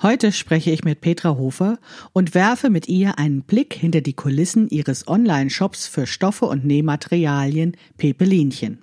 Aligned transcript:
Heute 0.00 0.30
spreche 0.30 0.70
ich 0.70 0.84
mit 0.84 1.00
Petra 1.00 1.36
Hofer 1.36 1.80
und 2.12 2.32
werfe 2.32 2.70
mit 2.70 2.86
ihr 2.86 3.18
einen 3.18 3.42
Blick 3.42 3.74
hinter 3.74 4.00
die 4.00 4.12
Kulissen 4.12 4.68
ihres 4.68 5.08
Online-Shops 5.08 5.88
für 5.88 6.06
Stoffe 6.06 6.44
und 6.44 6.64
Nähmaterialien 6.64 7.76
Pepelinchen. 7.96 8.78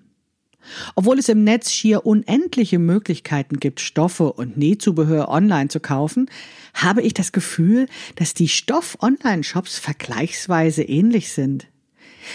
Obwohl 0.94 1.18
es 1.18 1.30
im 1.30 1.46
Netz 1.46 1.72
schier 1.72 2.06
unendliche 2.06 2.80
Möglichkeiten 2.80 3.62
gibt, 3.62 3.80
Stoffe 3.80 4.34
und 4.34 4.58
Nähzubehör 4.58 5.30
online 5.30 5.70
zu 5.70 5.80
kaufen, 5.80 6.30
habe 6.74 7.02
ich 7.02 7.14
das 7.14 7.32
Gefühl, 7.32 7.88
dass 8.16 8.34
die 8.34 8.50
Stoff-Online-Shops 8.50 9.78
vergleichsweise 9.78 10.84
ähnlich 10.84 11.32
sind. 11.32 11.68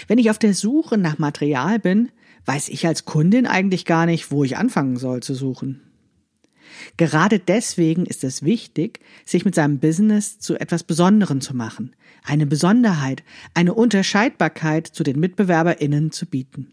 Wenn 0.09 0.17
ich 0.17 0.31
auf 0.31 0.39
der 0.39 0.55
Suche 0.55 0.97
nach 0.97 1.19
Material 1.19 1.81
bin, 1.81 2.09
weiß 2.47 2.71
ich 2.71 2.87
als 2.87 3.05
Kundin 3.05 3.47
eigentlich 3.47 3.85
gar 3.85 4.07
nicht, 4.07 4.31
wo 4.31 4.43
ich 4.43 4.57
anfangen 4.57 4.97
soll 4.97 5.23
zu 5.23 5.35
suchen. 5.35 5.83
Gerade 6.97 7.39
deswegen 7.39 8.07
ist 8.07 8.25
es 8.25 8.43
wichtig, 8.43 9.01
sich 9.25 9.45
mit 9.45 9.55
seinem 9.55 9.79
Business 9.79 10.39
zu 10.39 10.59
etwas 10.59 10.85
Besonderem 10.85 11.41
zu 11.41 11.57
machen, 11.57 11.95
eine 12.25 12.47
Besonderheit, 12.47 13.23
eine 13.55 13.75
Unterscheidbarkeit 13.75 14.87
zu 14.87 15.03
den 15.03 15.19
MitbewerberInnen 15.21 16.13
zu 16.13 16.27
bieten. 16.27 16.73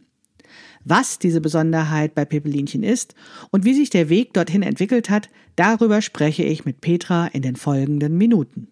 Was 0.84 1.20
diese 1.20 1.42
Besonderheit 1.42 2.16
bei 2.16 2.23
Pepelinchen 2.23 2.84
ist 2.84 3.14
und 3.52 3.66
wie 3.66 3.73
sich 3.73 3.90
der 3.90 4.10
Weg 4.10 4.34
dorthin 4.34 4.64
entwickelt 4.64 5.10
hat, 5.10 5.30
darüber 5.56 6.02
spreche 6.02 6.44
ich 6.44 6.64
mit 6.64 6.80
Petra 6.80 7.28
in 7.28 7.42
den 7.42 7.58
folgenden 7.58 8.18
Minuten. 8.18 8.70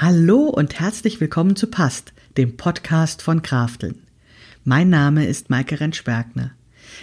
Hallo 0.00 0.44
und 0.44 0.78
herzlich 0.78 1.20
willkommen 1.20 1.56
zu 1.56 1.66
Past, 1.66 2.12
dem 2.36 2.56
Podcast 2.56 3.20
von 3.20 3.42
Krafteln. 3.42 4.04
Mein 4.62 4.90
Name 4.90 5.26
ist 5.26 5.50
Maike 5.50 5.80
Rentschbergner. 5.80 6.52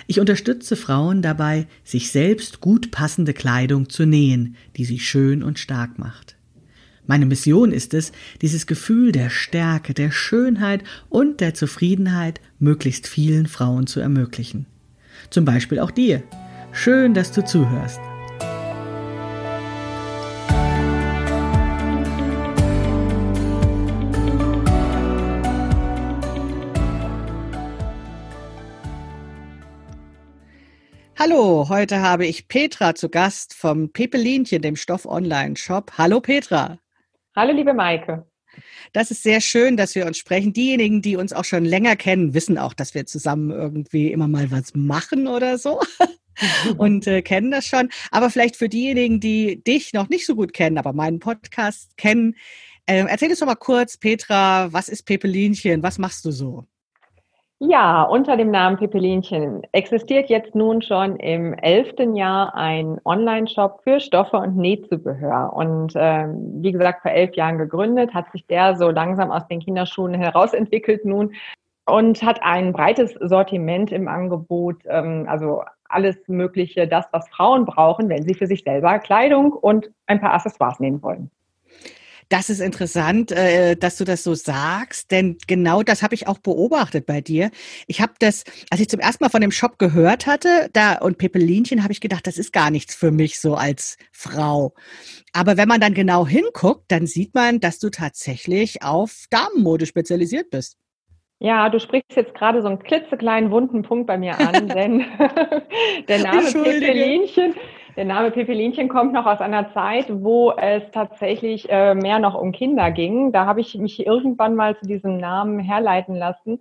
Ich 0.07 0.21
unterstütze 0.21 0.77
Frauen 0.77 1.21
dabei, 1.21 1.67
sich 1.83 2.09
selbst 2.09 2.61
gut 2.61 2.91
passende 2.91 3.33
Kleidung 3.33 3.89
zu 3.89 4.05
nähen, 4.05 4.55
die 4.77 4.85
sie 4.85 4.99
schön 4.99 5.43
und 5.43 5.59
stark 5.59 5.99
macht. 5.99 6.37
Meine 7.05 7.25
Mission 7.25 7.73
ist 7.73 7.93
es, 7.93 8.13
dieses 8.41 8.65
Gefühl 8.65 9.11
der 9.11 9.29
Stärke, 9.29 9.93
der 9.93 10.11
Schönheit 10.11 10.81
und 11.09 11.41
der 11.41 11.53
Zufriedenheit 11.53 12.39
möglichst 12.59 13.07
vielen 13.07 13.47
Frauen 13.47 13.87
zu 13.87 13.99
ermöglichen. 13.99 14.67
Zum 15.31 15.43
Beispiel 15.43 15.79
auch 15.79 15.91
dir. 15.91 16.23
Schön, 16.71 17.13
dass 17.13 17.33
du 17.33 17.43
zuhörst. 17.43 17.99
Hallo, 31.27 31.69
heute 31.69 32.01
habe 32.01 32.27
ich 32.27 32.47
Petra 32.47 32.93
zu 32.93 33.09
Gast 33.09 33.55
vom 33.55 33.91
Pepelinchen, 33.91 34.61
dem 34.61 34.75
Stoff-Online-Shop. 34.75 35.93
Hallo 35.97 36.21
Petra. 36.21 36.77
Hallo 37.35 37.51
liebe 37.51 37.73
Maike. 37.73 38.27
Das 38.93 39.09
ist 39.09 39.23
sehr 39.23 39.41
schön, 39.41 39.75
dass 39.75 39.95
wir 39.95 40.05
uns 40.05 40.19
sprechen. 40.19 40.53
Diejenigen, 40.53 41.01
die 41.01 41.15
uns 41.15 41.33
auch 41.33 41.43
schon 41.43 41.65
länger 41.65 41.95
kennen, 41.95 42.35
wissen 42.35 42.59
auch, 42.59 42.75
dass 42.75 42.93
wir 42.93 43.07
zusammen 43.07 43.49
irgendwie 43.49 44.11
immer 44.11 44.27
mal 44.27 44.51
was 44.51 44.75
machen 44.75 45.25
oder 45.25 45.57
so 45.57 45.81
und 46.77 47.07
äh, 47.07 47.23
kennen 47.23 47.49
das 47.49 47.65
schon. 47.65 47.89
Aber 48.11 48.29
vielleicht 48.29 48.55
für 48.55 48.69
diejenigen, 48.69 49.19
die 49.19 49.63
dich 49.63 49.93
noch 49.93 50.09
nicht 50.09 50.27
so 50.27 50.35
gut 50.35 50.53
kennen, 50.53 50.77
aber 50.77 50.93
meinen 50.93 51.17
Podcast 51.17 51.97
kennen, 51.97 52.35
äh, 52.85 53.03
erzähl 53.07 53.31
uns 53.31 53.39
doch 53.39 53.47
mal 53.47 53.55
kurz, 53.55 53.97
Petra, 53.97 54.71
was 54.73 54.89
ist 54.89 55.07
Pepelinchen? 55.07 55.81
Was 55.81 55.97
machst 55.97 56.23
du 56.23 56.29
so? 56.29 56.67
Ja, 57.59 58.03
unter 58.03 58.35
dem 58.35 58.51
Namen 58.51 58.75
Pepelinchen 58.75 59.61
existiert 59.71 60.29
jetzt 60.29 60.55
nun 60.55 60.81
schon 60.81 61.15
im 61.15 61.53
elften 61.53 62.15
Jahr 62.15 62.53
ein 62.53 62.99
Online-Shop 63.05 63.79
für 63.83 64.01
Stoffe 64.01 64.35
und 64.35 64.57
Nähzubehör. 64.57 65.53
Und 65.53 65.93
ähm, 65.95 66.61
wie 66.61 66.73
gesagt, 66.73 67.01
vor 67.01 67.11
elf 67.11 67.33
Jahren 67.35 67.57
gegründet, 67.57 68.13
hat 68.13 68.29
sich 68.33 68.45
der 68.47 68.75
so 68.75 68.89
langsam 68.89 69.31
aus 69.31 69.47
den 69.47 69.61
Kinderschuhen 69.61 70.13
herausentwickelt 70.13 71.05
nun 71.05 71.33
und 71.85 72.21
hat 72.23 72.43
ein 72.43 72.73
breites 72.73 73.13
Sortiment 73.21 73.91
im 73.91 74.09
Angebot, 74.09 74.83
ähm, 74.87 75.25
also 75.29 75.63
alles 75.87 76.17
Mögliche, 76.27 76.87
das, 76.89 77.05
was 77.13 77.29
Frauen 77.29 77.65
brauchen, 77.65 78.09
wenn 78.09 78.23
sie 78.23 78.33
für 78.33 78.47
sich 78.47 78.63
selber 78.63 78.99
Kleidung 78.99 79.53
und 79.53 79.89
ein 80.07 80.19
paar 80.19 80.33
Accessoires 80.33 80.81
nehmen 80.81 81.01
wollen. 81.01 81.31
Das 82.29 82.49
ist 82.49 82.59
interessant, 82.59 83.31
äh, 83.31 83.75
dass 83.75 83.97
du 83.97 84.03
das 84.03 84.23
so 84.23 84.33
sagst, 84.33 85.11
denn 85.11 85.37
genau 85.47 85.83
das 85.83 86.01
habe 86.01 86.15
ich 86.15 86.27
auch 86.27 86.39
beobachtet 86.39 87.05
bei 87.05 87.21
dir. 87.21 87.51
Ich 87.87 88.01
habe 88.01 88.13
das, 88.19 88.43
als 88.71 88.81
ich 88.81 88.89
zum 88.89 88.99
ersten 88.99 89.23
Mal 89.23 89.29
von 89.29 89.41
dem 89.41 89.51
Shop 89.51 89.77
gehört 89.77 90.25
hatte, 90.25 90.69
da 90.73 90.95
und 90.95 91.17
Pepelinchen, 91.17 91.83
habe 91.83 91.93
ich 91.93 92.01
gedacht, 92.01 92.25
das 92.25 92.37
ist 92.37 92.51
gar 92.51 92.71
nichts 92.71 92.95
für 92.95 93.11
mich 93.11 93.39
so 93.39 93.55
als 93.55 93.97
Frau. 94.11 94.73
Aber 95.33 95.57
wenn 95.57 95.67
man 95.67 95.81
dann 95.81 95.93
genau 95.93 96.25
hinguckt, 96.25 96.85
dann 96.87 97.05
sieht 97.05 97.35
man, 97.35 97.59
dass 97.59 97.77
du 97.77 97.89
tatsächlich 97.89 98.81
auf 98.81 99.25
Damenmode 99.29 99.85
spezialisiert 99.85 100.49
bist. 100.49 100.77
Ja, 101.39 101.69
du 101.69 101.79
sprichst 101.79 102.15
jetzt 102.15 102.33
gerade 102.33 102.61
so 102.61 102.67
einen 102.69 102.79
klitzekleinen 102.79 103.51
wunden 103.51 103.83
Punkt 103.83 104.07
bei 104.07 104.17
mir 104.17 104.39
an, 104.39 104.67
denn 104.69 105.05
der 106.07 106.19
Name 106.19 106.51
Pepelinchen 106.51 107.53
der 107.95 108.05
Name 108.05 108.31
Pepelinchen 108.31 108.89
kommt 108.89 109.13
noch 109.13 109.25
aus 109.25 109.39
einer 109.39 109.71
Zeit, 109.73 110.05
wo 110.09 110.51
es 110.51 110.83
tatsächlich 110.91 111.69
äh, 111.69 111.95
mehr 111.95 112.19
noch 112.19 112.35
um 112.35 112.51
Kinder 112.51 112.91
ging. 112.91 113.31
Da 113.31 113.45
habe 113.45 113.61
ich 113.61 113.75
mich 113.75 114.05
irgendwann 114.05 114.55
mal 114.55 114.77
zu 114.77 114.85
diesem 114.85 115.17
Namen 115.17 115.59
herleiten 115.59 116.15
lassen. 116.15 116.59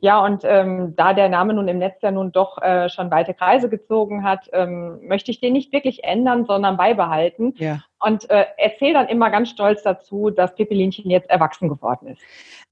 Ja, 0.00 0.24
und 0.24 0.42
ähm, 0.44 0.94
da 0.96 1.14
der 1.14 1.28
Name 1.28 1.54
nun 1.54 1.68
im 1.68 1.78
Netz 1.78 2.02
ja 2.02 2.10
nun 2.10 2.32
doch 2.32 2.60
äh, 2.60 2.88
schon 2.88 3.12
weite 3.12 3.34
Kreise 3.34 3.68
gezogen 3.68 4.24
hat, 4.24 4.50
ähm, 4.52 4.98
möchte 5.06 5.30
ich 5.30 5.38
den 5.38 5.52
nicht 5.52 5.72
wirklich 5.72 6.02
ändern, 6.02 6.44
sondern 6.44 6.76
beibehalten. 6.76 7.54
Ja. 7.58 7.84
Und 8.00 8.28
äh, 8.28 8.46
erzähle 8.56 8.94
dann 8.94 9.06
immer 9.06 9.30
ganz 9.30 9.50
stolz 9.50 9.84
dazu, 9.84 10.30
dass 10.30 10.56
Pippelinchen 10.56 11.08
jetzt 11.08 11.30
erwachsen 11.30 11.68
geworden 11.68 12.08
ist. 12.08 12.22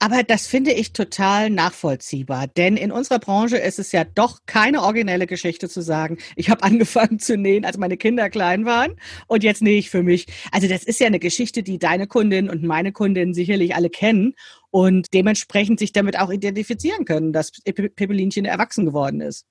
Aber 0.02 0.22
das 0.22 0.46
finde 0.46 0.72
ich 0.72 0.94
total 0.94 1.50
nachvollziehbar, 1.50 2.46
denn 2.46 2.78
in 2.78 2.90
unserer 2.90 3.18
Branche 3.18 3.58
ist 3.58 3.78
es 3.78 3.92
ja 3.92 4.02
doch 4.04 4.38
keine 4.46 4.80
originelle 4.82 5.26
Geschichte 5.26 5.68
zu 5.68 5.82
sagen, 5.82 6.16
ich 6.36 6.48
habe 6.48 6.62
angefangen 6.64 7.18
zu 7.18 7.36
nähen, 7.36 7.66
als 7.66 7.76
meine 7.76 7.98
Kinder 7.98 8.30
klein 8.30 8.64
waren 8.64 8.96
und 9.26 9.44
jetzt 9.44 9.60
nähe 9.60 9.78
ich 9.78 9.90
für 9.90 10.02
mich. 10.02 10.26
Also 10.52 10.68
das 10.68 10.84
ist 10.84 11.00
ja 11.00 11.06
eine 11.06 11.18
Geschichte, 11.18 11.62
die 11.62 11.78
deine 11.78 12.06
Kundin 12.06 12.48
und 12.48 12.62
meine 12.62 12.92
Kundin 12.92 13.34
sicherlich 13.34 13.74
alle 13.74 13.90
kennen 13.90 14.32
und 14.70 15.12
dementsprechend 15.12 15.78
sich 15.78 15.92
damit 15.92 16.18
auch 16.18 16.30
identifizieren 16.30 17.04
können, 17.04 17.34
dass 17.34 17.52
Pippelinchen 17.52 18.46
erwachsen 18.46 18.86
geworden 18.86 19.20
ist. 19.20 19.44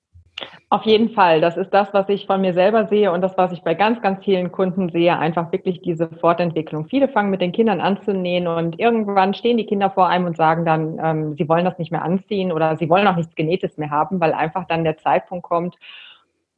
Auf 0.68 0.84
jeden 0.84 1.10
Fall. 1.10 1.40
Das 1.40 1.56
ist 1.56 1.70
das, 1.70 1.92
was 1.92 2.08
ich 2.08 2.26
von 2.26 2.40
mir 2.40 2.54
selber 2.54 2.86
sehe 2.86 3.10
und 3.10 3.22
das, 3.22 3.36
was 3.36 3.50
ich 3.52 3.62
bei 3.62 3.74
ganz, 3.74 4.00
ganz 4.02 4.24
vielen 4.24 4.52
Kunden 4.52 4.88
sehe. 4.90 5.18
Einfach 5.18 5.50
wirklich 5.50 5.82
diese 5.82 6.08
Fortentwicklung. 6.08 6.86
Viele 6.86 7.08
fangen 7.08 7.30
mit 7.30 7.40
den 7.40 7.50
Kindern 7.50 7.80
an 7.80 8.00
zu 8.02 8.14
nähen 8.14 8.46
und 8.46 8.78
irgendwann 8.78 9.34
stehen 9.34 9.56
die 9.56 9.66
Kinder 9.66 9.90
vor 9.90 10.08
einem 10.08 10.26
und 10.26 10.36
sagen 10.36 10.64
dann, 10.64 11.00
ähm, 11.02 11.34
sie 11.36 11.48
wollen 11.48 11.64
das 11.64 11.78
nicht 11.78 11.90
mehr 11.90 12.02
anziehen 12.02 12.52
oder 12.52 12.76
sie 12.76 12.88
wollen 12.88 13.08
auch 13.08 13.16
nichts 13.16 13.34
Genähtes 13.34 13.78
mehr 13.78 13.90
haben, 13.90 14.20
weil 14.20 14.32
einfach 14.32 14.66
dann 14.68 14.84
der 14.84 14.96
Zeitpunkt 14.96 15.44
kommt, 15.44 15.76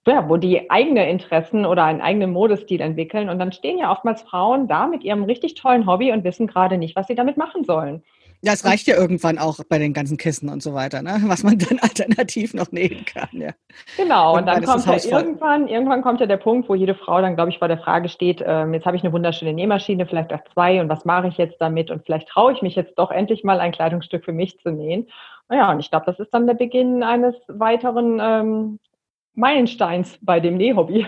ja, 0.06 0.28
wo 0.28 0.36
die 0.36 0.70
eigene 0.70 1.08
Interessen 1.08 1.64
oder 1.64 1.84
einen 1.84 2.00
eigenen 2.00 2.32
Modestil 2.32 2.80
entwickeln. 2.80 3.28
Und 3.28 3.38
dann 3.38 3.52
stehen 3.52 3.78
ja 3.78 3.90
oftmals 3.90 4.22
Frauen 4.22 4.68
da 4.68 4.86
mit 4.86 5.04
ihrem 5.04 5.24
richtig 5.24 5.54
tollen 5.54 5.86
Hobby 5.86 6.12
und 6.12 6.24
wissen 6.24 6.46
gerade 6.46 6.76
nicht, 6.76 6.96
was 6.96 7.06
sie 7.06 7.14
damit 7.14 7.36
machen 7.36 7.64
sollen. 7.64 8.02
Ja, 8.44 8.52
es 8.52 8.64
reicht 8.64 8.88
ja 8.88 8.96
irgendwann 8.96 9.38
auch 9.38 9.60
bei 9.68 9.78
den 9.78 9.92
ganzen 9.92 10.16
Kissen 10.16 10.48
und 10.48 10.64
so 10.64 10.74
weiter, 10.74 11.00
ne? 11.00 11.22
was 11.26 11.44
man 11.44 11.58
dann 11.70 11.78
alternativ 11.78 12.54
noch 12.54 12.72
nähen 12.72 13.04
kann. 13.04 13.28
Ja. 13.32 13.50
Genau, 13.96 14.36
und 14.36 14.46
dann 14.46 14.64
kommt 14.64 14.84
ja 14.84 15.18
irgendwann, 15.20 15.68
irgendwann 15.68 16.02
kommt 16.02 16.18
ja 16.18 16.26
der 16.26 16.38
Punkt, 16.38 16.68
wo 16.68 16.74
jede 16.74 16.96
Frau 16.96 17.20
dann, 17.20 17.36
glaube 17.36 17.50
ich, 17.50 17.58
vor 17.60 17.68
der 17.68 17.78
Frage 17.78 18.08
steht, 18.08 18.42
ähm, 18.44 18.74
jetzt 18.74 18.84
habe 18.84 18.96
ich 18.96 19.04
eine 19.04 19.12
wunderschöne 19.12 19.52
Nähmaschine, 19.52 20.06
vielleicht 20.06 20.32
auch 20.32 20.42
zwei, 20.52 20.80
und 20.80 20.88
was 20.88 21.04
mache 21.04 21.28
ich 21.28 21.38
jetzt 21.38 21.60
damit? 21.60 21.92
Und 21.92 22.04
vielleicht 22.04 22.28
traue 22.28 22.52
ich 22.52 22.62
mich 22.62 22.74
jetzt 22.74 22.98
doch 22.98 23.12
endlich 23.12 23.44
mal 23.44 23.60
ein 23.60 23.70
Kleidungsstück 23.70 24.24
für 24.24 24.32
mich 24.32 24.58
zu 24.58 24.72
nähen. 24.72 25.06
Naja, 25.48 25.70
und 25.70 25.78
ich 25.78 25.90
glaube, 25.90 26.06
das 26.06 26.18
ist 26.18 26.34
dann 26.34 26.48
der 26.48 26.54
Beginn 26.54 27.04
eines 27.04 27.36
weiteren 27.46 28.18
ähm, 28.20 28.78
Meilensteins 29.34 30.18
bei 30.20 30.40
dem 30.40 30.56
Nähhobby. 30.56 31.06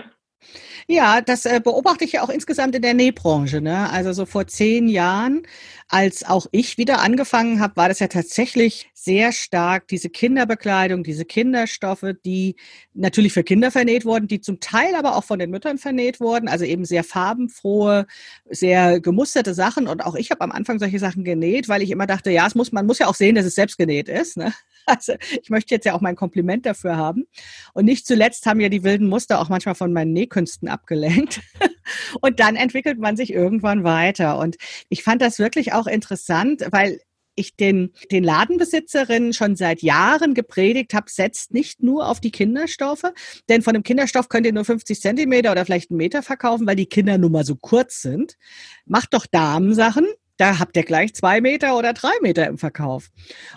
Ja, 0.87 1.21
das 1.21 1.45
äh, 1.45 1.59
beobachte 1.63 2.03
ich 2.05 2.11
ja 2.11 2.21
auch 2.21 2.29
insgesamt 2.29 2.75
in 2.75 2.81
der 2.83 2.93
Nähbranche. 2.93 3.59
Ne? 3.59 3.89
Also 3.89 4.13
so 4.13 4.25
vor 4.27 4.45
zehn 4.45 4.87
Jahren, 4.87 5.41
als 5.87 6.23
auch 6.23 6.45
ich 6.51 6.77
wieder 6.77 7.01
angefangen 7.01 7.59
habe, 7.59 7.75
war 7.75 7.89
das 7.89 7.99
ja 7.99 8.07
tatsächlich 8.07 8.89
sehr 8.93 9.31
stark 9.31 9.87
diese 9.87 10.09
Kinderbekleidung, 10.09 11.03
diese 11.03 11.25
Kinderstoffe, 11.25 12.05
die 12.23 12.55
natürlich 12.93 13.33
für 13.33 13.43
Kinder 13.43 13.71
vernäht 13.71 14.05
wurden, 14.05 14.27
die 14.27 14.41
zum 14.41 14.59
Teil 14.59 14.93
aber 14.95 15.15
auch 15.15 15.23
von 15.23 15.39
den 15.39 15.49
Müttern 15.49 15.79
vernäht 15.79 16.19
wurden. 16.19 16.47
Also 16.47 16.65
eben 16.65 16.85
sehr 16.85 17.03
farbenfrohe, 17.03 18.05
sehr 18.49 18.99
gemusterte 18.99 19.55
Sachen. 19.55 19.87
Und 19.87 20.05
auch 20.05 20.15
ich 20.15 20.29
habe 20.29 20.41
am 20.41 20.51
Anfang 20.51 20.77
solche 20.77 20.99
Sachen 20.99 21.23
genäht, 21.23 21.67
weil 21.67 21.81
ich 21.81 21.89
immer 21.89 22.05
dachte, 22.05 22.29
ja, 22.29 22.45
es 22.45 22.53
muss, 22.53 22.71
man 22.71 22.85
muss 22.85 22.99
ja 22.99 23.07
auch 23.07 23.15
sehen, 23.15 23.35
dass 23.35 23.45
es 23.45 23.55
selbst 23.55 23.77
genäht 23.77 24.07
ist. 24.07 24.37
Ne? 24.37 24.53
Also 24.95 25.13
ich 25.41 25.49
möchte 25.49 25.73
jetzt 25.73 25.85
ja 25.85 25.93
auch 25.93 26.01
mein 26.01 26.15
Kompliment 26.15 26.65
dafür 26.65 26.95
haben. 26.95 27.25
Und 27.73 27.85
nicht 27.85 28.05
zuletzt 28.05 28.45
haben 28.45 28.59
ja 28.59 28.69
die 28.69 28.83
wilden 28.83 29.07
Muster 29.07 29.39
auch 29.39 29.49
manchmal 29.49 29.75
von 29.75 29.91
meinen 29.91 30.13
Nähkünsten 30.13 30.67
abgelenkt. 30.67 31.41
Und 32.21 32.39
dann 32.39 32.55
entwickelt 32.55 32.99
man 32.99 33.17
sich 33.17 33.33
irgendwann 33.33 33.83
weiter. 33.83 34.37
Und 34.37 34.57
ich 34.89 35.03
fand 35.03 35.21
das 35.21 35.39
wirklich 35.39 35.73
auch 35.73 35.87
interessant, 35.87 36.67
weil 36.71 36.99
ich 37.35 37.55
den, 37.55 37.91
den 38.11 38.23
Ladenbesitzerinnen 38.23 39.33
schon 39.33 39.55
seit 39.55 39.81
Jahren 39.81 40.33
gepredigt 40.33 40.93
habe, 40.93 41.09
setzt 41.09 41.53
nicht 41.53 41.83
nur 41.83 42.07
auf 42.07 42.21
die 42.21 42.31
Kinderstoffe, 42.31 43.11
denn 43.49 43.61
von 43.61 43.75
einem 43.75 43.83
Kinderstoff 43.83 44.29
könnt 44.29 44.45
ihr 44.45 44.53
nur 44.53 44.65
50 44.65 45.01
Zentimeter 45.01 45.51
oder 45.51 45.65
vielleicht 45.65 45.91
einen 45.91 45.97
Meter 45.97 46.23
verkaufen, 46.23 46.65
weil 46.65 46.77
die 46.77 46.85
Kinder 46.85 47.17
nun 47.17 47.33
mal 47.33 47.45
so 47.45 47.55
kurz 47.55 48.01
sind. 48.01 48.37
Macht 48.85 49.13
doch 49.13 49.25
Damensachen, 49.25 50.07
da 50.37 50.59
habt 50.59 50.75
ihr 50.75 50.83
gleich 50.83 51.13
zwei 51.13 51.41
Meter 51.41 51.77
oder 51.77 51.93
drei 51.93 52.11
Meter 52.21 52.47
im 52.47 52.57
Verkauf. 52.57 53.09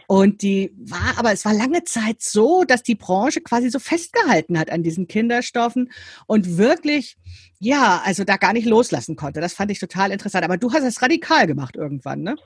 Und 0.07 0.43
die 0.43 0.73
war, 0.77 1.19
aber 1.19 1.33
es 1.33 1.45
war 1.45 1.53
lange 1.53 1.85
Zeit 1.85 2.23
so, 2.23 2.65
dass 2.65 2.83
die 2.83 2.95
Branche 2.95 3.41
quasi 3.41 3.71
so 3.71 3.79
festgehalten 3.79 4.59
hat 4.59 4.71
an 4.71 4.83
diesen 4.83 5.09
Kinderstoffen 5.09 5.91
und 6.27 6.57
wirklich, 6.57 7.17
ja, 7.59 8.03
also 8.05 8.25
da 8.25 8.37
gar 8.37 8.53
nicht 8.53 8.67
loslassen 8.67 9.17
konnte. 9.17 9.41
Das 9.41 9.55
fand 9.55 9.71
ich 9.71 9.81
total 9.81 10.13
interessant. 10.13 10.45
Aber 10.45 10.57
du 10.57 10.73
hast 10.73 10.85
es 10.85 11.03
radikal 11.03 11.47
gemacht 11.47 11.77
irgendwann, 11.77 12.23
ne? 12.23 12.37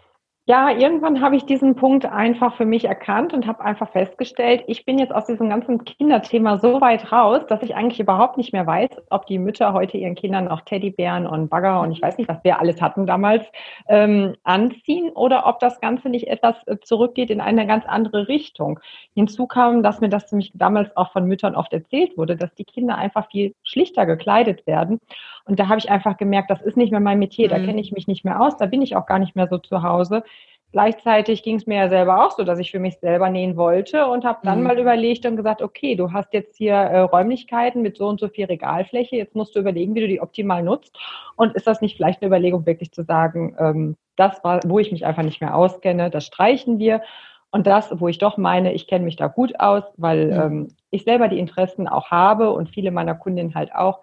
Ja, 0.45 0.71
irgendwann 0.71 1.21
habe 1.21 1.37
ich 1.37 1.47
diesen 1.47 1.77
Punkt 1.77 2.05
einfach 2.05 2.57
für 2.57 2.65
mich 2.65 2.87
erkannt 2.87 3.33
und 3.33 3.47
habe 3.47 3.65
einfach 3.65 3.89
festgestellt, 3.91 4.65
ich 4.67 4.85
bin 4.85 4.99
jetzt 4.99 5.15
aus 5.15 5.27
diesem 5.27 5.49
ganzen 5.49 5.85
Kinderthema 5.85 6.59
so 6.59 6.81
weit 6.81 7.13
raus, 7.13 7.43
dass 7.47 7.63
ich 7.63 7.77
eigentlich 7.77 8.01
überhaupt 8.01 8.39
nicht 8.39 8.53
mehr 8.53 8.67
weiß, 8.67 8.91
ob 9.11 9.27
die 9.27 9.39
Mütter 9.39 9.73
heute 9.73 9.99
ihren 9.99 10.17
Kindern 10.17 10.49
auch 10.49 10.63
Teddybären 10.63 11.29
und 11.29 11.49
Bagger 11.49 11.81
und 11.83 11.93
ich 11.93 12.03
weiß 12.03 12.19
nicht, 12.19 12.29
was 12.29 12.43
wir 12.43 12.59
alles 12.59 12.83
hatten 12.83 13.07
damals, 13.07 13.45
ähm, 13.87 14.35
anziehen 14.43 15.11
oder 15.11 15.47
ob 15.47 15.61
das 15.61 15.81
Ganze 15.81 16.09
nicht 16.09 16.27
etwas 16.27 16.57
äh, 16.67 16.77
zurückgeht 16.83 17.31
in 17.31 17.41
eine 17.41 17.65
ganz 17.69 17.87
andere 17.87 18.27
Richtung. 18.27 18.81
Hinzu 19.15 19.47
kam, 19.47 19.85
dass 19.85 20.01
mir 20.01 20.09
das 20.09 20.33
nämlich 20.33 20.51
damals 20.55 20.97
auch 20.97 21.13
von 21.13 21.25
Müttern 21.27 21.55
oft 21.55 21.73
erzählt 21.73 22.19
wurde, 22.19 22.35
dass 22.35 22.53
die 22.57 22.65
Kinder 22.65 22.99
einfach 22.99 23.31
viel 23.31 23.55
schlichter 23.63 24.07
gekleidet 24.07 24.67
werden. 24.67 24.99
Und 25.45 25.61
da 25.61 25.69
habe 25.69 25.79
ich 25.79 25.89
einfach 25.89 26.17
gemerkt, 26.17 26.51
das 26.51 26.63
ist 26.63 26.77
nicht 26.77 26.91
mehr 26.91 27.01
mein 27.01 27.21
Metier, 27.21 27.49
da 27.49 27.59
mhm. 27.59 27.67
kenne 27.67 27.81
ich 27.81 27.93
mich 27.93 28.09
nicht 28.09 28.25
mehr 28.25 28.41
aus, 28.41 28.57
da 28.57 28.67
bin 28.67 28.83
ich 28.83 28.97
auch 28.97 29.07
gar 29.07 29.21
nicht 29.21 29.37
mehr 29.37 29.47
so 29.47 29.59
zu 29.59 29.85
Hause. 29.85 30.25
Gleichzeitig 30.73 31.43
ging 31.43 31.57
es 31.57 31.67
mir 31.67 31.77
ja 31.77 31.89
selber 31.91 32.25
auch 32.25 32.31
so, 32.31 32.45
dass 32.45 32.59
ich 32.59 32.71
für 32.71 32.79
mich 32.79 32.99
selber 32.99 33.29
nähen 33.29 33.59
wollte 33.59 34.07
und 34.07 34.25
habe 34.25 34.39
dann 34.43 34.61
mhm. 34.61 34.67
mal 34.69 34.79
überlegt 34.79 35.27
und 35.27 35.37
gesagt, 35.37 35.61
okay, 35.61 35.95
du 35.97 36.13
hast 36.13 36.33
jetzt 36.33 36.57
hier 36.57 36.75
äh, 36.75 37.01
Räumlichkeiten 37.01 37.83
mit 37.83 37.99
so 37.99 38.09
und 38.09 38.19
so 38.19 38.29
viel 38.29 38.47
Regalfläche, 38.47 39.17
jetzt 39.17 39.37
musst 39.37 39.55
du 39.55 39.61
überlegen, 39.61 39.95
wie 39.95 40.01
du 40.01 40.09
die 40.09 40.23
optimal 40.23 40.63
nutzt. 40.63 40.97
Und 41.37 41.55
ist 41.55 41.67
das 41.67 41.83
nicht 41.83 41.97
vielleicht 41.97 42.23
eine 42.23 42.29
Überlegung, 42.29 42.65
wirklich 42.65 42.91
zu 42.91 43.03
sagen, 43.03 43.55
ähm, 43.59 43.97
das 44.17 44.43
war, 44.45 44.61
wo 44.65 44.79
ich 44.79 44.91
mich 44.91 45.05
einfach 45.05 45.23
nicht 45.23 45.43
mehr 45.43 45.55
auskenne, 45.55 46.09
das 46.09 46.25
streichen 46.25 46.79
wir. 46.79 47.03
Und 47.51 47.67
das, 47.67 48.01
wo 48.01 48.09
ich 48.09 48.17
doch 48.17 48.39
meine, 48.39 48.73
ich 48.73 48.87
kenne 48.87 49.05
mich 49.05 49.17
da 49.17 49.27
gut 49.27 49.61
aus, 49.61 49.85
weil 49.99 50.29
mhm. 50.29 50.41
ähm, 50.41 50.69
ich 50.91 51.05
selber 51.05 51.29
die 51.29 51.39
Interessen 51.39 51.87
auch 51.87 52.11
habe 52.11 52.51
und 52.51 52.71
viele 52.71 52.91
meiner 52.93 53.15
Kundinnen 53.15 53.55
halt 53.55 53.75
auch, 53.75 54.01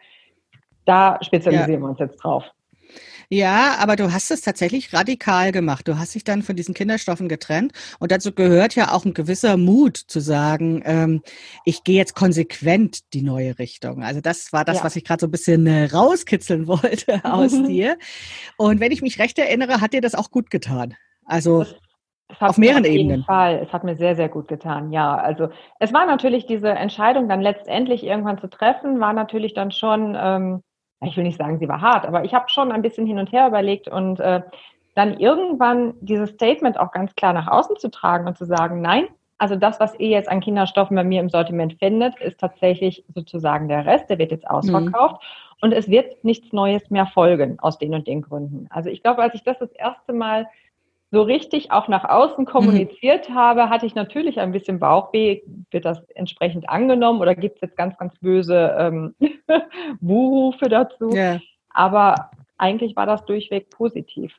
da 0.86 1.18
spezialisieren 1.22 1.74
ja. 1.74 1.80
wir 1.80 1.90
uns 1.90 2.00
jetzt 2.00 2.18
drauf. 2.18 2.44
Ja, 3.32 3.76
aber 3.80 3.96
du 3.96 4.12
hast 4.12 4.32
es 4.32 4.42
tatsächlich 4.42 4.92
radikal 4.92 5.52
gemacht. 5.52 5.88
Du 5.88 6.00
hast 6.00 6.16
dich 6.16 6.24
dann 6.24 6.42
von 6.42 6.56
diesen 6.56 6.74
Kinderstoffen 6.74 7.30
getrennt. 7.30 7.74
Und 8.00 8.12
dazu 8.12 8.34
gehört 8.34 8.74
ja 8.74 8.92
auch 8.92 9.06
ein 9.06 9.14
gewisser 9.14 9.56
Mut 9.56 9.98
zu 9.98 10.20
sagen, 10.20 10.82
ähm, 10.84 11.22
ich 11.64 11.84
gehe 11.84 11.98
jetzt 11.98 12.16
konsequent 12.16 13.14
die 13.14 13.22
neue 13.22 13.60
Richtung. 13.60 14.04
Also 14.04 14.20
das 14.20 14.52
war 14.52 14.66
das, 14.66 14.78
ja. 14.78 14.84
was 14.84 14.96
ich 14.96 15.04
gerade 15.04 15.22
so 15.22 15.28
ein 15.28 15.32
bisschen 15.32 15.68
äh, 15.68 15.86
rauskitzeln 15.86 16.66
wollte 16.68 17.22
aus 17.24 17.52
dir. 17.52 18.00
Und 18.58 18.80
wenn 18.80 18.92
ich 18.92 19.04
mich 19.04 19.20
recht 19.20 19.38
erinnere, 19.38 19.80
hat 19.80 19.94
dir 19.94 20.02
das 20.02 20.16
auch 20.16 20.32
gut 20.32 20.50
getan. 20.50 20.96
Also 21.24 21.66
auf 22.40 22.58
mehreren 22.58 22.84
auf 22.84 22.90
jeden 22.90 23.10
Ebenen. 23.10 23.24
Fall. 23.26 23.60
Es 23.64 23.72
hat 23.72 23.84
mir 23.84 23.96
sehr, 23.96 24.16
sehr 24.16 24.30
gut 24.30 24.48
getan. 24.48 24.92
Ja, 24.92 25.16
also 25.16 25.50
es 25.80 25.94
war 25.94 26.08
natürlich 26.08 26.48
diese 26.48 26.70
Entscheidung 26.70 27.30
dann 27.30 27.42
letztendlich 27.42 28.04
irgendwann 28.04 28.40
zu 28.40 28.48
treffen, 28.50 29.00
war 29.00 29.14
natürlich 29.14 29.54
dann 29.54 29.72
schon 29.72 30.18
ähm, 30.20 30.64
ich 31.02 31.16
will 31.16 31.24
nicht 31.24 31.38
sagen, 31.38 31.60
sie 31.60 31.70
war 31.70 31.82
hart, 31.82 32.06
aber 32.06 32.26
ich 32.26 32.34
habe 32.34 32.50
schon 32.50 32.72
ein 32.72 32.82
bisschen 32.82 33.08
hin 33.08 33.20
und 33.20 33.32
her 33.32 33.48
überlegt 33.48 33.88
und 33.88 34.20
äh, 34.20 34.42
dann 34.96 35.18
irgendwann 35.18 35.94
dieses 36.02 36.32
Statement 36.32 36.80
auch 36.80 36.92
ganz 36.92 37.16
klar 37.16 37.34
nach 37.34 37.48
außen 37.48 37.78
zu 37.78 37.90
tragen 37.90 38.28
und 38.28 38.38
zu 38.38 38.46
sagen, 38.46 38.82
nein, 38.82 39.08
also 39.38 39.56
das, 39.56 39.80
was 39.80 39.98
ihr 39.98 40.10
jetzt 40.10 40.30
an 40.30 40.42
Kinderstoffen 40.42 40.96
bei 40.96 41.04
mir 41.06 41.22
im 41.22 41.30
Sortiment 41.30 41.76
findet, 41.80 42.20
ist 42.20 42.40
tatsächlich 42.40 43.06
sozusagen 43.16 43.70
der 43.70 43.86
Rest, 43.86 44.10
der 44.10 44.18
wird 44.18 44.32
jetzt 44.32 44.48
ausverkauft 44.50 45.22
mhm. 45.22 45.58
und 45.62 45.72
es 45.72 45.88
wird 45.90 46.24
nichts 46.26 46.52
Neues 46.52 46.90
mehr 46.90 47.06
folgen 47.06 47.58
aus 47.60 47.78
den 47.78 47.94
und 47.94 48.06
den 48.06 48.22
Gründen. 48.22 48.68
Also 48.70 48.90
ich 48.90 49.02
glaube, 49.02 49.22
als 49.22 49.34
ich 49.36 49.44
das 49.44 49.58
das 49.58 49.72
erste 49.72 50.12
Mal 50.12 50.48
so 51.12 51.24
richtig 51.24 51.72
auch 51.72 51.88
nach 51.88 52.04
außen 52.04 52.46
kommuniziert 52.46 53.30
mhm. 53.30 53.34
habe, 53.34 53.70
hatte 53.70 53.86
ich 53.86 53.96
natürlich 53.96 54.40
ein 54.40 54.52
bisschen 54.52 54.80
Bauchweh. 54.80 55.42
Wird 55.72 55.86
das 55.86 56.00
entsprechend 56.16 56.70
angenommen 56.70 57.20
oder 57.20 57.36
gibt 57.36 57.56
es 57.56 57.62
jetzt 57.62 57.78
ganz, 57.78 57.98
ganz 57.98 58.14
böse 58.20 58.76
ähm, 58.78 59.16
Buhrufe 60.02 60.70
dazu? 60.70 61.10
Ja. 61.12 61.40
Aber 61.72 62.32
eigentlich 62.60 62.96
war 62.96 63.06
das 63.06 63.26
durchweg 63.26 63.70
positiv. 63.70 64.34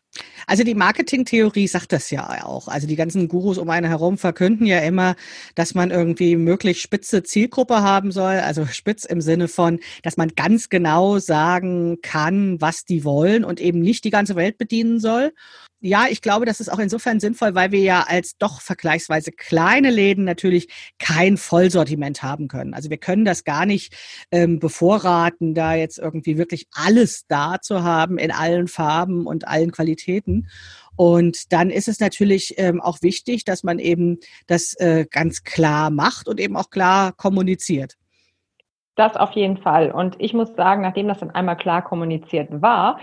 Also 0.47 0.63
die 0.63 0.75
Marketingtheorie 0.75 1.67
sagt 1.67 1.93
das 1.93 2.11
ja 2.11 2.45
auch. 2.45 2.69
Also 2.69 2.87
die 2.87 2.97
ganzen 2.97 3.29
Gurus 3.29 3.57
um 3.57 3.71
einen 3.71 3.89
herum 3.89 4.19
verkünden 4.19 4.67
ja 4.67 4.81
immer, 4.81 5.17
dass 5.55 5.75
man 5.75 5.91
irgendwie 5.91 6.37
möglichst 6.37 6.83
spitze 6.83 7.23
Zielgruppe 7.23 7.83
haben 7.83 8.13
soll. 8.13 8.37
Also 8.37 8.67
spitz 8.67 9.07
im 9.07 9.23
Sinne 9.23 9.49
von, 9.49 9.81
dass 10.03 10.19
man 10.19 10.29
ganz 10.37 10.69
genau 10.69 11.19
sagen 11.19 11.99
kann, 12.03 12.61
was 12.61 12.85
die 12.85 13.05
wollen 13.05 13.43
und 13.43 13.59
eben 13.59 13.81
nicht 13.81 14.05
die 14.05 14.11
ganze 14.11 14.37
Welt 14.37 14.59
bedienen 14.59 15.01
soll 15.01 15.33
ja, 15.81 16.05
ich 16.11 16.21
glaube, 16.21 16.44
das 16.44 16.61
ist 16.61 16.71
auch 16.71 16.79
insofern 16.79 17.21
sinnvoll, 17.21 17.55
weil 17.55 17.73
wir 17.73 17.81
ja 17.81 18.05
als 18.06 18.37
doch 18.37 18.61
vergleichsweise 18.61 19.32
kleine 19.32 19.91
Läden 19.91 20.25
natürlich 20.25 20.69
kein 20.99 21.38
Vollsortiment 21.38 22.23
haben 22.23 22.49
können. 22.49 22.75
Also 22.75 22.91
wir 22.91 22.99
können 22.99 23.25
das 23.25 23.44
gar 23.44 23.65
nicht 23.65 23.94
ähm, 24.31 24.59
bevorraten, 24.59 25.55
da 25.55 25.75
jetzt 25.75 25.99
irgendwie 25.99 26.37
wirklich 26.37 26.67
alles 26.73 27.27
da 27.29 27.61
zu 27.62 27.82
haben 27.82 28.19
in 28.19 28.31
allen 28.31 28.69
Farben 28.69 29.27
und 29.27 29.49
allen 29.49 29.73
Qualitäten. 29.73 30.49
Und 30.97 31.50
dann 31.53 31.71
ist 31.71 31.88
es 31.88 31.99
natürlich 31.99 32.55
ähm, 32.59 32.83
auch 32.83 33.00
wichtig, 33.00 33.44
dass 33.44 33.62
man 33.62 33.79
eben 33.79 34.19
das 34.47 34.75
äh, 34.75 35.06
ganz 35.11 35.44
klar 35.44 35.88
macht 35.88 36.29
und 36.29 36.41
eben 36.41 36.56
auch 36.56 36.69
klar 36.69 37.12
kommuniziert. 37.12 37.97
Das 38.97 39.17
auf 39.17 39.31
jeden 39.31 39.56
Fall. 39.56 39.93
Und 39.93 40.17
ich 40.19 40.35
muss 40.35 40.55
sagen, 40.56 40.83
nachdem 40.83 41.09
das 41.09 41.21
dann 41.21 41.31
einmal 41.31 41.56
klar 41.56 41.81
kommuniziert 41.81 42.49
war, 42.50 42.99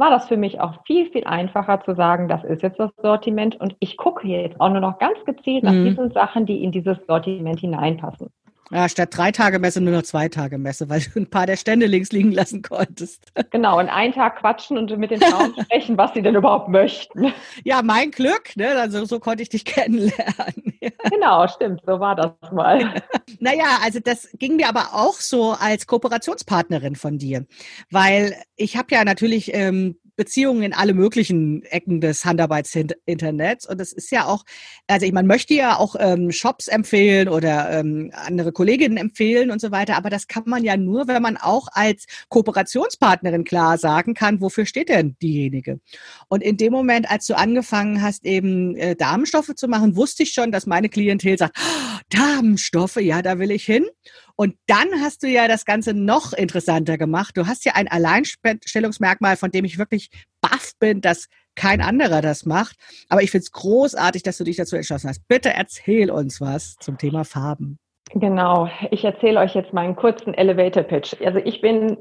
war 0.00 0.10
das 0.10 0.26
für 0.26 0.36
mich 0.36 0.60
auch 0.60 0.82
viel, 0.86 1.10
viel 1.10 1.24
einfacher 1.24 1.80
zu 1.82 1.94
sagen, 1.94 2.26
das 2.26 2.42
ist 2.42 2.62
jetzt 2.62 2.80
das 2.80 2.90
Sortiment 3.00 3.60
und 3.60 3.76
ich 3.78 3.96
gucke 3.96 4.26
jetzt 4.26 4.60
auch 4.60 4.70
nur 4.70 4.80
noch 4.80 4.98
ganz 4.98 5.24
gezielt 5.24 5.62
nach 5.62 5.72
mhm. 5.72 5.84
diesen 5.84 6.10
Sachen, 6.10 6.46
die 6.46 6.64
in 6.64 6.72
dieses 6.72 6.98
Sortiment 7.06 7.60
hineinpassen. 7.60 8.30
Ja, 8.72 8.88
statt 8.88 9.08
drei 9.12 9.32
Tage 9.32 9.58
Messe 9.58 9.80
nur 9.80 9.92
noch 9.92 10.02
zwei 10.02 10.28
Tage 10.28 10.56
Messe, 10.56 10.88
weil 10.88 11.00
du 11.00 11.20
ein 11.20 11.28
paar 11.28 11.46
der 11.46 11.56
Stände 11.56 11.86
links 11.86 12.12
liegen 12.12 12.30
lassen 12.30 12.62
konntest. 12.62 13.32
Genau, 13.50 13.78
und 13.78 13.88
einen 13.88 14.12
Tag 14.12 14.36
quatschen 14.36 14.78
und 14.78 14.96
mit 14.96 15.10
den 15.10 15.20
Frauen 15.20 15.54
sprechen, 15.60 15.98
was 15.98 16.14
sie 16.14 16.22
denn 16.22 16.36
überhaupt 16.36 16.68
möchten. 16.68 17.32
Ja, 17.64 17.82
mein 17.82 18.12
Glück, 18.12 18.56
ne? 18.56 18.68
Also 18.78 19.04
so 19.04 19.18
konnte 19.18 19.42
ich 19.42 19.48
dich 19.48 19.64
kennenlernen. 19.64 20.74
Genau, 21.10 21.48
stimmt, 21.48 21.82
so 21.86 21.98
war 21.98 22.14
das 22.14 22.52
mal. 22.52 22.94
Naja, 23.42 23.78
also 23.82 24.00
das 24.00 24.28
ging 24.34 24.56
mir 24.56 24.68
aber 24.68 24.88
auch 24.92 25.14
so 25.14 25.52
als 25.52 25.86
Kooperationspartnerin 25.86 26.94
von 26.96 27.16
dir, 27.16 27.46
weil 27.90 28.36
ich 28.56 28.76
habe 28.76 28.88
ja 28.90 29.04
natürlich 29.04 29.54
ähm, 29.54 29.98
Beziehungen 30.20 30.62
in 30.62 30.74
alle 30.74 30.92
möglichen 30.92 31.62
Ecken 31.62 32.02
des 32.02 32.26
Handarbeitsinternets. 32.26 33.66
Und 33.66 33.80
das 33.80 33.90
ist 33.90 34.10
ja 34.12 34.26
auch, 34.26 34.44
also 34.86 35.06
ich, 35.06 35.12
man 35.12 35.26
möchte 35.26 35.54
ja 35.54 35.78
auch 35.78 35.96
ähm, 35.98 36.30
Shops 36.30 36.68
empfehlen 36.68 37.26
oder 37.26 37.70
ähm, 37.70 38.12
andere 38.12 38.52
Kolleginnen 38.52 38.98
empfehlen 38.98 39.50
und 39.50 39.62
so 39.62 39.70
weiter. 39.70 39.96
Aber 39.96 40.10
das 40.10 40.28
kann 40.28 40.42
man 40.44 40.62
ja 40.62 40.76
nur, 40.76 41.08
wenn 41.08 41.22
man 41.22 41.38
auch 41.38 41.68
als 41.72 42.04
Kooperationspartnerin 42.28 43.44
klar 43.44 43.78
sagen 43.78 44.12
kann, 44.12 44.42
wofür 44.42 44.66
steht 44.66 44.90
denn 44.90 45.16
diejenige. 45.22 45.80
Und 46.28 46.42
in 46.42 46.58
dem 46.58 46.74
Moment, 46.74 47.10
als 47.10 47.24
du 47.24 47.34
angefangen 47.34 48.02
hast, 48.02 48.26
eben 48.26 48.76
äh, 48.76 48.96
Damenstoffe 48.96 49.54
zu 49.54 49.68
machen, 49.68 49.96
wusste 49.96 50.24
ich 50.24 50.32
schon, 50.34 50.52
dass 50.52 50.66
meine 50.66 50.90
Klientel 50.90 51.38
sagt, 51.38 51.56
oh, 51.58 51.98
Damenstoffe, 52.10 53.00
ja, 53.00 53.22
da 53.22 53.38
will 53.38 53.50
ich 53.50 53.64
hin. 53.64 53.86
Und 54.40 54.56
dann 54.66 54.88
hast 55.02 55.22
du 55.22 55.26
ja 55.26 55.48
das 55.48 55.66
Ganze 55.66 55.92
noch 55.92 56.32
interessanter 56.32 56.96
gemacht. 56.96 57.36
Du 57.36 57.46
hast 57.46 57.66
ja 57.66 57.72
ein 57.74 57.88
Alleinstellungsmerkmal, 57.88 59.36
von 59.36 59.50
dem 59.50 59.66
ich 59.66 59.76
wirklich 59.76 60.08
baff 60.40 60.72
bin, 60.80 61.02
dass 61.02 61.28
kein 61.56 61.82
anderer 61.82 62.22
das 62.22 62.46
macht. 62.46 62.76
Aber 63.10 63.22
ich 63.22 63.30
finde 63.30 63.42
es 63.42 63.52
großartig, 63.52 64.22
dass 64.22 64.38
du 64.38 64.44
dich 64.44 64.56
dazu 64.56 64.76
entschlossen 64.76 65.10
hast. 65.10 65.28
Bitte 65.28 65.52
erzähl 65.52 66.10
uns 66.10 66.40
was 66.40 66.76
zum 66.76 66.96
Thema 66.96 67.26
Farben. 67.26 67.76
Genau, 68.14 68.70
ich 68.90 69.04
erzähle 69.04 69.40
euch 69.40 69.54
jetzt 69.54 69.74
meinen 69.74 69.94
kurzen 69.94 70.32
Elevator 70.32 70.84
Pitch. 70.84 71.16
Also 71.22 71.38
ich 71.44 71.60
bin 71.60 71.98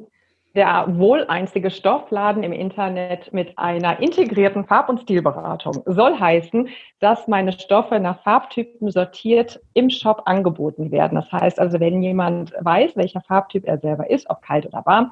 der 0.56 0.86
wohl 0.88 1.26
einzige 1.28 1.70
Stoffladen 1.70 2.44
im 2.44 2.52
Internet 2.52 3.32
mit 3.32 3.58
einer 3.58 4.00
integrierten 4.00 4.66
Farb- 4.66 4.90
und 4.90 5.02
Stilberatung. 5.02 5.84
Soll 5.86 6.20
heißen, 6.20 6.70
dass 7.00 7.28
meine 7.28 7.52
Stoffe 7.52 8.00
nach 8.00 8.22
Farbtypen 8.24 8.90
sortiert 8.90 9.60
im 9.74 9.90
Shop 9.90 10.24
angeboten 10.26 10.92
werden. 10.92 11.16
Das 11.16 11.32
heißt 11.32 11.60
also, 11.60 11.80
wenn 11.80 12.02
jemand 12.02 12.54
weiß, 12.60 12.96
welcher 12.96 13.22
Farbtyp 13.22 13.66
er 13.66 13.78
selber 13.78 14.10
ist, 14.10 14.30
ob 14.30 14.42
kalt 14.42 14.66
oder 14.66 14.84
warm, 14.86 15.12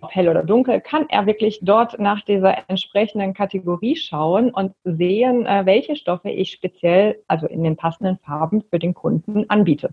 ob 0.00 0.14
hell 0.14 0.28
oder 0.28 0.44
dunkel, 0.44 0.80
kann 0.80 1.06
er 1.08 1.26
wirklich 1.26 1.58
dort 1.62 1.98
nach 1.98 2.22
dieser 2.22 2.68
entsprechenden 2.68 3.34
Kategorie 3.34 3.96
schauen 3.96 4.50
und 4.50 4.72
sehen, 4.84 5.44
äh, 5.46 5.66
welche 5.66 5.96
Stoffe 5.96 6.30
ich 6.30 6.52
speziell, 6.52 7.20
also 7.26 7.46
in 7.46 7.64
den 7.64 7.76
passenden 7.76 8.18
Farben 8.18 8.62
für 8.70 8.78
den 8.78 8.94
Kunden 8.94 9.50
anbiete. 9.50 9.90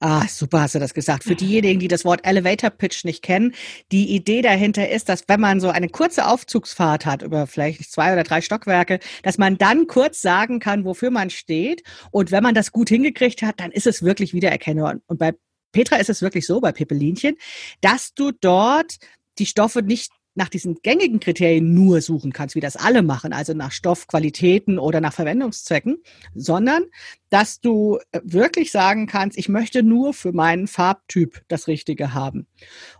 Ah, 0.00 0.26
super 0.28 0.62
hast 0.62 0.74
du 0.74 0.78
das 0.78 0.94
gesagt. 0.94 1.24
Für 1.24 1.34
diejenigen, 1.34 1.80
die 1.80 1.88
das 1.88 2.04
Wort 2.04 2.24
Elevator 2.24 2.70
Pitch 2.70 3.04
nicht 3.04 3.22
kennen, 3.22 3.54
die 3.92 4.14
Idee 4.14 4.42
dahinter 4.42 4.88
ist, 4.88 5.08
dass 5.08 5.24
wenn 5.28 5.40
man 5.40 5.60
so 5.60 5.68
eine 5.68 5.88
kurze 5.88 6.26
Aufzugsfahrt 6.26 7.06
hat 7.06 7.22
über 7.22 7.46
vielleicht 7.46 7.90
zwei 7.90 8.12
oder 8.12 8.22
drei 8.22 8.40
Stockwerke, 8.40 9.00
dass 9.22 9.38
man 9.38 9.58
dann 9.58 9.86
kurz 9.86 10.22
sagen 10.22 10.60
kann, 10.60 10.84
wofür 10.84 11.10
man 11.10 11.30
steht. 11.30 11.82
Und 12.10 12.30
wenn 12.30 12.42
man 12.42 12.54
das 12.54 12.72
gut 12.72 12.88
hingekriegt 12.88 13.42
hat, 13.42 13.60
dann 13.60 13.72
ist 13.72 13.86
es 13.86 14.02
wirklich 14.02 14.32
wiedererkennbar. 14.34 14.96
Und 15.06 15.18
bei 15.18 15.32
Petra 15.72 15.96
ist 15.96 16.10
es 16.10 16.22
wirklich 16.22 16.46
so, 16.46 16.60
bei 16.60 16.72
Pippelinchen, 16.72 17.36
dass 17.80 18.14
du 18.14 18.32
dort 18.32 18.96
die 19.38 19.46
Stoffe 19.46 19.82
nicht 19.82 20.10
nach 20.34 20.48
diesen 20.48 20.76
gängigen 20.82 21.20
Kriterien 21.20 21.74
nur 21.74 22.00
suchen 22.00 22.32
kannst, 22.32 22.54
wie 22.54 22.60
das 22.60 22.76
alle 22.76 23.02
machen, 23.02 23.32
also 23.32 23.54
nach 23.54 23.72
Stoffqualitäten 23.72 24.78
oder 24.78 25.00
nach 25.00 25.12
Verwendungszwecken, 25.12 26.02
sondern 26.34 26.84
dass 27.30 27.60
du 27.60 27.98
äh, 28.12 28.20
wirklich 28.22 28.70
sagen 28.70 29.06
kannst, 29.06 29.36
ich 29.36 29.48
möchte 29.48 29.82
nur 29.82 30.14
für 30.14 30.32
meinen 30.32 30.68
Farbtyp 30.68 31.42
das 31.48 31.66
Richtige 31.66 32.14
haben. 32.14 32.46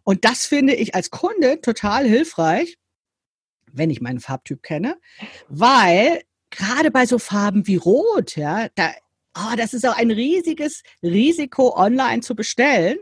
Und 0.04 0.24
das 0.24 0.46
finde 0.46 0.74
ich 0.74 0.94
als 0.94 1.10
Kunde 1.10 1.60
total 1.60 2.06
hilfreich, 2.06 2.78
wenn 3.72 3.90
ich 3.90 4.00
meinen 4.00 4.20
Farbtyp 4.20 4.62
kenne, 4.62 4.96
weil 5.48 6.22
gerade 6.50 6.90
bei 6.90 7.06
so 7.06 7.18
Farben 7.18 7.66
wie 7.66 7.76
Rot, 7.76 8.36
ja, 8.36 8.68
da 8.74 8.90
oh, 9.38 9.56
das 9.56 9.74
ist 9.74 9.86
auch 9.86 9.96
ein 9.96 10.10
riesiges 10.10 10.82
Risiko, 11.02 11.76
online 11.76 12.20
zu 12.20 12.34
bestellen. 12.34 12.98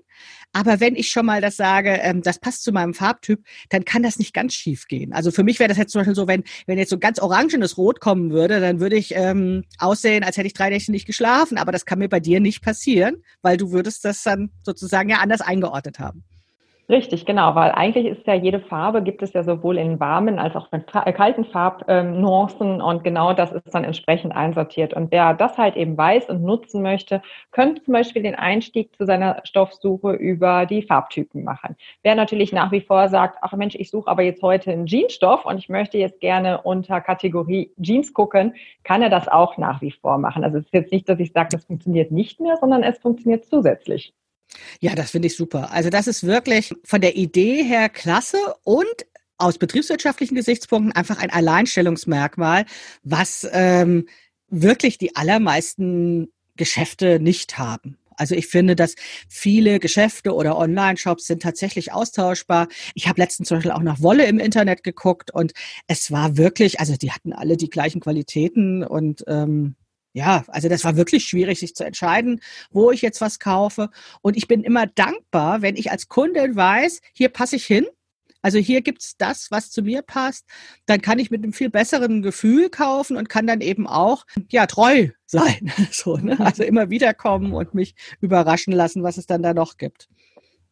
Aber 0.56 0.80
wenn 0.80 0.96
ich 0.96 1.10
schon 1.10 1.26
mal 1.26 1.42
das 1.42 1.58
sage, 1.58 1.90
ähm, 2.00 2.22
das 2.22 2.38
passt 2.38 2.64
zu 2.64 2.72
meinem 2.72 2.94
Farbtyp, 2.94 3.44
dann 3.68 3.84
kann 3.84 4.02
das 4.02 4.18
nicht 4.18 4.32
ganz 4.32 4.54
schief 4.54 4.88
gehen. 4.88 5.12
Also 5.12 5.30
für 5.30 5.44
mich 5.44 5.58
wäre 5.58 5.68
das 5.68 5.76
jetzt 5.76 5.92
zum 5.92 5.98
Beispiel 5.98 6.14
so, 6.14 6.26
wenn, 6.28 6.44
wenn 6.64 6.78
jetzt 6.78 6.88
so 6.88 6.98
ganz 6.98 7.18
orangenes 7.18 7.76
Rot 7.76 8.00
kommen 8.00 8.30
würde, 8.30 8.58
dann 8.58 8.80
würde 8.80 8.96
ich 8.96 9.14
ähm, 9.14 9.64
aussehen, 9.78 10.24
als 10.24 10.38
hätte 10.38 10.46
ich 10.46 10.54
drei 10.54 10.70
Nächte 10.70 10.92
nicht 10.92 11.04
geschlafen. 11.04 11.58
Aber 11.58 11.72
das 11.72 11.84
kann 11.84 11.98
mir 11.98 12.08
bei 12.08 12.20
dir 12.20 12.40
nicht 12.40 12.62
passieren, 12.62 13.16
weil 13.42 13.58
du 13.58 13.70
würdest 13.70 14.06
das 14.06 14.22
dann 14.22 14.50
sozusagen 14.62 15.10
ja 15.10 15.18
anders 15.18 15.42
eingeordnet 15.42 15.98
haben. 15.98 16.24
Richtig, 16.88 17.26
genau, 17.26 17.56
weil 17.56 17.72
eigentlich 17.72 18.06
ist 18.06 18.28
ja 18.28 18.34
jede 18.34 18.60
Farbe, 18.60 19.02
gibt 19.02 19.20
es 19.20 19.32
ja 19.32 19.42
sowohl 19.42 19.76
in 19.76 19.98
warmen 19.98 20.38
als 20.38 20.54
auch 20.54 20.72
in 20.72 20.84
äh, 21.04 21.12
kalten 21.12 21.44
Farbnuancen 21.44 22.80
und 22.80 23.02
genau 23.02 23.32
das 23.32 23.50
ist 23.50 23.74
dann 23.74 23.82
entsprechend 23.82 24.32
einsortiert. 24.36 24.94
Und 24.94 25.10
wer 25.10 25.34
das 25.34 25.58
halt 25.58 25.74
eben 25.74 25.98
weiß 25.98 26.28
und 26.28 26.44
nutzen 26.44 26.82
möchte, 26.82 27.22
könnte 27.50 27.82
zum 27.82 27.92
Beispiel 27.92 28.22
den 28.22 28.36
Einstieg 28.36 28.94
zu 28.96 29.04
seiner 29.04 29.40
Stoffsuche 29.42 30.12
über 30.12 30.64
die 30.64 30.82
Farbtypen 30.82 31.42
machen. 31.42 31.74
Wer 32.04 32.14
natürlich 32.14 32.52
nach 32.52 32.70
wie 32.70 32.80
vor 32.82 33.08
sagt, 33.08 33.38
ach 33.40 33.52
Mensch, 33.54 33.74
ich 33.74 33.90
suche 33.90 34.08
aber 34.08 34.22
jetzt 34.22 34.42
heute 34.42 34.70
einen 34.70 34.86
Jeansstoff 34.86 35.44
und 35.44 35.58
ich 35.58 35.68
möchte 35.68 35.98
jetzt 35.98 36.20
gerne 36.20 36.62
unter 36.62 37.00
Kategorie 37.00 37.72
Jeans 37.82 38.14
gucken, 38.14 38.54
kann 38.84 39.02
er 39.02 39.10
das 39.10 39.26
auch 39.26 39.58
nach 39.58 39.80
wie 39.80 39.90
vor 39.90 40.18
machen. 40.18 40.44
Also 40.44 40.58
es 40.58 40.66
ist 40.66 40.74
jetzt 40.74 40.92
nicht, 40.92 41.08
dass 41.08 41.18
ich 41.18 41.32
sage, 41.32 41.48
das 41.50 41.64
funktioniert 41.64 42.12
nicht 42.12 42.38
mehr, 42.38 42.56
sondern 42.58 42.84
es 42.84 42.96
funktioniert 43.00 43.44
zusätzlich. 43.44 44.14
Ja, 44.80 44.94
das 44.94 45.10
finde 45.10 45.26
ich 45.26 45.36
super. 45.36 45.72
Also 45.72 45.90
das 45.90 46.06
ist 46.06 46.24
wirklich 46.24 46.74
von 46.84 47.00
der 47.00 47.16
Idee 47.16 47.62
her 47.62 47.88
klasse 47.88 48.38
und 48.64 49.06
aus 49.38 49.58
betriebswirtschaftlichen 49.58 50.34
Gesichtspunkten 50.34 50.92
einfach 50.92 51.18
ein 51.18 51.30
Alleinstellungsmerkmal, 51.30 52.64
was 53.02 53.46
ähm, 53.52 54.08
wirklich 54.48 54.98
die 54.98 55.14
allermeisten 55.14 56.32
Geschäfte 56.56 57.20
nicht 57.20 57.58
haben. 57.58 57.98
Also 58.16 58.34
ich 58.34 58.46
finde, 58.46 58.76
dass 58.76 58.94
viele 59.28 59.78
Geschäfte 59.78 60.34
oder 60.34 60.56
Online-Shops 60.56 61.26
sind 61.26 61.42
tatsächlich 61.42 61.92
austauschbar. 61.92 62.68
Ich 62.94 63.08
habe 63.08 63.20
letztens 63.20 63.48
zum 63.48 63.58
Beispiel 63.58 63.72
auch 63.72 63.82
nach 63.82 64.00
Wolle 64.00 64.26
im 64.26 64.38
Internet 64.38 64.82
geguckt 64.82 65.30
und 65.30 65.52
es 65.86 66.10
war 66.10 66.38
wirklich, 66.38 66.80
also 66.80 66.96
die 66.96 67.12
hatten 67.12 67.34
alle 67.34 67.58
die 67.58 67.68
gleichen 67.68 68.00
Qualitäten 68.00 68.82
und 68.82 69.22
ähm, 69.26 69.76
ja, 70.16 70.44
also 70.48 70.70
das 70.70 70.82
war 70.82 70.96
wirklich 70.96 71.24
schwierig, 71.24 71.60
sich 71.60 71.74
zu 71.74 71.84
entscheiden, 71.84 72.40
wo 72.70 72.90
ich 72.90 73.02
jetzt 73.02 73.20
was 73.20 73.38
kaufe. 73.38 73.90
Und 74.22 74.34
ich 74.38 74.48
bin 74.48 74.64
immer 74.64 74.86
dankbar, 74.86 75.60
wenn 75.60 75.76
ich 75.76 75.90
als 75.90 76.08
Kundin 76.08 76.56
weiß, 76.56 77.02
hier 77.12 77.28
passe 77.28 77.56
ich 77.56 77.66
hin. 77.66 77.86
Also 78.40 78.58
hier 78.58 78.80
gibt's 78.80 79.18
das, 79.18 79.50
was 79.50 79.70
zu 79.70 79.82
mir 79.82 80.00
passt. 80.00 80.46
Dann 80.86 81.02
kann 81.02 81.18
ich 81.18 81.30
mit 81.30 81.42
einem 81.44 81.52
viel 81.52 81.68
besseren 81.68 82.22
Gefühl 82.22 82.70
kaufen 82.70 83.18
und 83.18 83.28
kann 83.28 83.46
dann 83.46 83.60
eben 83.60 83.86
auch 83.86 84.24
ja 84.48 84.64
treu 84.64 85.08
sein. 85.26 85.70
So, 85.90 86.16
ne? 86.16 86.40
Also 86.40 86.62
immer 86.62 86.88
wieder 86.88 87.12
kommen 87.12 87.52
und 87.52 87.74
mich 87.74 87.94
überraschen 88.22 88.72
lassen, 88.72 89.02
was 89.02 89.18
es 89.18 89.26
dann 89.26 89.42
da 89.42 89.52
noch 89.52 89.76
gibt. 89.76 90.08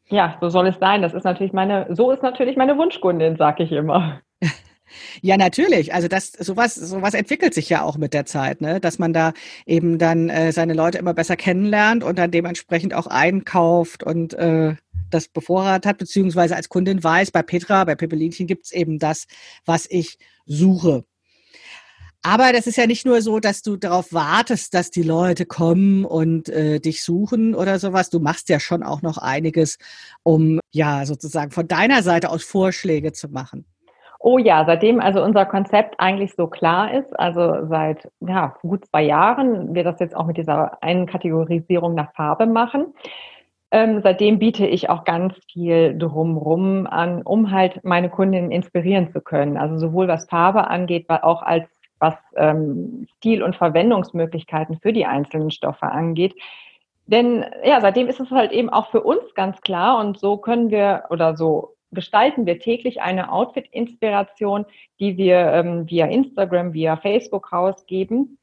Ja, 0.07 0.39
so 0.41 0.49
soll 0.49 0.69
es 0.69 0.79
sein. 0.79 1.03
Das 1.03 1.13
ist 1.13 1.25
natürlich 1.25 1.53
meine, 1.53 1.95
so 1.95 2.13
ist 2.13 2.23
natürlich 2.23 2.57
meine 2.57 2.79
Wunschkundin, 2.79 3.37
sag 3.37 3.61
ich 3.61 3.73
immer. 3.73 4.23
Ja, 5.23 5.37
natürlich. 5.37 5.95
Also 5.95 6.09
das 6.09 6.33
sowas 6.33 6.75
sowas 6.75 7.15
entwickelt 7.15 7.55
sich 7.55 7.69
ja 7.69 7.83
auch 7.83 7.97
mit 7.97 8.15
der 8.15 8.27
Zeit, 8.27 8.61
ne? 8.61 8.81
Dass 8.81 8.99
man 8.99 9.13
da 9.13 9.33
eben 9.67 9.99
dann 9.99 10.29
äh, 10.29 10.53
seine 10.53 10.75
Leute 10.75 10.99
immer 10.99 11.15
besser 11.15 11.37
kennenlernt 11.37 12.05
und 12.05 12.19
dann 12.19 12.31
dementsprechend 12.31 12.95
auch 12.95 13.07
einkauft 13.07 14.03
und 14.03 14.35
äh, 14.35 14.77
das 15.11 15.29
bevorrat 15.29 15.87
hat, 15.87 15.99
beziehungsweise 15.99 16.57
als 16.57 16.69
Kundin 16.69 17.03
weiß, 17.03 17.31
bei 17.31 17.43
Petra, 17.43 17.85
bei 17.85 17.95
Peppelinchen 17.95 18.47
gibt's 18.47 18.73
eben 18.73 18.99
das, 18.99 19.27
was 19.65 19.87
ich 19.89 20.19
suche. 20.47 21.05
Aber 22.27 22.55
das 22.55 22.67
ist 22.67 22.77
ja 22.77 22.87
nicht 22.87 23.05
nur 23.05 23.21
so, 23.21 23.39
dass 23.39 23.61
du 23.61 23.77
darauf 23.77 24.15
wartest, 24.15 24.73
dass 24.73 24.91
die 24.91 25.03
Leute 25.03 25.45
kommen 25.45 26.07
und 26.07 26.49
äh, 26.49 26.81
dich 26.81 27.03
suchen 27.03 27.55
oder 27.55 27.79
sowas. 27.79 28.09
Du 28.09 28.19
machst 28.19 28.49
ja 28.49 28.61
schon 28.61 28.83
auch 28.83 29.03
noch 29.03 29.19
einiges, 29.19 29.77
um 30.23 30.59
ja 30.73 31.05
sozusagen 31.05 31.51
von 31.51 31.69
deiner 31.69 32.03
Seite 32.03 32.31
aus 32.31 32.43
Vorschläge 32.43 33.13
zu 33.13 33.29
machen. 33.29 33.67
Oh 34.27 34.39
ja, 34.39 34.65
seitdem 34.65 35.01
also 35.01 35.23
unser 35.23 35.45
Konzept 35.45 35.97
eigentlich 35.99 36.35
so 36.35 36.47
klar 36.47 36.95
ist, 36.95 37.13
also 37.21 37.67
seit 37.67 38.11
ja, 38.21 38.57
gut 38.63 38.87
zwei 38.87 39.03
Jahren, 39.03 39.75
wir 39.75 39.85
das 39.85 40.01
jetzt 40.01 40.17
auch 40.17 40.25
mit 40.25 40.39
dieser 40.39 40.83
einen 40.83 41.05
Kategorisierung 41.05 41.95
nach 41.95 42.15
Farbe 42.15 42.47
machen. 42.47 42.95
Ähm, 43.71 44.01
seitdem 44.03 44.39
biete 44.39 44.67
ich 44.67 44.89
auch 44.89 45.05
ganz 45.05 45.35
viel 45.53 45.99
drumrum 45.99 46.87
an, 46.87 47.21
um 47.21 47.51
halt 47.51 47.85
meine 47.85 48.09
Kundinnen 48.09 48.51
inspirieren 48.51 49.13
zu 49.13 49.21
können. 49.21 49.59
Also 49.59 49.77
sowohl 49.77 50.09
was 50.09 50.25
Farbe 50.25 50.69
angeht, 50.69 51.05
aber 51.09 51.27
auch 51.27 51.43
als 51.43 51.69
was 51.99 52.15
ähm, 52.37 53.07
Stil- 53.19 53.43
und 53.43 53.57
Verwendungsmöglichkeiten 53.57 54.81
für 54.81 54.95
die 54.95 55.05
einzelnen 55.05 55.51
Stoffe 55.51 55.85
angeht. 55.85 56.35
Denn 57.07 57.45
ja, 57.63 57.83
seitdem 57.83 58.09
ist 58.09 58.21
es 58.21 58.31
halt 58.31 58.53
eben 58.53 58.71
auch 58.71 58.91
für 58.91 59.03
uns 59.03 59.35
ganz 59.35 59.61
klar 59.61 59.99
und 59.99 60.19
so 60.19 60.39
können 60.39 60.71
wir 60.71 61.05
oder 61.11 61.37
so 61.37 61.75
gestalten 61.95 62.47
wir 62.47 62.59
täglich 62.59 63.01
eine 63.01 63.33
Outfit-Inspiration, 63.33 64.67
die 65.01 65.17
wir 65.17 65.53
ähm, 65.53 65.89
via 65.89 66.07
Instagram, 66.07 66.73
via 66.73 66.97
Facebook 66.97 67.53
rausgeben, 67.53 68.39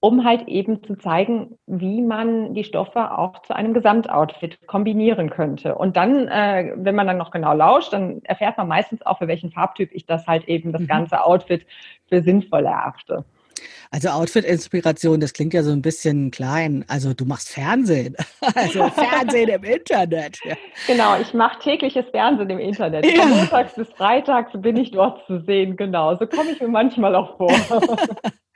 um 0.00 0.24
halt 0.24 0.46
eben 0.46 0.82
zu 0.84 0.96
zeigen, 0.96 1.58
wie 1.66 2.02
man 2.02 2.54
die 2.54 2.64
Stoffe 2.64 3.18
auch 3.18 3.42
zu 3.42 3.54
einem 3.54 3.74
Gesamtoutfit 3.74 4.66
kombinieren 4.66 5.28
könnte. 5.30 5.74
Und 5.74 5.96
dann, 5.96 6.28
äh, 6.28 6.72
wenn 6.76 6.94
man 6.94 7.06
dann 7.06 7.18
noch 7.18 7.32
genau 7.32 7.52
lauscht, 7.52 7.92
dann 7.92 8.22
erfährt 8.22 8.56
man 8.58 8.68
meistens 8.68 9.04
auch, 9.04 9.18
für 9.18 9.28
welchen 9.28 9.50
Farbtyp 9.50 9.90
ich 9.92 10.06
das 10.06 10.26
halt 10.26 10.46
eben, 10.46 10.72
das 10.72 10.82
mhm. 10.82 10.86
ganze 10.86 11.24
Outfit 11.24 11.66
für 12.08 12.22
sinnvoll 12.22 12.66
erachte. 12.66 13.24
Also 13.90 14.08
Outfit-Inspiration, 14.08 15.20
das 15.20 15.32
klingt 15.32 15.54
ja 15.54 15.62
so 15.62 15.72
ein 15.72 15.82
bisschen 15.82 16.30
klein. 16.30 16.84
Also 16.88 17.14
du 17.14 17.24
machst 17.24 17.50
Fernsehen. 17.50 18.16
Also 18.54 18.88
Fernsehen 18.88 19.48
im 19.48 19.64
Internet. 19.64 20.38
Ja. 20.44 20.56
Genau, 20.86 21.20
ich 21.20 21.34
mache 21.34 21.58
tägliches 21.60 22.06
Fernsehen 22.10 22.50
im 22.50 22.58
Internet. 22.58 23.04
Ja. 23.04 23.22
Von 23.22 23.30
montags 23.30 23.74
bis 23.74 23.88
freitags 23.90 24.50
bin 24.54 24.76
ich 24.76 24.90
dort 24.92 25.24
zu 25.26 25.40
sehen, 25.40 25.76
genau. 25.76 26.16
So 26.16 26.26
komme 26.26 26.52
ich 26.52 26.60
mir 26.60 26.68
manchmal 26.68 27.14
auch 27.14 27.36
vor. 27.36 27.52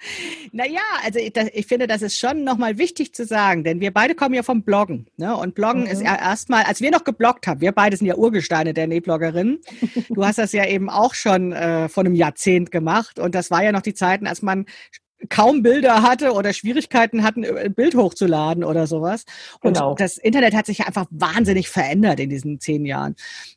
Naja, 0.53 0.81
also 1.05 1.19
ich, 1.19 1.33
ich, 1.53 1.67
finde, 1.67 1.87
das 1.87 2.03
ist 2.03 2.19
schon 2.19 2.45
nochmal 2.45 2.79
wichtig 2.79 3.15
zu 3.15 3.25
sagen, 3.25 3.65
denn 3.65 3.81
wir 3.81 3.93
beide 3.93 4.15
kommen 4.15 4.35
ja 4.35 4.43
vom 4.43 4.63
Bloggen. 4.63 5.07
Ne? 5.17 5.37
Und 5.37 5.55
Bloggen 5.55 5.83
mhm. 5.83 5.91
ist 5.91 6.03
ja 6.03 6.17
erstmal, 6.17 6.65
als 6.65 6.81
wir 6.81 6.91
noch 6.91 7.05
gebloggt 7.05 7.47
haben, 7.47 7.61
wir 7.61 7.73
beide 7.73 7.97
sind 7.97 8.07
ja 8.07 8.17
Urgesteine 8.17 8.75
der 8.75 8.87
Nähbloggerinnen. 8.87 9.61
Du 10.09 10.25
hast 10.25 10.39
das 10.39 10.53
ja 10.53 10.67
eben 10.67 10.91
auch 10.91 11.15
schon 11.15 11.53
äh, 11.53 11.89
vor 11.89 12.05
einem 12.05 12.15
Jahrzehnt 12.15 12.71
gemacht. 12.71 13.19
Und 13.19 13.35
das 13.35 13.51
war 13.51 13.63
ja 13.63 13.73
noch 13.73 13.83
die 13.83 13.95
Zeiten, 13.95 14.27
als 14.27 14.43
man 14.43 14.67
kaum 15.29 15.63
Bilder 15.63 16.03
hatte 16.03 16.33
oder 16.33 16.53
Schwierigkeiten 16.53 17.23
hatten, 17.23 17.45
ein 17.45 17.75
Bild 17.75 17.95
hochzuladen 17.95 18.65
oder 18.65 18.87
sowas. 18.87 19.25
Und 19.61 19.75
genau. 19.75 19.95
das 19.95 20.19
Internet 20.19 20.55
hat 20.55 20.67
sich 20.67 20.79
ja 20.79 20.87
einfach 20.87 21.07
wahnsinnig 21.11 21.69
verändert 21.69 22.21
in 22.21 22.31
diesen 22.31 22.61
zehn 22.61 22.85
Jahren. 22.85 23.15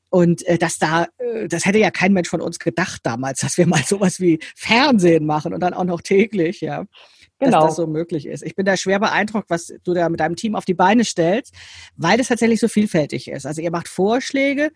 Und 0.10 0.46
äh, 0.48 0.58
dass 0.58 0.78
da, 0.78 1.08
äh, 1.18 1.48
das 1.48 1.66
hätte 1.66 1.80
ja 1.80 1.92
kein 1.92 2.14
Mensch 2.14 2.30
von 2.30 2.42
uns 2.42 2.60
gedacht 2.60 3.02
damals, 3.04 3.40
dass 3.42 3.58
wir 3.58 3.68
mal 3.68 3.84
sowas 3.84 4.20
wie 4.20 4.40
Fernsehen 4.56 5.26
machen 5.26 5.54
und 5.54 5.60
dann 5.62 5.74
auch 5.74 5.84
noch 5.84 6.02
täglich, 6.02 6.62
ja. 6.62 6.86
Genau. 7.38 7.60
Dass 7.60 7.72
das 7.72 7.76
so 7.76 7.88
möglich 7.88 8.28
ist. 8.28 8.44
Ich 8.44 8.56
bin 8.56 8.66
da 8.66 8.78
schwer 8.78 8.98
beeindruckt, 8.98 9.50
was 9.50 9.74
du 9.84 9.94
da 9.94 10.08
mit 10.08 10.22
deinem 10.22 10.38
Team 10.38 10.56
auf 10.56 10.64
die 10.64 10.74
Beine 10.74 11.04
stellst, 11.04 11.54
weil 11.98 12.18
das 12.18 12.30
tatsächlich 12.30 12.62
so 12.62 12.70
vielfältig 12.70 13.28
ist. 13.28 13.46
Also 13.46 13.62
ihr 13.62 13.72
macht 13.72 13.90
Vorschläge, 13.90 14.72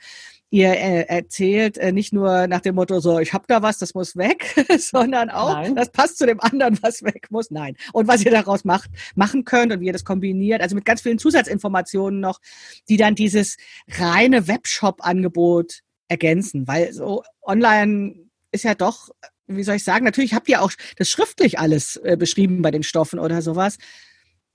ihr 0.51 0.71
äh, 0.71 1.05
erzählt 1.07 1.77
äh, 1.77 1.91
nicht 1.91 2.13
nur 2.13 2.47
nach 2.47 2.61
dem 2.61 2.75
Motto 2.75 2.99
so, 2.99 3.19
ich 3.19 3.33
habe 3.33 3.45
da 3.47 3.61
was, 3.61 3.77
das 3.77 3.93
muss 3.93 4.15
weg, 4.15 4.55
sondern 4.79 5.29
auch, 5.29 5.53
Nein. 5.53 5.75
das 5.75 5.91
passt 5.91 6.17
zu 6.17 6.25
dem 6.25 6.39
anderen, 6.39 6.77
was 6.81 7.03
weg 7.03 7.27
muss. 7.29 7.51
Nein. 7.51 7.75
Und 7.93 8.07
was 8.07 8.25
ihr 8.25 8.31
daraus 8.31 8.65
macht, 8.65 8.89
machen 9.15 9.45
könnt 9.45 9.71
und 9.71 9.79
wie 9.79 9.87
ihr 9.87 9.93
das 9.93 10.05
kombiniert, 10.05 10.61
also 10.61 10.75
mit 10.75 10.85
ganz 10.85 11.01
vielen 11.01 11.19
Zusatzinformationen 11.19 12.19
noch, 12.19 12.39
die 12.87 12.97
dann 12.97 13.15
dieses 13.15 13.57
reine 13.89 14.47
Webshop-Angebot 14.47 15.81
ergänzen, 16.07 16.67
weil 16.67 16.91
so 16.93 17.23
online 17.43 18.15
ist 18.51 18.63
ja 18.63 18.73
doch, 18.73 19.09
wie 19.45 19.63
soll 19.63 19.75
ich 19.75 19.83
sagen, 19.83 20.05
natürlich 20.05 20.33
habt 20.33 20.49
ihr 20.49 20.61
auch 20.61 20.71
das 20.97 21.09
schriftlich 21.09 21.59
alles 21.59 21.97
äh, 21.97 22.17
beschrieben 22.17 22.61
bei 22.61 22.71
den 22.71 22.83
Stoffen 22.83 23.19
oder 23.19 23.41
sowas. 23.41 23.77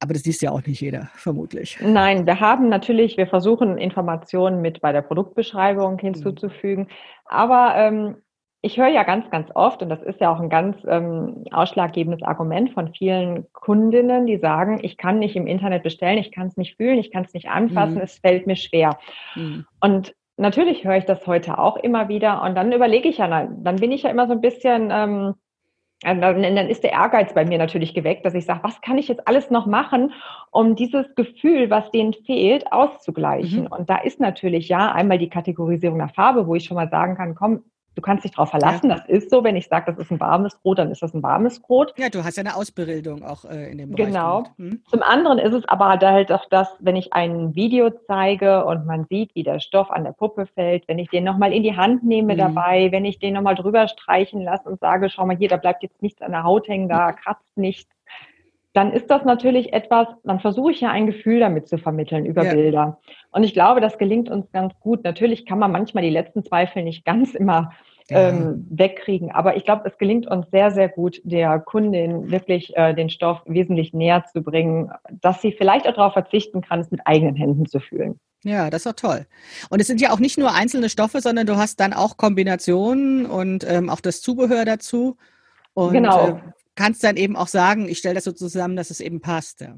Aber 0.00 0.12
das 0.12 0.24
liest 0.24 0.42
ja 0.42 0.50
auch 0.50 0.64
nicht 0.66 0.80
jeder, 0.80 1.08
vermutlich. 1.14 1.78
Nein, 1.80 2.26
wir 2.26 2.40
haben 2.40 2.68
natürlich, 2.68 3.16
wir 3.16 3.26
versuchen 3.26 3.78
Informationen 3.78 4.60
mit 4.60 4.80
bei 4.80 4.92
der 4.92 5.02
Produktbeschreibung 5.02 5.98
hinzuzufügen. 5.98 6.84
Mhm. 6.84 6.88
Aber 7.26 7.74
ähm, 7.76 8.16
ich 8.64 8.78
höre 8.78 8.88
ja 8.88 9.02
ganz, 9.02 9.30
ganz 9.30 9.50
oft, 9.54 9.82
und 9.82 9.90
das 9.90 10.02
ist 10.02 10.20
ja 10.20 10.32
auch 10.32 10.40
ein 10.40 10.48
ganz 10.48 10.78
ähm, 10.88 11.44
ausschlaggebendes 11.52 12.22
Argument 12.22 12.72
von 12.72 12.94
vielen 12.94 13.46
Kundinnen, 13.52 14.26
die 14.26 14.38
sagen, 14.38 14.78
ich 14.82 14.96
kann 14.96 15.18
nicht 15.18 15.36
im 15.36 15.46
Internet 15.46 15.82
bestellen, 15.82 16.16
ich 16.16 16.32
kann 16.32 16.46
es 16.46 16.56
nicht 16.56 16.76
fühlen, 16.76 16.98
ich 16.98 17.10
kann 17.10 17.24
es 17.24 17.34
nicht 17.34 17.48
anfassen, 17.48 17.96
mhm. 17.96 18.00
es 18.00 18.18
fällt 18.18 18.46
mir 18.46 18.56
schwer. 18.56 18.98
Mhm. 19.34 19.66
Und 19.80 20.14
natürlich 20.38 20.84
höre 20.84 20.96
ich 20.96 21.04
das 21.04 21.26
heute 21.26 21.58
auch 21.58 21.76
immer 21.76 22.08
wieder. 22.08 22.42
Und 22.42 22.54
dann 22.54 22.72
überlege 22.72 23.08
ich 23.08 23.18
ja, 23.18 23.28
dann 23.28 23.76
bin 23.76 23.92
ich 23.92 24.02
ja 24.02 24.10
immer 24.10 24.26
so 24.26 24.32
ein 24.32 24.40
bisschen, 24.40 24.88
ähm, 24.90 25.34
dann, 26.04 26.20
dann 26.20 26.68
ist 26.68 26.84
der 26.84 26.92
Ehrgeiz 26.92 27.34
bei 27.34 27.44
mir 27.44 27.58
natürlich 27.58 27.94
geweckt, 27.94 28.24
dass 28.24 28.34
ich 28.34 28.44
sage, 28.44 28.60
was 28.62 28.80
kann 28.80 28.98
ich 28.98 29.08
jetzt 29.08 29.26
alles 29.26 29.50
noch 29.50 29.66
machen, 29.66 30.12
um 30.50 30.76
dieses 30.76 31.14
Gefühl, 31.14 31.70
was 31.70 31.90
denen 31.90 32.12
fehlt, 32.12 32.72
auszugleichen. 32.72 33.62
Mhm. 33.62 33.66
Und 33.68 33.90
da 33.90 33.96
ist 33.96 34.20
natürlich 34.20 34.68
ja 34.68 34.92
einmal 34.92 35.18
die 35.18 35.30
Kategorisierung 35.30 35.98
der 35.98 36.08
Farbe, 36.08 36.46
wo 36.46 36.54
ich 36.54 36.64
schon 36.64 36.76
mal 36.76 36.88
sagen 36.88 37.16
kann, 37.16 37.34
komm, 37.34 37.64
Du 37.94 38.02
kannst 38.02 38.24
dich 38.24 38.32
darauf 38.32 38.50
verlassen, 38.50 38.90
ja. 38.90 38.96
das 38.96 39.06
ist 39.06 39.30
so. 39.30 39.44
Wenn 39.44 39.56
ich 39.56 39.68
sage, 39.68 39.92
das 39.92 40.04
ist 40.04 40.10
ein 40.10 40.20
warmes 40.20 40.56
Brot, 40.56 40.78
dann 40.78 40.90
ist 40.90 41.02
das 41.02 41.14
ein 41.14 41.22
warmes 41.22 41.60
Brot. 41.60 41.94
Ja, 41.96 42.08
du 42.08 42.24
hast 42.24 42.36
ja 42.36 42.42
eine 42.42 42.56
Ausbildung 42.56 43.22
auch 43.24 43.44
äh, 43.44 43.70
in 43.70 43.78
dem 43.78 43.90
Bereich. 43.90 44.06
Genau. 44.06 44.44
Hm? 44.56 44.82
Zum 44.90 45.02
anderen 45.02 45.38
ist 45.38 45.52
es 45.52 45.64
aber 45.68 45.88
halt 46.00 46.32
auch 46.32 46.46
das, 46.50 46.68
wenn 46.80 46.96
ich 46.96 47.12
ein 47.12 47.54
Video 47.54 47.90
zeige 48.06 48.64
und 48.64 48.86
man 48.86 49.06
sieht, 49.08 49.34
wie 49.34 49.42
der 49.42 49.60
Stoff 49.60 49.90
an 49.90 50.04
der 50.04 50.12
Puppe 50.12 50.46
fällt, 50.46 50.88
wenn 50.88 50.98
ich 50.98 51.08
den 51.08 51.24
nochmal 51.24 51.52
in 51.52 51.62
die 51.62 51.76
Hand 51.76 52.04
nehme 52.04 52.32
hm. 52.32 52.38
dabei, 52.38 52.90
wenn 52.90 53.04
ich 53.04 53.18
den 53.18 53.34
nochmal 53.34 53.54
drüber 53.54 53.86
streichen 53.86 54.42
lasse 54.42 54.68
und 54.68 54.80
sage, 54.80 55.08
schau 55.10 55.26
mal 55.26 55.36
hier, 55.36 55.48
da 55.48 55.56
bleibt 55.56 55.82
jetzt 55.82 56.02
nichts 56.02 56.20
an 56.22 56.32
der 56.32 56.44
Haut 56.44 56.68
hängen, 56.68 56.88
da 56.88 57.12
kratzt 57.12 57.56
nichts, 57.56 57.93
dann 58.74 58.92
ist 58.92 59.08
das 59.08 59.24
natürlich 59.24 59.72
etwas, 59.72 60.08
dann 60.24 60.40
versuche 60.40 60.72
ich 60.72 60.80
ja 60.80 60.90
ein 60.90 61.06
Gefühl 61.06 61.40
damit 61.40 61.68
zu 61.68 61.78
vermitteln 61.78 62.26
über 62.26 62.44
ja. 62.44 62.52
Bilder. 62.52 62.98
Und 63.30 63.44
ich 63.44 63.54
glaube, 63.54 63.80
das 63.80 63.98
gelingt 63.98 64.28
uns 64.28 64.50
ganz 64.50 64.74
gut. 64.80 65.04
Natürlich 65.04 65.46
kann 65.46 65.60
man 65.60 65.72
manchmal 65.72 66.02
die 66.02 66.10
letzten 66.10 66.44
Zweifel 66.44 66.82
nicht 66.82 67.04
ganz 67.04 67.34
immer 67.34 67.70
ja. 68.10 68.30
ähm, 68.30 68.66
wegkriegen, 68.68 69.30
aber 69.30 69.56
ich 69.56 69.64
glaube, 69.64 69.88
es 69.88 69.96
gelingt 69.96 70.26
uns 70.26 70.50
sehr, 70.50 70.72
sehr 70.72 70.88
gut, 70.88 71.20
der 71.24 71.60
Kundin 71.60 72.30
wirklich 72.30 72.76
äh, 72.76 72.94
den 72.94 73.08
Stoff 73.10 73.40
wesentlich 73.46 73.94
näher 73.94 74.24
zu 74.30 74.42
bringen, 74.42 74.90
dass 75.22 75.40
sie 75.40 75.52
vielleicht 75.52 75.86
auch 75.86 75.94
darauf 75.94 76.12
verzichten 76.12 76.60
kann, 76.60 76.80
es 76.80 76.90
mit 76.90 77.00
eigenen 77.06 77.36
Händen 77.36 77.66
zu 77.66 77.78
fühlen. 77.78 78.18
Ja, 78.42 78.68
das 78.68 78.84
ist 78.84 78.86
doch 78.86 79.08
toll. 79.08 79.26
Und 79.70 79.80
es 79.80 79.86
sind 79.86 80.02
ja 80.02 80.10
auch 80.10 80.18
nicht 80.18 80.36
nur 80.36 80.52
einzelne 80.52 80.90
Stoffe, 80.90 81.20
sondern 81.20 81.46
du 81.46 81.56
hast 81.56 81.80
dann 81.80 81.94
auch 81.94 82.18
Kombinationen 82.18 83.24
und 83.24 83.64
ähm, 83.66 83.88
auch 83.88 84.00
das 84.00 84.20
Zubehör 84.20 84.66
dazu. 84.66 85.16
Und, 85.72 85.92
genau. 85.92 86.28
Äh, 86.28 86.36
kannst 86.74 87.04
dann 87.04 87.16
eben 87.16 87.36
auch 87.36 87.48
sagen, 87.48 87.88
ich 87.88 87.98
stelle 87.98 88.16
das 88.16 88.24
so 88.24 88.32
zusammen, 88.32 88.76
dass 88.76 88.90
es 88.90 89.00
eben 89.00 89.20
passt. 89.20 89.60
Ja. 89.60 89.76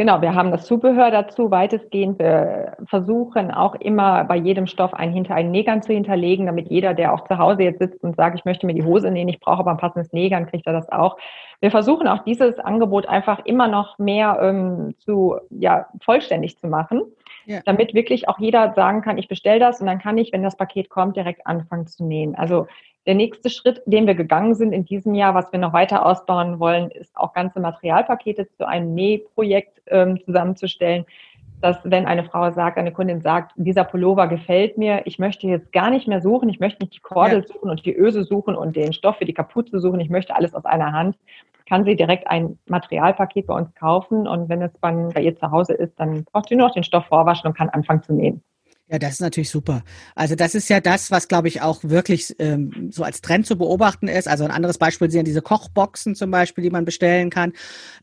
Genau, 0.00 0.22
wir 0.22 0.34
haben 0.34 0.50
das 0.50 0.64
Zubehör 0.64 1.10
dazu 1.10 1.50
weitestgehend. 1.50 2.18
Wir 2.18 2.74
versuchen 2.86 3.50
auch 3.50 3.74
immer 3.74 4.24
bei 4.24 4.36
jedem 4.36 4.66
Stoff 4.66 4.94
ein 4.94 5.12
hinter 5.12 5.34
einen 5.34 5.50
Nägern 5.50 5.82
zu 5.82 5.92
hinterlegen, 5.92 6.46
damit 6.46 6.70
jeder, 6.70 6.94
der 6.94 7.12
auch 7.12 7.28
zu 7.28 7.36
Hause 7.36 7.64
jetzt 7.64 7.80
sitzt 7.80 8.02
und 8.02 8.16
sagt, 8.16 8.38
ich 8.38 8.46
möchte 8.46 8.64
mir 8.64 8.72
die 8.72 8.82
Hose 8.82 9.10
nähen, 9.10 9.28
ich 9.28 9.40
brauche 9.40 9.58
aber 9.58 9.72
ein 9.72 9.76
passendes 9.76 10.10
Nägern, 10.14 10.46
kriegt 10.46 10.66
er 10.66 10.72
das 10.72 10.90
auch. 10.90 11.18
Wir 11.60 11.70
versuchen 11.70 12.08
auch 12.08 12.24
dieses 12.24 12.58
Angebot 12.58 13.06
einfach 13.10 13.44
immer 13.44 13.68
noch 13.68 13.98
mehr 13.98 14.38
ähm, 14.40 14.94
zu 15.00 15.36
ja 15.50 15.86
vollständig 16.02 16.56
zu 16.58 16.66
machen, 16.66 17.02
ja. 17.50 17.60
damit 17.64 17.94
wirklich 17.94 18.28
auch 18.28 18.38
jeder 18.38 18.72
sagen 18.74 19.02
kann, 19.02 19.18
ich 19.18 19.28
bestelle 19.28 19.60
das 19.60 19.80
und 19.80 19.86
dann 19.86 19.98
kann 19.98 20.18
ich, 20.18 20.32
wenn 20.32 20.42
das 20.42 20.56
Paket 20.56 20.88
kommt, 20.88 21.16
direkt 21.16 21.46
anfangen 21.46 21.86
zu 21.86 22.04
nähen. 22.04 22.34
Also 22.34 22.66
der 23.06 23.14
nächste 23.14 23.50
Schritt, 23.50 23.82
den 23.86 24.06
wir 24.06 24.14
gegangen 24.14 24.54
sind 24.54 24.72
in 24.72 24.84
diesem 24.84 25.14
Jahr, 25.14 25.34
was 25.34 25.50
wir 25.52 25.58
noch 25.58 25.72
weiter 25.72 26.04
ausbauen 26.04 26.60
wollen, 26.60 26.90
ist 26.90 27.16
auch 27.16 27.32
ganze 27.32 27.58
Materialpakete 27.60 28.48
zu 28.56 28.68
einem 28.68 28.94
Nähprojekt 28.94 29.82
ähm, 29.86 30.22
zusammenzustellen, 30.24 31.06
dass 31.60 31.78
wenn 31.84 32.06
eine 32.06 32.24
Frau 32.24 32.50
sagt, 32.50 32.78
eine 32.78 32.92
Kundin 32.92 33.20
sagt, 33.20 33.52
dieser 33.56 33.84
Pullover 33.84 34.28
gefällt 34.28 34.78
mir, 34.78 35.02
ich 35.06 35.18
möchte 35.18 35.46
jetzt 35.46 35.72
gar 35.72 35.90
nicht 35.90 36.08
mehr 36.08 36.20
suchen, 36.22 36.48
ich 36.48 36.60
möchte 36.60 36.82
nicht 36.82 36.94
die 36.94 37.00
Kordel 37.00 37.40
ja. 37.40 37.46
suchen 37.46 37.70
und 37.70 37.84
die 37.84 37.96
Öse 37.96 38.24
suchen 38.24 38.54
und 38.54 38.76
den 38.76 38.92
Stoff 38.92 39.16
für 39.16 39.26
die 39.26 39.34
Kapuze 39.34 39.78
suchen, 39.78 40.00
ich 40.00 40.10
möchte 40.10 40.34
alles 40.34 40.54
aus 40.54 40.64
einer 40.64 40.92
Hand, 40.92 41.16
kann 41.70 41.84
sie 41.84 41.94
direkt 41.94 42.26
ein 42.26 42.58
Materialpaket 42.66 43.46
bei 43.46 43.54
uns 43.54 43.72
kaufen 43.76 44.26
und 44.26 44.48
wenn 44.48 44.60
es 44.60 44.72
dann 44.82 45.10
bei 45.10 45.22
ihr 45.22 45.36
zu 45.36 45.52
Hause 45.52 45.72
ist, 45.72 45.98
dann 46.00 46.24
braucht 46.24 46.48
sie 46.48 46.56
nur 46.56 46.66
noch 46.66 46.74
den 46.74 46.82
Stoff 46.82 47.06
vorwaschen 47.06 47.46
und 47.46 47.56
kann 47.56 47.68
anfangen 47.68 48.02
zu 48.02 48.12
nähen. 48.12 48.42
Ja, 48.92 48.98
das 48.98 49.12
ist 49.14 49.20
natürlich 49.20 49.50
super. 49.50 49.84
Also 50.16 50.34
das 50.34 50.56
ist 50.56 50.68
ja 50.68 50.80
das, 50.80 51.12
was, 51.12 51.28
glaube 51.28 51.46
ich, 51.46 51.62
auch 51.62 51.84
wirklich 51.84 52.34
ähm, 52.40 52.88
so 52.90 53.04
als 53.04 53.20
Trend 53.20 53.46
zu 53.46 53.56
beobachten 53.56 54.08
ist. 54.08 54.26
Also 54.26 54.42
ein 54.42 54.50
anderes 54.50 54.78
Beispiel 54.78 55.08
sind 55.12 55.28
diese 55.28 55.42
Kochboxen 55.42 56.16
zum 56.16 56.32
Beispiel, 56.32 56.64
die 56.64 56.70
man 56.70 56.84
bestellen 56.84 57.30
kann, 57.30 57.52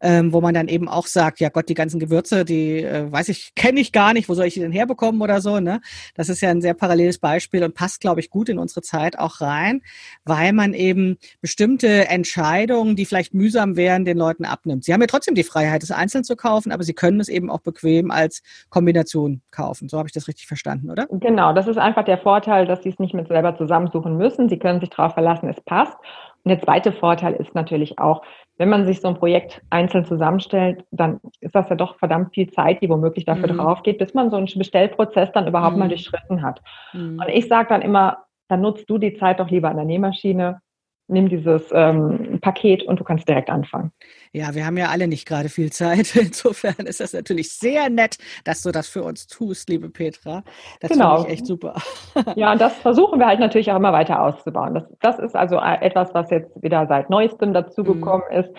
ähm, 0.02 0.32
wo 0.32 0.40
man 0.40 0.54
dann 0.54 0.70
eben 0.70 0.88
auch 0.88 1.06
sagt, 1.08 1.42
ja 1.42 1.50
Gott, 1.50 1.68
die 1.68 1.74
ganzen 1.74 2.00
Gewürze, 2.00 2.46
die 2.46 2.84
äh, 2.84 3.12
weiß 3.12 3.28
ich, 3.28 3.54
kenne 3.54 3.82
ich 3.82 3.92
gar 3.92 4.14
nicht, 4.14 4.30
wo 4.30 4.34
soll 4.34 4.46
ich 4.46 4.54
die 4.54 4.62
denn 4.62 4.72
herbekommen 4.72 5.22
oder 5.22 5.42
so. 5.42 5.60
Ne? 5.60 5.82
Das 6.16 6.30
ist 6.30 6.40
ja 6.40 6.52
ein 6.52 6.62
sehr 6.62 6.74
paralleles 6.74 7.18
Beispiel 7.18 7.64
und 7.66 7.76
passt, 7.76 8.00
glaube 8.00 8.22
ich, 8.22 8.30
gut 8.30 8.48
in 8.48 8.58
unsere 8.58 8.82
Zeit 8.82 9.20
auch 9.20 9.42
rein, 9.42 9.82
weil 10.24 10.54
man 10.54 10.74
eben 10.74 11.18
bestimmte 11.42 12.08
Entscheidungen, 12.08 12.96
die 12.96 13.06
vielleicht 13.06 13.34
mühsam 13.34 13.76
wären, 13.76 14.06
den 14.06 14.18
Leuten 14.18 14.46
abnimmt. 14.46 14.86
Sie 14.86 14.94
haben 14.94 15.02
ja 15.02 15.08
trotzdem 15.08 15.36
die 15.36 15.44
Freiheit, 15.44 15.84
es 15.84 15.92
einzeln 15.92 16.24
zu 16.24 16.38
kaufen, 16.38 16.72
aber 16.72 16.84
sie 16.84 16.94
können 16.94 17.20
es 17.20 17.28
eben 17.28 17.50
auch 17.50 17.60
bequem 17.60 18.10
als 18.10 18.42
Kombination 18.70 19.42
kaufen. 19.52 19.90
So 19.90 19.98
habe 19.98 20.08
ich 20.08 20.14
das 20.14 20.28
richtig 20.30 20.48
verstanden 20.48 20.77
verstanden, 20.86 20.90
oder? 20.92 21.08
Genau, 21.20 21.54
das 21.54 21.68
ist 21.68 21.78
einfach 21.78 22.04
der 22.04 22.18
Vorteil, 22.18 22.66
dass 22.66 22.84
Sie 22.84 22.90
es 22.90 23.00
nicht 23.00 23.14
mit 23.14 23.28
selber 23.28 23.56
zusammensuchen 23.56 24.18
müssen. 24.18 24.50
Sie 24.50 24.60
können 24.60 24.80
sich 24.80 24.90
darauf 24.90 25.14
verlassen, 25.14 25.50
es 25.50 25.60
passt. 25.62 25.98
Und 26.44 26.50
der 26.50 26.62
zweite 26.62 26.92
Vorteil 26.92 27.34
ist 27.34 27.56
natürlich 27.56 28.00
auch, 28.00 28.22
wenn 28.58 28.70
man 28.70 28.86
sich 28.86 29.02
so 29.02 29.08
ein 29.08 29.16
Projekt 29.16 29.62
einzeln 29.70 30.06
zusammenstellt, 30.06 30.84
dann 30.92 31.20
ist 31.42 31.54
das 31.54 31.70
ja 31.70 31.76
doch 31.76 31.98
verdammt 31.98 32.34
viel 32.34 32.50
Zeit, 32.50 32.82
die 32.82 32.90
womöglich 32.90 33.26
dafür 33.26 33.52
mhm. 33.52 33.58
drauf 33.58 33.84
geht, 33.84 33.98
bis 34.00 34.14
man 34.14 34.32
so 34.32 34.38
einen 34.38 34.48
Bestellprozess 34.48 35.32
dann 35.32 35.48
überhaupt 35.48 35.74
mhm. 35.74 35.80
mal 35.80 35.90
durchschritten 35.90 36.42
hat. 36.42 36.62
Mhm. 36.94 37.20
Und 37.20 37.30
ich 37.30 37.48
sage 37.48 37.70
dann 37.70 37.82
immer, 37.82 38.26
dann 38.48 38.62
nutzt 38.62 38.90
du 38.90 38.98
die 38.98 39.16
Zeit 39.16 39.40
doch 39.40 39.50
lieber 39.50 39.70
an 39.70 39.76
der 39.76 39.86
Nähmaschine, 39.86 40.62
nimm 41.08 41.30
dieses 41.30 41.70
ähm, 41.74 42.40
Paket 42.42 42.84
und 42.84 43.00
du 43.00 43.04
kannst 43.04 43.28
direkt 43.28 43.50
anfangen. 43.50 43.92
Ja, 44.32 44.56
wir 44.56 44.66
haben 44.66 44.78
ja 44.78 44.90
alle 44.90 45.08
nicht 45.08 45.28
gerade 45.28 45.50
viel 45.50 45.72
Zeit. 45.72 46.16
Insofern 46.16 46.86
ist 46.86 47.00
das 47.00 47.14
natürlich 47.14 47.52
sehr 47.54 47.90
nett, 47.90 48.18
dass 48.44 48.62
du 48.62 48.72
das 48.72 48.88
für 48.88 49.04
uns 49.04 49.28
tust, 49.28 49.70
liebe 49.70 49.90
Petra. 49.90 50.44
Das 50.80 50.92
genau. 50.92 51.18
finde 51.18 51.28
ich 51.28 51.34
echt 51.40 51.46
super. 51.46 51.76
Ja, 52.36 52.52
und 52.52 52.62
das 52.62 52.74
versuchen 52.78 53.20
wir 53.20 53.26
halt 53.26 53.40
natürlich 53.40 53.72
auch 53.72 53.78
immer 53.78 53.94
weiter 53.94 54.22
auszubauen. 54.22 54.74
Das, 54.74 54.84
das 55.02 55.20
ist 55.20 55.36
also 55.36 55.60
etwas, 55.60 56.14
was 56.14 56.30
jetzt 56.30 56.62
wieder 56.62 56.86
seit 56.88 57.10
neuestem 57.10 57.54
dazugekommen 57.54 58.26
mhm. 58.30 58.38
ist. 58.40 58.50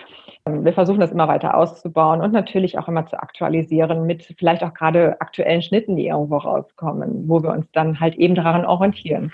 Wir 0.46 0.72
versuchen 0.72 1.00
das 1.00 1.12
immer 1.12 1.28
weiter 1.28 1.56
auszubauen 1.56 2.20
und 2.20 2.32
natürlich 2.32 2.78
auch 2.78 2.88
immer 2.88 3.06
zu 3.06 3.20
aktualisieren 3.20 4.06
mit 4.06 4.24
vielleicht 4.38 4.62
auch 4.62 4.74
gerade 4.74 5.20
aktuellen 5.20 5.62
Schnitten, 5.62 5.96
die 5.96 6.06
irgendwo 6.06 6.38
rauskommen, 6.38 7.28
wo 7.28 7.42
wir 7.42 7.50
uns 7.50 7.66
dann 7.72 8.00
halt 8.00 8.14
eben 8.16 8.34
daran 8.34 8.64
orientieren. 8.64 9.32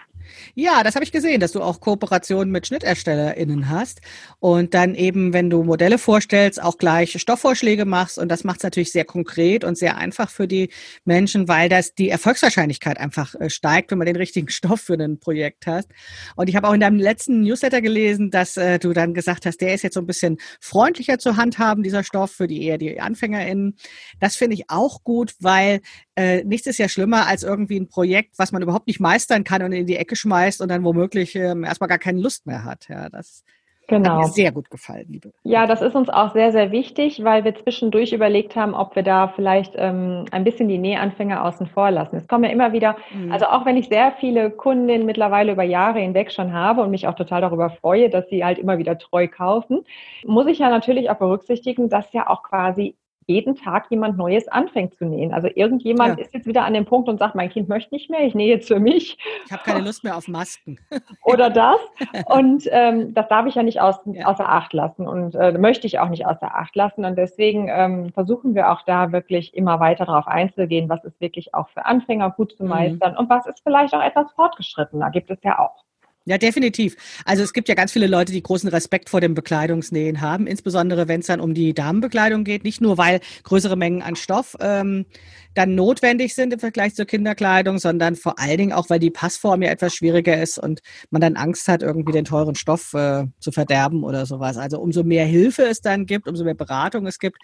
Ja, 0.54 0.82
das 0.82 0.94
habe 0.94 1.04
ich 1.04 1.12
gesehen, 1.12 1.40
dass 1.40 1.52
du 1.52 1.62
auch 1.62 1.80
Kooperationen 1.80 2.50
mit 2.50 2.66
SchnitterstellerInnen 2.66 3.68
hast 3.68 4.00
und 4.40 4.74
dann 4.74 4.94
eben, 4.94 5.32
wenn 5.32 5.50
du 5.50 5.62
Modelle 5.62 5.98
vorstellst, 5.98 6.62
auch 6.62 6.78
gleich 6.78 7.20
Stoffvorschläge 7.20 7.84
machst 7.84 8.18
und 8.18 8.28
das 8.28 8.44
macht 8.44 8.58
es 8.58 8.62
natürlich 8.62 8.92
sehr 8.92 9.04
konkret 9.04 9.64
und 9.64 9.76
sehr 9.76 9.96
einfach 9.96 10.30
für 10.30 10.48
die 10.48 10.70
Menschen, 11.04 11.48
weil 11.48 11.68
das 11.68 11.94
die 11.94 12.08
Erfolgswahrscheinlichkeit 12.08 12.98
einfach 12.98 13.34
äh, 13.36 13.50
steigt, 13.50 13.90
wenn 13.90 13.98
man 13.98 14.06
den 14.06 14.16
richtigen 14.16 14.48
Stoff 14.50 14.80
für 14.80 14.94
ein 14.94 15.18
Projekt 15.18 15.66
hast. 15.66 15.88
Und 16.36 16.48
ich 16.48 16.56
habe 16.56 16.68
auch 16.68 16.72
in 16.72 16.80
deinem 16.80 16.98
letzten 16.98 17.42
Newsletter 17.42 17.80
gelesen, 17.80 18.30
dass 18.30 18.56
äh, 18.56 18.78
du 18.78 18.92
dann 18.92 19.14
gesagt 19.14 19.46
hast, 19.46 19.60
der 19.60 19.74
ist 19.74 19.82
jetzt 19.82 19.94
so 19.94 20.00
ein 20.00 20.06
bisschen 20.06 20.38
freundlicher 20.60 21.18
zu 21.18 21.36
handhaben, 21.36 21.82
dieser 21.82 22.04
Stoff, 22.04 22.32
für 22.32 22.46
die 22.46 22.64
eher 22.64 22.78
die 22.78 23.00
AnfängerInnen. 23.00 23.76
Das 24.20 24.36
finde 24.36 24.54
ich 24.54 24.70
auch 24.70 25.02
gut, 25.04 25.34
weil 25.40 25.80
äh, 26.16 26.44
nichts 26.44 26.66
ist 26.66 26.78
ja 26.78 26.88
schlimmer 26.88 27.26
als 27.26 27.42
irgendwie 27.42 27.78
ein 27.78 27.88
Projekt, 27.88 28.38
was 28.38 28.52
man 28.52 28.62
überhaupt 28.62 28.86
nicht 28.86 29.00
meistern 29.00 29.44
kann 29.44 29.62
und 29.62 29.72
in 29.72 29.86
die 29.86 29.96
Ecke 29.96 30.16
schmeißt 30.16 30.60
und 30.60 30.68
dann 30.68 30.84
womöglich 30.84 31.34
ähm, 31.34 31.64
erstmal 31.64 31.88
gar 31.88 31.98
keine 31.98 32.20
Lust 32.20 32.46
mehr 32.46 32.64
hat. 32.64 32.88
Ja, 32.88 33.08
das 33.08 33.44
genau. 33.88 34.10
hat 34.10 34.18
mir 34.18 34.26
sehr 34.28 34.52
gut 34.52 34.70
gefallen, 34.70 35.06
liebe. 35.08 35.32
Ja, 35.42 35.66
das 35.66 35.82
ist 35.82 35.96
uns 35.96 36.08
auch 36.08 36.32
sehr, 36.32 36.52
sehr 36.52 36.70
wichtig, 36.70 37.24
weil 37.24 37.44
wir 37.44 37.54
zwischendurch 37.56 38.12
überlegt 38.12 38.54
haben, 38.54 38.74
ob 38.74 38.94
wir 38.94 39.02
da 39.02 39.28
vielleicht 39.28 39.74
ähm, 39.76 40.26
ein 40.30 40.44
bisschen 40.44 40.68
die 40.68 40.78
Nähanfänger 40.78 41.44
außen 41.44 41.66
vor 41.66 41.90
lassen. 41.90 42.16
Es 42.16 42.28
kommen 42.28 42.44
ja 42.44 42.50
immer 42.50 42.72
wieder, 42.72 42.96
mhm. 43.12 43.32
also 43.32 43.46
auch 43.46 43.66
wenn 43.66 43.76
ich 43.76 43.88
sehr 43.88 44.12
viele 44.12 44.50
Kundinnen 44.50 45.06
mittlerweile 45.06 45.52
über 45.52 45.64
Jahre 45.64 45.98
hinweg 45.98 46.30
schon 46.30 46.52
habe 46.52 46.82
und 46.82 46.90
mich 46.90 47.08
auch 47.08 47.14
total 47.14 47.40
darüber 47.40 47.70
freue, 47.70 48.08
dass 48.08 48.28
sie 48.28 48.44
halt 48.44 48.58
immer 48.58 48.78
wieder 48.78 48.98
treu 48.98 49.26
kaufen, 49.26 49.84
muss 50.24 50.46
ich 50.46 50.60
ja 50.60 50.70
natürlich 50.70 51.10
auch 51.10 51.18
berücksichtigen, 51.18 51.88
dass 51.88 52.12
ja 52.12 52.28
auch 52.28 52.44
quasi 52.44 52.94
jeden 53.26 53.56
Tag 53.56 53.86
jemand 53.90 54.16
Neues 54.16 54.48
anfängt 54.48 54.94
zu 54.94 55.04
nähen. 55.04 55.32
Also 55.32 55.48
irgendjemand 55.54 56.18
ja. 56.18 56.24
ist 56.24 56.34
jetzt 56.34 56.46
wieder 56.46 56.64
an 56.64 56.74
dem 56.74 56.84
Punkt 56.84 57.08
und 57.08 57.18
sagt, 57.18 57.34
mein 57.34 57.50
Kind 57.50 57.68
möchte 57.68 57.94
nicht 57.94 58.10
mehr, 58.10 58.20
ich 58.20 58.34
nähe 58.34 58.48
jetzt 58.48 58.68
für 58.68 58.80
mich. 58.80 59.18
Ich 59.46 59.52
habe 59.52 59.62
keine 59.64 59.84
Lust 59.84 60.04
mehr 60.04 60.16
auf 60.16 60.28
Masken. 60.28 60.78
Oder 61.24 61.50
das. 61.50 61.78
Und 62.26 62.68
ähm, 62.70 63.14
das 63.14 63.28
darf 63.28 63.46
ich 63.46 63.54
ja 63.54 63.62
nicht 63.62 63.80
aus, 63.80 63.96
ja. 64.06 64.26
außer 64.26 64.48
Acht 64.48 64.72
lassen 64.72 65.06
und 65.06 65.34
äh, 65.34 65.52
möchte 65.52 65.86
ich 65.86 65.98
auch 65.98 66.08
nicht 66.08 66.26
außer 66.26 66.54
Acht 66.54 66.74
lassen. 66.76 67.04
Und 67.04 67.16
deswegen 67.16 67.68
ähm, 67.70 68.12
versuchen 68.12 68.54
wir 68.54 68.70
auch 68.70 68.82
da 68.82 69.12
wirklich 69.12 69.54
immer 69.54 69.80
weiter 69.80 70.06
darauf 70.06 70.26
einzugehen, 70.26 70.88
was 70.88 71.04
ist 71.04 71.20
wirklich 71.20 71.54
auch 71.54 71.68
für 71.70 71.84
Anfänger 71.84 72.30
gut 72.30 72.52
zu 72.52 72.64
mhm. 72.64 72.70
meistern 72.70 73.12
mhm. 73.12 73.18
und 73.18 73.30
was 73.30 73.46
ist 73.46 73.62
vielleicht 73.62 73.94
auch 73.94 74.02
etwas 74.02 74.32
fortgeschrittener, 74.32 75.10
gibt 75.10 75.30
es 75.30 75.38
ja 75.42 75.58
auch. 75.58 75.84
Ja, 76.26 76.38
definitiv. 76.38 76.96
Also 77.26 77.42
es 77.42 77.52
gibt 77.52 77.68
ja 77.68 77.74
ganz 77.74 77.92
viele 77.92 78.06
Leute, 78.06 78.32
die 78.32 78.42
großen 78.42 78.70
Respekt 78.70 79.10
vor 79.10 79.20
dem 79.20 79.34
Bekleidungsnähen 79.34 80.22
haben, 80.22 80.46
insbesondere 80.46 81.06
wenn 81.06 81.20
es 81.20 81.26
dann 81.26 81.38
um 81.38 81.52
die 81.52 81.74
Damenbekleidung 81.74 82.44
geht. 82.44 82.64
Nicht 82.64 82.80
nur, 82.80 82.96
weil 82.96 83.20
größere 83.42 83.76
Mengen 83.76 84.00
an 84.00 84.16
Stoff 84.16 84.56
ähm, 84.60 85.04
dann 85.52 85.74
notwendig 85.74 86.34
sind 86.34 86.54
im 86.54 86.60
Vergleich 86.60 86.94
zur 86.94 87.04
Kinderkleidung, 87.04 87.78
sondern 87.78 88.16
vor 88.16 88.38
allen 88.38 88.56
Dingen 88.56 88.72
auch, 88.72 88.88
weil 88.88 88.98
die 89.00 89.10
Passform 89.10 89.60
ja 89.60 89.70
etwas 89.70 89.94
schwieriger 89.94 90.40
ist 90.42 90.58
und 90.58 90.80
man 91.10 91.20
dann 91.20 91.36
Angst 91.36 91.68
hat, 91.68 91.82
irgendwie 91.82 92.12
den 92.12 92.24
teuren 92.24 92.54
Stoff 92.54 92.94
äh, 92.94 93.26
zu 93.38 93.52
verderben 93.52 94.02
oder 94.02 94.24
sowas. 94.24 94.56
Also 94.56 94.80
umso 94.80 95.02
mehr 95.04 95.26
Hilfe 95.26 95.64
es 95.64 95.82
dann 95.82 96.06
gibt, 96.06 96.26
umso 96.26 96.42
mehr 96.44 96.54
Beratung 96.54 97.06
es 97.06 97.18
gibt, 97.18 97.36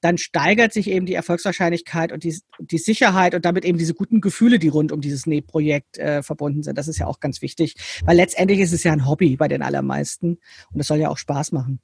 dann 0.00 0.18
steigert 0.18 0.72
sich 0.72 0.90
eben 0.90 1.06
die 1.06 1.14
Erfolgswahrscheinlichkeit 1.14 2.12
und 2.12 2.24
die, 2.24 2.38
die 2.58 2.78
Sicherheit 2.78 3.34
und 3.34 3.44
damit 3.44 3.64
eben 3.64 3.78
diese 3.78 3.94
guten 3.94 4.20
Gefühle, 4.20 4.58
die 4.58 4.68
rund 4.68 4.92
um 4.92 5.00
dieses 5.00 5.26
Nähprojekt 5.26 5.98
äh, 5.98 6.22
verbunden 6.22 6.62
sind. 6.62 6.78
Das 6.78 6.88
ist 6.88 6.98
ja 6.98 7.06
auch 7.06 7.20
ganz 7.20 7.42
wichtig, 7.42 7.74
weil 8.04 8.16
letztendlich 8.16 8.60
ist 8.60 8.72
es 8.72 8.84
ja 8.84 8.92
ein 8.92 9.06
Hobby 9.06 9.36
bei 9.36 9.48
den 9.48 9.62
allermeisten 9.62 10.38
und 10.72 10.80
es 10.80 10.86
soll 10.86 10.98
ja 10.98 11.08
auch 11.08 11.18
Spaß 11.18 11.52
machen. 11.52 11.80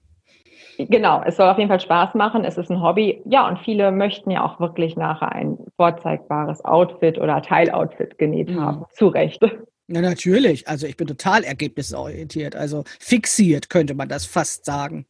Genau, 0.78 1.22
es 1.24 1.36
soll 1.36 1.48
auf 1.48 1.58
jeden 1.58 1.68
Fall 1.68 1.80
Spaß 1.80 2.14
machen. 2.14 2.44
Es 2.44 2.58
ist 2.58 2.70
ein 2.70 2.82
Hobby. 2.82 3.22
Ja, 3.26 3.48
und 3.48 3.60
viele 3.60 3.92
möchten 3.92 4.30
ja 4.30 4.44
auch 4.44 4.58
wirklich 4.58 4.96
nachher 4.96 5.32
ein 5.32 5.56
vorzeigbares 5.76 6.64
Outfit 6.64 7.18
oder 7.18 7.42
Teiloutfit 7.42 8.18
genäht 8.18 8.50
mhm. 8.50 8.60
haben. 8.60 8.84
Zu 8.92 9.08
Recht. 9.08 9.40
Ja, 9.86 10.00
natürlich. 10.00 10.66
Also 10.66 10.86
ich 10.86 10.96
bin 10.96 11.06
total 11.06 11.44
ergebnisorientiert, 11.44 12.56
also 12.56 12.84
fixiert 12.98 13.68
könnte 13.68 13.94
man 13.94 14.08
das 14.08 14.24
fast 14.24 14.64
sagen. 14.64 15.06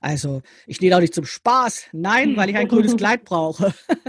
Also 0.00 0.42
ich 0.66 0.80
nähe 0.80 0.94
auch 0.94 1.00
nicht 1.00 1.14
zum 1.14 1.24
Spaß. 1.24 1.88
Nein, 1.92 2.36
weil 2.36 2.50
ich 2.50 2.56
ein 2.56 2.68
grünes 2.68 2.96
Kleid 2.96 3.24
brauche. 3.24 3.72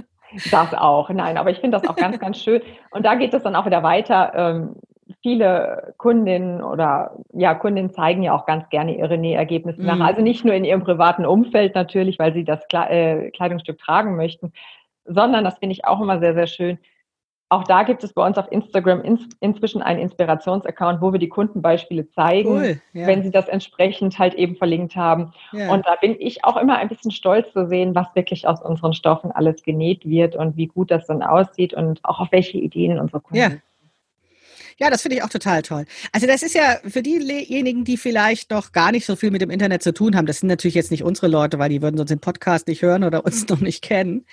Das 0.52 0.74
auch, 0.74 1.10
nein, 1.10 1.38
aber 1.38 1.52
ich 1.52 1.60
finde 1.60 1.80
das 1.80 1.88
auch 1.88 1.96
ganz, 1.96 2.20
ganz 2.20 2.38
schön. 2.38 2.62
Und 2.92 3.06
da 3.06 3.16
geht 3.16 3.34
es 3.34 3.44
dann 3.44 3.56
auch 3.56 3.66
wieder 3.66 3.82
weiter. 3.82 4.34
Ähm, 4.36 4.76
viele 5.22 5.94
Kundinnen 5.98 6.62
oder 6.62 7.16
ja, 7.34 7.56
Kundinnen 7.56 7.92
zeigen 7.92 8.24
ja 8.24 8.34
auch 8.34 8.46
ganz 8.46 8.68
gerne 8.70 8.98
ihre 8.98 9.18
Nähergebnisse 9.18 9.82
nach. 9.82 9.96
Mhm. 9.96 10.02
Also 10.02 10.22
nicht 10.22 10.46
nur 10.46 10.54
in 10.54 10.66
ihrem 10.66 10.84
privaten 10.84 11.26
Umfeld 11.26 11.76
natürlich, 11.76 12.20
weil 12.20 12.34
sie 12.34 12.44
das 12.44 12.60
äh, 12.72 13.32
Kleidungsstück 13.32 13.80
tragen 13.80 14.16
möchten, 14.16 14.52
sondern 15.06 15.44
das 15.44 15.58
finde 15.60 15.74
ich 15.74 15.86
auch 15.86 16.02
immer 16.02 16.20
sehr, 16.20 16.34
sehr 16.34 16.48
schön, 16.48 16.78
auch 17.50 17.64
da 17.64 17.84
gibt 17.84 18.04
es 18.04 18.14
bei 18.14 18.26
uns 18.26 18.38
auf 18.38 18.52
Instagram 18.52 19.02
ins, 19.02 19.22
inzwischen 19.40 19.82
einen 19.82 20.00
Inspirationsaccount, 20.00 21.02
wo 21.02 21.14
wir 21.14 21.20
die 21.20 21.30
Kundenbeispiele 21.30 22.10
zeigen, 22.12 22.50
cool, 22.50 22.82
ja. 22.94 23.08
wenn 23.08 23.24
sie 23.24 23.32
das 23.32 23.48
entsprechend 23.48 24.20
halt 24.20 24.34
eben 24.34 24.56
verlinkt 24.56 24.96
haben. 24.96 25.34
Ja. 25.54 25.72
Und 25.72 25.86
da 25.86 25.96
bin 25.96 26.16
ich 26.20 26.44
auch 26.44 26.58
immer 26.58 26.78
ein 26.78 26.90
bisschen 26.90 27.12
stolz 27.12 27.52
zu 27.54 27.68
sehen, 27.68 27.96
was 27.96 28.08
wirklich 28.16 28.48
aus 28.48 28.62
unseren 28.62 28.94
Stoffen 28.94 29.32
alles 29.32 29.64
genäht 29.64 30.06
wird 30.06 30.36
und 30.36 30.58
wie 30.58 30.68
gut 30.68 30.92
das 30.92 31.08
dann 31.08 31.24
aussieht 31.24 31.74
und 31.74 32.04
auch 32.04 32.20
auf 32.20 32.32
welche 32.32 32.58
Ideen 32.58 33.00
unsere 33.00 33.22
Kunden 33.22 33.38
ja. 33.38 33.50
Ja, 34.80 34.92
das 34.92 35.02
finde 35.02 35.18
ich 35.18 35.24
auch 35.24 35.30
total 35.30 35.64
toll. 35.64 35.86
Also 36.12 36.28
das 36.28 36.44
ist 36.44 36.54
ja 36.54 36.78
für 36.88 37.02
diejenigen, 37.02 37.84
die 37.84 37.98
vielleicht 37.98 38.52
noch 38.52 38.72
gar 38.72 38.92
nicht 38.92 39.08
so 39.08 39.16
viel 39.16 39.32
mit 39.32 39.42
dem 39.42 39.50
Internet 39.50 39.82
zu 39.82 39.92
tun 39.92 40.16
haben, 40.16 40.28
das 40.28 40.40
sind 40.40 40.50
natürlich 40.50 40.76
jetzt 40.76 40.92
nicht 40.92 41.04
unsere 41.04 41.28
Leute, 41.28 41.58
weil 41.58 41.70
die 41.70 41.82
würden 41.82 41.98
sonst 41.98 42.12
den 42.12 42.20
Podcast 42.20 42.68
nicht 42.68 42.84
hören 42.84 43.04
oder 43.04 43.26
uns 43.26 43.48
noch 43.48 43.60
nicht 43.60 43.84
kennen. 43.84 44.26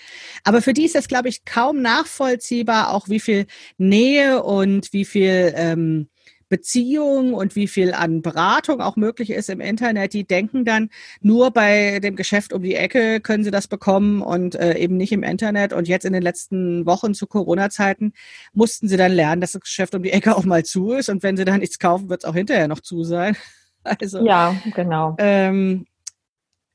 Aber 0.43 0.61
für 0.61 0.75
die 0.75 0.85
ist 0.85 0.95
das, 0.95 1.09
glaube 1.09 1.31
ich, 1.31 1.47
kaum 1.47 1.81
nachvollziehbar, 1.81 2.93
auch 2.93 3.09
wie 3.09 3.21
viel 3.21 3.47
Nähe 3.79 4.43
und 4.43 4.93
wie 4.93 5.07
viel 5.07 5.55
ähm, 5.57 6.09
Beziehung 6.49 7.35
und 7.35 7.57
wie 7.57 7.69
viel 7.69 7.93
an 7.93 8.23
Beratung 8.23 8.81
auch 8.81 8.97
möglich 8.97 9.31
ist 9.31 9.51
im 9.51 9.61
Internet, 9.61 10.13
die 10.13 10.25
denken 10.27 10.65
dann, 10.65 10.91
nur 11.21 11.51
bei 11.51 12.01
dem 12.01 12.17
Geschäft 12.17 12.53
um 12.53 12.63
die 12.63 12.75
Ecke 12.75 13.21
können 13.21 13.45
sie 13.45 13.51
das 13.51 13.69
bekommen 13.69 14.23
und 14.23 14.55
äh, 14.55 14.77
eben 14.79 14.97
nicht 14.97 15.13
im 15.13 15.23
Internet. 15.23 15.73
Und 15.73 15.89
jetzt 15.89 16.05
in 16.05 16.13
den 16.13 16.23
letzten 16.23 16.87
Wochen 16.87 17.15
zu 17.15 17.27
Corona-Zeiten 17.27 18.13
mussten 18.53 18.89
sie 18.89 18.97
dann 18.97 19.13
lernen, 19.13 19.41
dass 19.41 19.53
das 19.53 19.63
Geschäft 19.63 19.95
um 19.95 20.03
die 20.03 20.13
Ecke 20.13 20.37
auch 20.37 20.45
mal 20.45 20.65
zu 20.65 20.93
ist. 20.93 21.09
Und 21.09 21.23
wenn 21.23 21.37
sie 21.37 21.45
dann 21.45 21.61
nichts 21.61 21.79
kaufen, 21.79 22.09
wird 22.09 22.25
es 22.25 22.29
auch 22.29 22.35
hinterher 22.35 22.69
noch 22.69 22.81
zu 22.81 23.05
sein. 23.05 23.37
Also, 23.87 24.25
ja, 24.25 24.57
genau. 24.75 25.15
Ähm, 25.19 25.85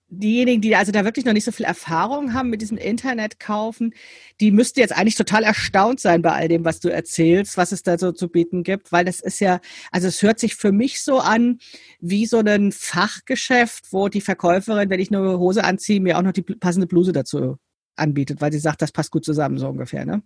diejenigen, 0.10 0.62
die 0.62 0.76
also 0.76 0.92
da 0.92 1.06
wirklich 1.06 1.26
noch 1.26 1.34
nicht 1.34 1.46
so 1.46 1.52
viel 1.52 1.66
Erfahrung 1.66 2.34
haben 2.34 2.50
mit 2.50 2.62
diesem 2.62 2.78
Internet 2.78 3.40
kaufen, 3.40 3.94
die 4.40 4.52
müssten 4.52 4.80
jetzt 4.80 4.96
eigentlich 4.96 5.16
total 5.16 5.44
erstaunt 5.44 6.00
sein 6.00 6.22
bei 6.22 6.32
all 6.32 6.48
dem, 6.48 6.66
was 6.66 6.80
du 6.80 6.90
erzählst, 6.90 7.58
was 7.58 7.72
es 7.72 7.84
da 7.84 7.98
so 7.98 8.12
zu 8.12 8.30
bieten 8.30 8.64
gibt, 8.64 8.92
weil 8.92 9.06
das 9.06 9.20
ist 9.20 9.40
ja, 9.40 9.60
also 9.92 10.08
es 10.08 10.22
hört 10.22 10.40
sich 10.40 10.56
für 10.56 10.72
mich 10.72 11.02
so 11.02 11.20
an 11.20 11.60
wie 12.00 12.26
so 12.26 12.40
ein 12.40 12.72
Fachgeschäft, 12.72 13.92
wo 13.92 14.10
die 14.10 14.22
Verkäuferin, 14.22 14.90
wenn 14.90 15.00
ich 15.00 15.12
eine 15.12 15.40
Hose 15.40 15.64
anziehe, 15.64 16.02
mir 16.02 16.18
auch 16.18 16.24
noch 16.24 16.34
die 16.34 16.42
passende 16.42 16.88
Bluse 16.88 17.12
dazu 17.12 17.58
anbietet, 18.00 18.42
weil 18.42 18.52
sie 18.52 18.60
sagt, 18.60 18.82
das 18.82 18.92
passt 18.92 19.12
gut 19.12 19.26
zusammen, 19.26 19.58
so 19.58 19.68
ungefähr, 19.68 20.06
ne? 20.06 20.22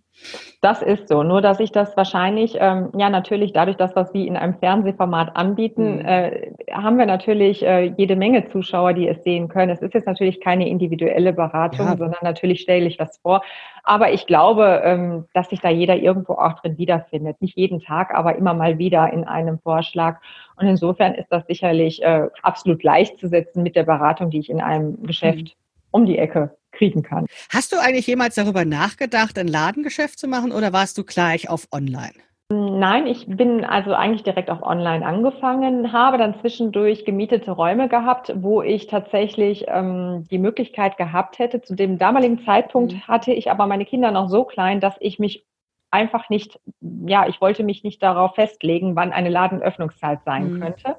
Das 0.62 0.82
ist 0.82 1.08
so. 1.08 1.22
Nur, 1.22 1.42
dass 1.42 1.60
ich 1.60 1.72
das 1.72 1.96
wahrscheinlich, 1.96 2.56
ähm, 2.58 2.90
ja, 2.96 3.10
natürlich 3.10 3.52
dadurch, 3.52 3.76
dass 3.76 3.94
was 3.96 4.14
wir 4.14 4.26
in 4.26 4.36
einem 4.36 4.54
Fernsehformat 4.54 5.36
anbieten, 5.36 5.96
mhm. 5.96 6.06
äh, 6.06 6.52
haben 6.72 6.98
wir 6.98 7.06
natürlich 7.06 7.64
äh, 7.64 7.92
jede 7.96 8.16
Menge 8.16 8.48
Zuschauer, 8.48 8.92
die 8.94 9.08
es 9.08 9.22
sehen 9.24 9.48
können. 9.48 9.70
Es 9.70 9.82
ist 9.82 9.94
jetzt 9.94 10.06
natürlich 10.06 10.40
keine 10.40 10.68
individuelle 10.68 11.32
Beratung, 11.32 11.86
ja. 11.86 11.96
sondern 11.96 12.20
natürlich 12.22 12.60
stelle 12.60 12.86
ich 12.86 12.98
was 12.98 13.18
vor. 13.18 13.42
Aber 13.84 14.12
ich 14.12 14.26
glaube, 14.26 14.80
ähm, 14.84 15.26
dass 15.34 15.50
sich 15.50 15.60
da 15.60 15.68
jeder 15.68 15.96
irgendwo 15.96 16.34
auch 16.34 16.54
drin 16.60 16.78
wiederfindet. 16.78 17.40
Nicht 17.40 17.56
jeden 17.56 17.80
Tag, 17.80 18.14
aber 18.14 18.36
immer 18.36 18.54
mal 18.54 18.78
wieder 18.78 19.12
in 19.12 19.24
einem 19.24 19.58
Vorschlag. 19.58 20.20
Und 20.56 20.66
insofern 20.66 21.14
ist 21.14 21.28
das 21.30 21.46
sicherlich 21.46 22.02
äh, 22.02 22.28
absolut 22.42 22.80
gleichzusetzen 22.80 23.62
mit 23.62 23.76
der 23.76 23.84
Beratung, 23.84 24.30
die 24.30 24.38
ich 24.38 24.50
in 24.50 24.60
einem 24.60 25.02
Geschäft 25.02 25.42
mhm. 25.42 25.50
um 25.90 26.06
die 26.06 26.18
Ecke 26.18 26.56
kriegen 26.74 27.02
kann. 27.02 27.26
Hast 27.50 27.72
du 27.72 27.76
eigentlich 27.76 28.06
jemals 28.06 28.34
darüber 28.34 28.64
nachgedacht, 28.64 29.38
ein 29.38 29.48
Ladengeschäft 29.48 30.18
zu 30.18 30.28
machen 30.28 30.52
oder 30.52 30.72
warst 30.72 30.98
du 30.98 31.04
gleich 31.04 31.48
auf 31.48 31.68
Online? 31.72 32.12
Nein, 32.50 33.06
ich 33.06 33.26
bin 33.26 33.64
also 33.64 33.94
eigentlich 33.94 34.22
direkt 34.22 34.50
auf 34.50 34.62
Online 34.62 35.04
angefangen, 35.04 35.92
habe 35.92 36.18
dann 36.18 36.38
zwischendurch 36.40 37.06
gemietete 37.06 37.50
Räume 37.50 37.88
gehabt, 37.88 38.32
wo 38.36 38.60
ich 38.60 38.86
tatsächlich 38.86 39.64
ähm, 39.66 40.26
die 40.30 40.38
Möglichkeit 40.38 40.98
gehabt 40.98 41.38
hätte. 41.38 41.62
Zu 41.62 41.74
dem 41.74 41.98
damaligen 41.98 42.44
Zeitpunkt 42.44 42.92
mhm. 42.92 43.08
hatte 43.08 43.32
ich 43.32 43.50
aber 43.50 43.66
meine 43.66 43.86
Kinder 43.86 44.10
noch 44.10 44.28
so 44.28 44.44
klein, 44.44 44.80
dass 44.80 44.94
ich 45.00 45.18
mich 45.18 45.46
einfach 45.90 46.28
nicht, 46.28 46.60
ja, 46.80 47.26
ich 47.28 47.40
wollte 47.40 47.64
mich 47.64 47.82
nicht 47.82 48.02
darauf 48.02 48.34
festlegen, 48.34 48.94
wann 48.94 49.12
eine 49.12 49.30
Ladenöffnungszeit 49.30 50.20
sein 50.26 50.52
mhm. 50.52 50.60
könnte. 50.60 50.96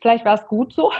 Vielleicht 0.00 0.24
war 0.24 0.34
es 0.34 0.46
gut 0.48 0.72
so, 0.72 0.90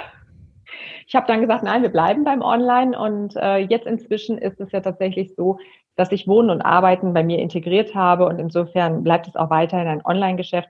ich 1.07 1.15
habe 1.15 1.27
dann 1.27 1.41
gesagt, 1.41 1.65
nein, 1.65 1.83
wir 1.83 1.91
bleiben 1.91 2.25
beim 2.25 2.43
Online 2.43 2.99
und 2.99 3.37
äh, 3.37 3.59
jetzt 3.59 3.87
inzwischen 3.87 4.39
ist 4.39 4.61
es 4.61 4.73
ja 4.73 4.81
tatsächlich 4.81 5.35
so, 5.35 5.59
dass 5.97 6.13
ich 6.13 6.29
Wohnen 6.29 6.51
und 6.51 6.63
Arbeiten 6.63 7.13
bei 7.13 7.23
mir 7.23 7.39
integriert 7.39 7.95
habe 7.95 8.27
und 8.27 8.39
insofern 8.39 9.03
bleibt 9.03 9.29
es 9.29 9.37
auch 9.37 9.51
weiterhin 9.51 9.89
ein 9.89 10.05
Online-Geschäft. 10.05 10.69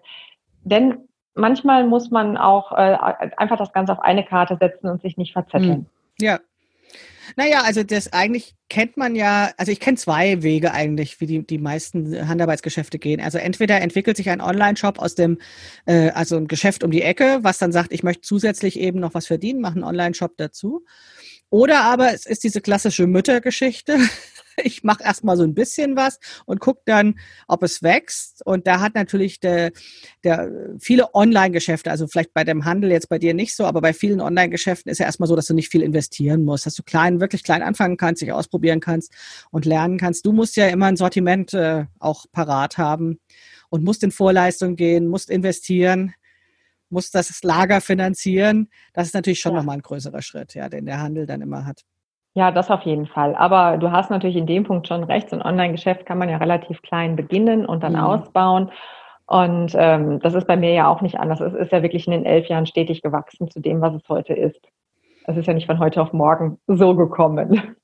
Denn 0.64 1.08
manchmal 1.34 1.86
muss 1.86 2.10
man 2.10 2.36
auch 2.36 2.72
äh, 2.72 2.96
einfach 3.36 3.56
das 3.56 3.72
Ganze 3.72 3.92
auf 3.92 4.00
eine 4.00 4.24
Karte 4.24 4.56
setzen 4.56 4.88
und 4.88 5.02
sich 5.02 5.16
nicht 5.16 5.32
verzetteln. 5.32 5.72
Hm. 5.72 5.86
Ja, 6.20 6.38
naja, 7.36 7.62
also 7.62 7.82
das 7.82 8.12
eigentlich 8.12 8.54
kennt 8.68 8.96
man 8.96 9.14
ja, 9.14 9.52
also 9.56 9.72
ich 9.72 9.80
kenne 9.80 9.96
zwei 9.96 10.42
Wege 10.42 10.72
eigentlich, 10.72 11.20
wie 11.20 11.26
die, 11.26 11.46
die 11.46 11.58
meisten 11.58 12.28
Handarbeitsgeschäfte 12.28 12.98
gehen. 12.98 13.20
Also 13.20 13.38
entweder 13.38 13.80
entwickelt 13.80 14.16
sich 14.16 14.30
ein 14.30 14.40
Online-Shop 14.40 14.98
aus 14.98 15.14
dem, 15.14 15.38
äh, 15.86 16.10
also 16.10 16.36
ein 16.36 16.48
Geschäft 16.48 16.84
um 16.84 16.90
die 16.90 17.02
Ecke, 17.02 17.40
was 17.42 17.58
dann 17.58 17.72
sagt, 17.72 17.92
ich 17.92 18.02
möchte 18.02 18.22
zusätzlich 18.22 18.78
eben 18.78 19.00
noch 19.00 19.14
was 19.14 19.26
verdienen, 19.26 19.60
mache 19.60 19.74
einen 19.74 19.84
Online-Shop 19.84 20.34
dazu. 20.36 20.84
Oder 21.50 21.82
aber 21.82 22.14
es 22.14 22.26
ist 22.26 22.44
diese 22.44 22.60
klassische 22.60 23.06
Müttergeschichte. 23.06 23.98
Ich 24.70 24.84
mache 24.84 25.02
erstmal 25.02 25.36
so 25.36 25.42
ein 25.42 25.54
bisschen 25.54 25.96
was 25.96 26.18
und 26.46 26.60
gucke 26.60 26.82
dann, 26.84 27.18
ob 27.48 27.62
es 27.62 27.82
wächst. 27.82 28.44
Und 28.46 28.66
da 28.66 28.80
hat 28.80 28.94
natürlich 28.94 29.40
der, 29.40 29.72
der 30.24 30.50
viele 30.78 31.14
Online-Geschäfte, 31.14 31.90
also 31.90 32.06
vielleicht 32.06 32.32
bei 32.34 32.44
dem 32.44 32.64
Handel 32.64 32.90
jetzt 32.90 33.08
bei 33.08 33.18
dir 33.18 33.34
nicht 33.34 33.54
so, 33.54 33.64
aber 33.64 33.80
bei 33.80 33.92
vielen 33.92 34.20
Online-Geschäften 34.20 34.90
ist 34.90 34.98
ja 34.98 35.06
erstmal 35.06 35.28
so, 35.28 35.36
dass 35.36 35.46
du 35.46 35.54
nicht 35.54 35.70
viel 35.70 35.82
investieren 35.82 36.44
musst, 36.44 36.66
dass 36.66 36.74
du 36.74 36.82
klein, 36.82 37.20
wirklich 37.20 37.42
klein 37.42 37.62
anfangen 37.62 37.96
kannst, 37.96 38.22
dich 38.22 38.32
ausprobieren 38.32 38.80
kannst 38.80 39.12
und 39.50 39.64
lernen 39.64 39.98
kannst. 39.98 40.24
Du 40.26 40.32
musst 40.32 40.56
ja 40.56 40.68
immer 40.68 40.86
ein 40.86 40.96
Sortiment 40.96 41.52
äh, 41.54 41.86
auch 41.98 42.26
parat 42.32 42.78
haben 42.78 43.18
und 43.70 43.84
musst 43.84 44.02
in 44.02 44.10
Vorleistung 44.10 44.76
gehen, 44.76 45.08
musst 45.08 45.30
investieren 45.30 46.14
muss 46.90 47.10
das 47.10 47.42
Lager 47.42 47.80
finanzieren. 47.80 48.68
Das 48.92 49.06
ist 49.06 49.14
natürlich 49.14 49.40
schon 49.40 49.52
ja. 49.52 49.58
nochmal 49.58 49.76
ein 49.76 49.82
größerer 49.82 50.22
Schritt, 50.22 50.54
ja, 50.54 50.68
den 50.68 50.86
der 50.86 51.00
Handel 51.00 51.26
dann 51.26 51.40
immer 51.40 51.64
hat. 51.64 51.84
Ja, 52.34 52.52
das 52.52 52.70
auf 52.70 52.82
jeden 52.82 53.06
Fall. 53.06 53.34
Aber 53.34 53.76
du 53.76 53.90
hast 53.90 54.10
natürlich 54.10 54.36
in 54.36 54.46
dem 54.46 54.64
Punkt 54.64 54.86
schon 54.86 55.02
recht. 55.04 55.30
So 55.30 55.36
ein 55.36 55.42
Online-Geschäft 55.42 56.06
kann 56.06 56.18
man 56.18 56.28
ja 56.28 56.36
relativ 56.36 56.80
klein 56.82 57.16
beginnen 57.16 57.66
und 57.66 57.82
dann 57.82 57.94
mhm. 57.94 58.00
ausbauen. 58.00 58.70
Und 59.26 59.72
ähm, 59.76 60.20
das 60.20 60.34
ist 60.34 60.46
bei 60.46 60.56
mir 60.56 60.72
ja 60.72 60.88
auch 60.88 61.02
nicht 61.02 61.18
anders. 61.18 61.40
Es 61.40 61.54
ist 61.54 61.72
ja 61.72 61.82
wirklich 61.82 62.06
in 62.06 62.12
den 62.12 62.24
elf 62.24 62.48
Jahren 62.48 62.66
stetig 62.66 63.02
gewachsen 63.02 63.50
zu 63.50 63.60
dem, 63.60 63.80
was 63.80 63.94
es 63.94 64.08
heute 64.08 64.34
ist. 64.34 64.60
Es 65.26 65.36
ist 65.36 65.46
ja 65.46 65.54
nicht 65.54 65.66
von 65.66 65.78
heute 65.78 66.02
auf 66.02 66.12
morgen 66.12 66.58
so 66.66 66.94
gekommen. 66.96 67.76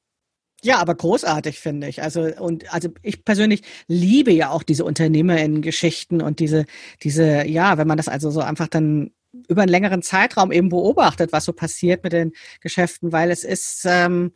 Ja, 0.62 0.78
aber 0.78 0.94
großartig 0.94 1.60
finde 1.60 1.86
ich. 1.86 2.02
Also 2.02 2.22
und 2.40 2.72
also 2.72 2.88
ich 3.02 3.24
persönlich 3.24 3.62
liebe 3.88 4.32
ja 4.32 4.50
auch 4.50 4.62
diese 4.62 4.84
Unternehmerinnen-Geschichten 4.84 6.22
und 6.22 6.40
diese 6.40 6.64
diese 7.02 7.46
ja, 7.46 7.78
wenn 7.78 7.86
man 7.86 7.98
das 7.98 8.08
also 8.08 8.30
so 8.30 8.40
einfach 8.40 8.66
dann 8.66 9.10
über 9.48 9.62
einen 9.62 9.70
längeren 9.70 10.02
Zeitraum 10.02 10.52
eben 10.52 10.68
beobachtet, 10.68 11.32
was 11.32 11.44
so 11.44 11.52
passiert 11.52 12.04
mit 12.04 12.12
den 12.12 12.32
Geschäften, 12.60 13.12
weil 13.12 13.30
es 13.30 13.44
ist 13.44 13.84
ähm, 13.86 14.32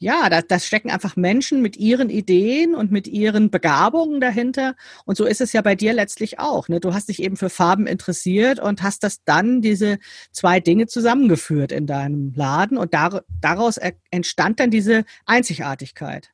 ja, 0.00 0.28
da, 0.28 0.42
da 0.42 0.58
stecken 0.60 0.90
einfach 0.90 1.16
Menschen 1.16 1.60
mit 1.60 1.76
ihren 1.76 2.08
Ideen 2.08 2.74
und 2.74 2.92
mit 2.92 3.08
ihren 3.08 3.50
Begabungen 3.50 4.20
dahinter. 4.20 4.74
Und 5.04 5.16
so 5.16 5.24
ist 5.24 5.40
es 5.40 5.52
ja 5.52 5.60
bei 5.60 5.74
dir 5.74 5.92
letztlich 5.92 6.38
auch. 6.38 6.68
Ne? 6.68 6.78
Du 6.78 6.94
hast 6.94 7.08
dich 7.08 7.20
eben 7.20 7.36
für 7.36 7.50
Farben 7.50 7.86
interessiert 7.86 8.60
und 8.60 8.82
hast 8.82 9.02
das 9.02 9.24
dann 9.24 9.60
diese 9.60 9.98
zwei 10.30 10.60
Dinge 10.60 10.86
zusammengeführt 10.86 11.72
in 11.72 11.86
deinem 11.86 12.32
Laden 12.36 12.78
und 12.78 12.94
dar, 12.94 13.22
daraus 13.40 13.78
entstand 14.10 14.60
dann 14.60 14.70
diese 14.70 15.04
Einzigartigkeit. 15.26 16.30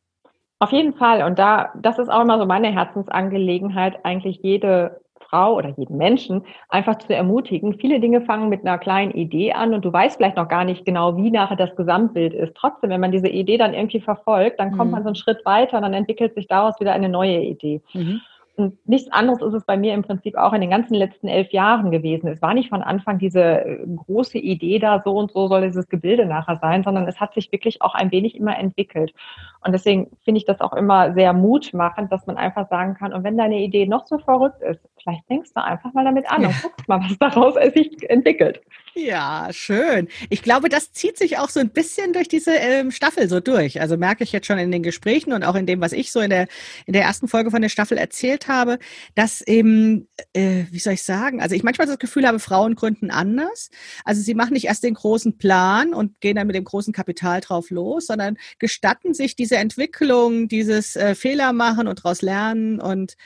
Auf 0.58 0.70
jeden 0.70 0.94
Fall. 0.94 1.22
Und 1.22 1.38
da, 1.38 1.72
das 1.80 1.98
ist 1.98 2.10
auch 2.10 2.22
immer 2.22 2.38
so 2.38 2.46
meine 2.46 2.72
Herzensangelegenheit, 2.72 4.04
eigentlich 4.04 4.40
jede 4.42 5.00
Frau 5.34 5.56
oder 5.56 5.74
jeden 5.76 5.96
Menschen 5.96 6.42
einfach 6.68 6.96
zu 6.98 7.14
ermutigen. 7.14 7.74
Viele 7.74 7.98
Dinge 7.98 8.20
fangen 8.20 8.48
mit 8.48 8.60
einer 8.60 8.78
kleinen 8.78 9.10
Idee 9.12 9.52
an 9.52 9.74
und 9.74 9.84
du 9.84 9.92
weißt 9.92 10.16
vielleicht 10.16 10.36
noch 10.36 10.48
gar 10.48 10.64
nicht 10.64 10.84
genau, 10.84 11.16
wie 11.16 11.30
nachher 11.30 11.56
das 11.56 11.74
Gesamtbild 11.74 12.32
ist. 12.32 12.54
Trotzdem, 12.54 12.90
wenn 12.90 13.00
man 13.00 13.10
diese 13.10 13.28
Idee 13.28 13.58
dann 13.58 13.74
irgendwie 13.74 14.00
verfolgt, 14.00 14.60
dann 14.60 14.76
kommt 14.76 14.90
mhm. 14.90 14.92
man 14.92 15.02
so 15.02 15.08
einen 15.08 15.16
Schritt 15.16 15.44
weiter 15.44 15.78
und 15.78 15.82
dann 15.82 15.94
entwickelt 15.94 16.34
sich 16.34 16.46
daraus 16.46 16.78
wieder 16.78 16.92
eine 16.92 17.08
neue 17.08 17.40
Idee. 17.40 17.80
Mhm. 17.94 18.20
Und 18.56 18.88
nichts 18.88 19.10
anderes 19.10 19.42
ist 19.42 19.54
es 19.54 19.64
bei 19.64 19.76
mir 19.76 19.94
im 19.94 20.02
Prinzip 20.02 20.36
auch 20.36 20.52
in 20.52 20.60
den 20.60 20.70
ganzen 20.70 20.94
letzten 20.94 21.26
elf 21.26 21.50
Jahren 21.50 21.90
gewesen. 21.90 22.28
Es 22.28 22.40
war 22.40 22.54
nicht 22.54 22.68
von 22.68 22.82
Anfang 22.82 23.18
diese 23.18 23.42
äh, 23.42 23.84
große 24.06 24.38
Idee 24.38 24.78
da, 24.78 25.02
so 25.04 25.16
und 25.16 25.32
so 25.32 25.48
soll 25.48 25.62
dieses 25.62 25.88
Gebilde 25.88 26.24
nachher 26.24 26.58
sein, 26.58 26.84
sondern 26.84 27.08
es 27.08 27.18
hat 27.18 27.34
sich 27.34 27.50
wirklich 27.50 27.82
auch 27.82 27.96
ein 27.96 28.12
wenig 28.12 28.36
immer 28.36 28.56
entwickelt. 28.56 29.12
Und 29.64 29.72
deswegen 29.72 30.16
finde 30.24 30.38
ich 30.38 30.44
das 30.44 30.60
auch 30.60 30.72
immer 30.74 31.14
sehr 31.14 31.32
mutmachend, 31.32 32.12
dass 32.12 32.28
man 32.28 32.36
einfach 32.36 32.68
sagen 32.68 32.94
kann, 32.94 33.12
und 33.12 33.24
wenn 33.24 33.36
deine 33.36 33.58
Idee 33.58 33.86
noch 33.86 34.06
so 34.06 34.18
verrückt 34.18 34.62
ist, 34.62 34.80
vielleicht 35.04 35.28
denkst 35.28 35.50
du 35.54 35.62
einfach 35.62 35.92
mal 35.92 36.04
damit 36.04 36.28
an 36.30 36.42
ja. 36.42 36.48
und 36.48 36.62
guckst 36.62 36.88
mal, 36.88 37.00
was 37.00 37.18
daraus 37.18 37.54
sich 37.74 38.10
entwickelt. 38.10 38.60
Ja, 38.96 39.48
schön. 39.50 40.08
Ich 40.30 40.42
glaube, 40.42 40.68
das 40.68 40.92
zieht 40.92 41.18
sich 41.18 41.38
auch 41.38 41.48
so 41.48 41.58
ein 41.58 41.70
bisschen 41.70 42.12
durch 42.12 42.28
diese 42.28 42.54
ähm, 42.54 42.92
Staffel 42.92 43.28
so 43.28 43.40
durch. 43.40 43.80
Also 43.80 43.96
merke 43.96 44.22
ich 44.22 44.30
jetzt 44.30 44.46
schon 44.46 44.58
in 44.58 44.70
den 44.70 44.84
Gesprächen 44.84 45.32
und 45.32 45.42
auch 45.42 45.56
in 45.56 45.66
dem, 45.66 45.80
was 45.80 45.92
ich 45.92 46.12
so 46.12 46.20
in 46.20 46.30
der, 46.30 46.46
in 46.86 46.92
der 46.92 47.02
ersten 47.02 47.26
Folge 47.26 47.50
von 47.50 47.60
der 47.60 47.68
Staffel 47.68 47.98
erzählt 47.98 48.46
habe, 48.46 48.78
dass 49.16 49.40
eben, 49.40 50.06
äh, 50.32 50.64
wie 50.70 50.78
soll 50.78 50.92
ich 50.92 51.02
sagen, 51.02 51.42
also 51.42 51.56
ich 51.56 51.64
manchmal 51.64 51.88
das 51.88 51.98
Gefühl 51.98 52.26
habe, 52.26 52.38
Frauen 52.38 52.76
gründen 52.76 53.10
anders. 53.10 53.70
Also 54.04 54.22
sie 54.22 54.34
machen 54.34 54.52
nicht 54.52 54.66
erst 54.66 54.84
den 54.84 54.94
großen 54.94 55.38
Plan 55.38 55.92
und 55.92 56.20
gehen 56.20 56.36
dann 56.36 56.46
mit 56.46 56.54
dem 56.54 56.64
großen 56.64 56.92
Kapital 56.92 57.40
drauf 57.40 57.70
los, 57.70 58.06
sondern 58.06 58.38
gestatten 58.60 59.12
sich 59.12 59.34
diese 59.34 59.56
Entwicklung, 59.56 60.46
dieses 60.46 60.94
äh, 60.94 61.16
Fehler 61.16 61.52
machen 61.52 61.88
und 61.88 61.98
daraus 61.98 62.22
lernen 62.22 62.80
und 62.80 63.16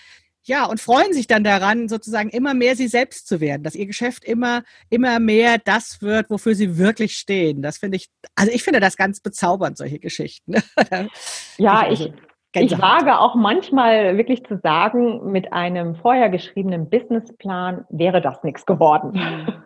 ja, 0.48 0.64
und 0.64 0.80
freuen 0.80 1.12
sich 1.12 1.26
dann 1.26 1.44
daran, 1.44 1.88
sozusagen 1.88 2.30
immer 2.30 2.54
mehr 2.54 2.74
sie 2.74 2.88
selbst 2.88 3.28
zu 3.28 3.40
werden, 3.40 3.62
dass 3.62 3.74
ihr 3.74 3.86
Geschäft 3.86 4.24
immer, 4.24 4.62
immer 4.90 5.20
mehr 5.20 5.58
das 5.62 6.02
wird, 6.02 6.30
wofür 6.30 6.54
sie 6.54 6.78
wirklich 6.78 7.16
stehen. 7.16 7.62
Das 7.62 7.78
finde 7.78 7.96
ich, 7.96 8.08
also 8.34 8.50
ich 8.52 8.64
finde 8.64 8.80
das 8.80 8.96
ganz 8.96 9.20
bezaubernd, 9.20 9.76
solche 9.76 9.98
Geschichten. 9.98 10.54
ja, 11.58 11.90
ich, 11.90 12.12
also 12.56 12.76
ich 12.76 12.80
wage 12.80 13.18
auch 13.18 13.34
manchmal 13.34 14.16
wirklich 14.16 14.44
zu 14.44 14.58
sagen, 14.62 15.30
mit 15.30 15.52
einem 15.52 15.96
vorher 15.96 16.30
geschriebenen 16.30 16.88
Businessplan 16.88 17.84
wäre 17.90 18.20
das 18.20 18.42
nichts 18.42 18.66
geworden. 18.66 19.12
Mhm. 19.12 19.52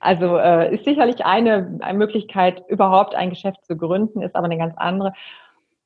Also 0.00 0.36
äh, 0.36 0.74
ist 0.74 0.84
sicherlich 0.84 1.24
eine, 1.24 1.78
eine 1.80 1.98
Möglichkeit, 1.98 2.62
überhaupt 2.68 3.14
ein 3.14 3.30
Geschäft 3.30 3.64
zu 3.64 3.76
gründen, 3.76 4.22
ist 4.22 4.36
aber 4.36 4.44
eine 4.44 4.58
ganz 4.58 4.74
andere. 4.76 5.12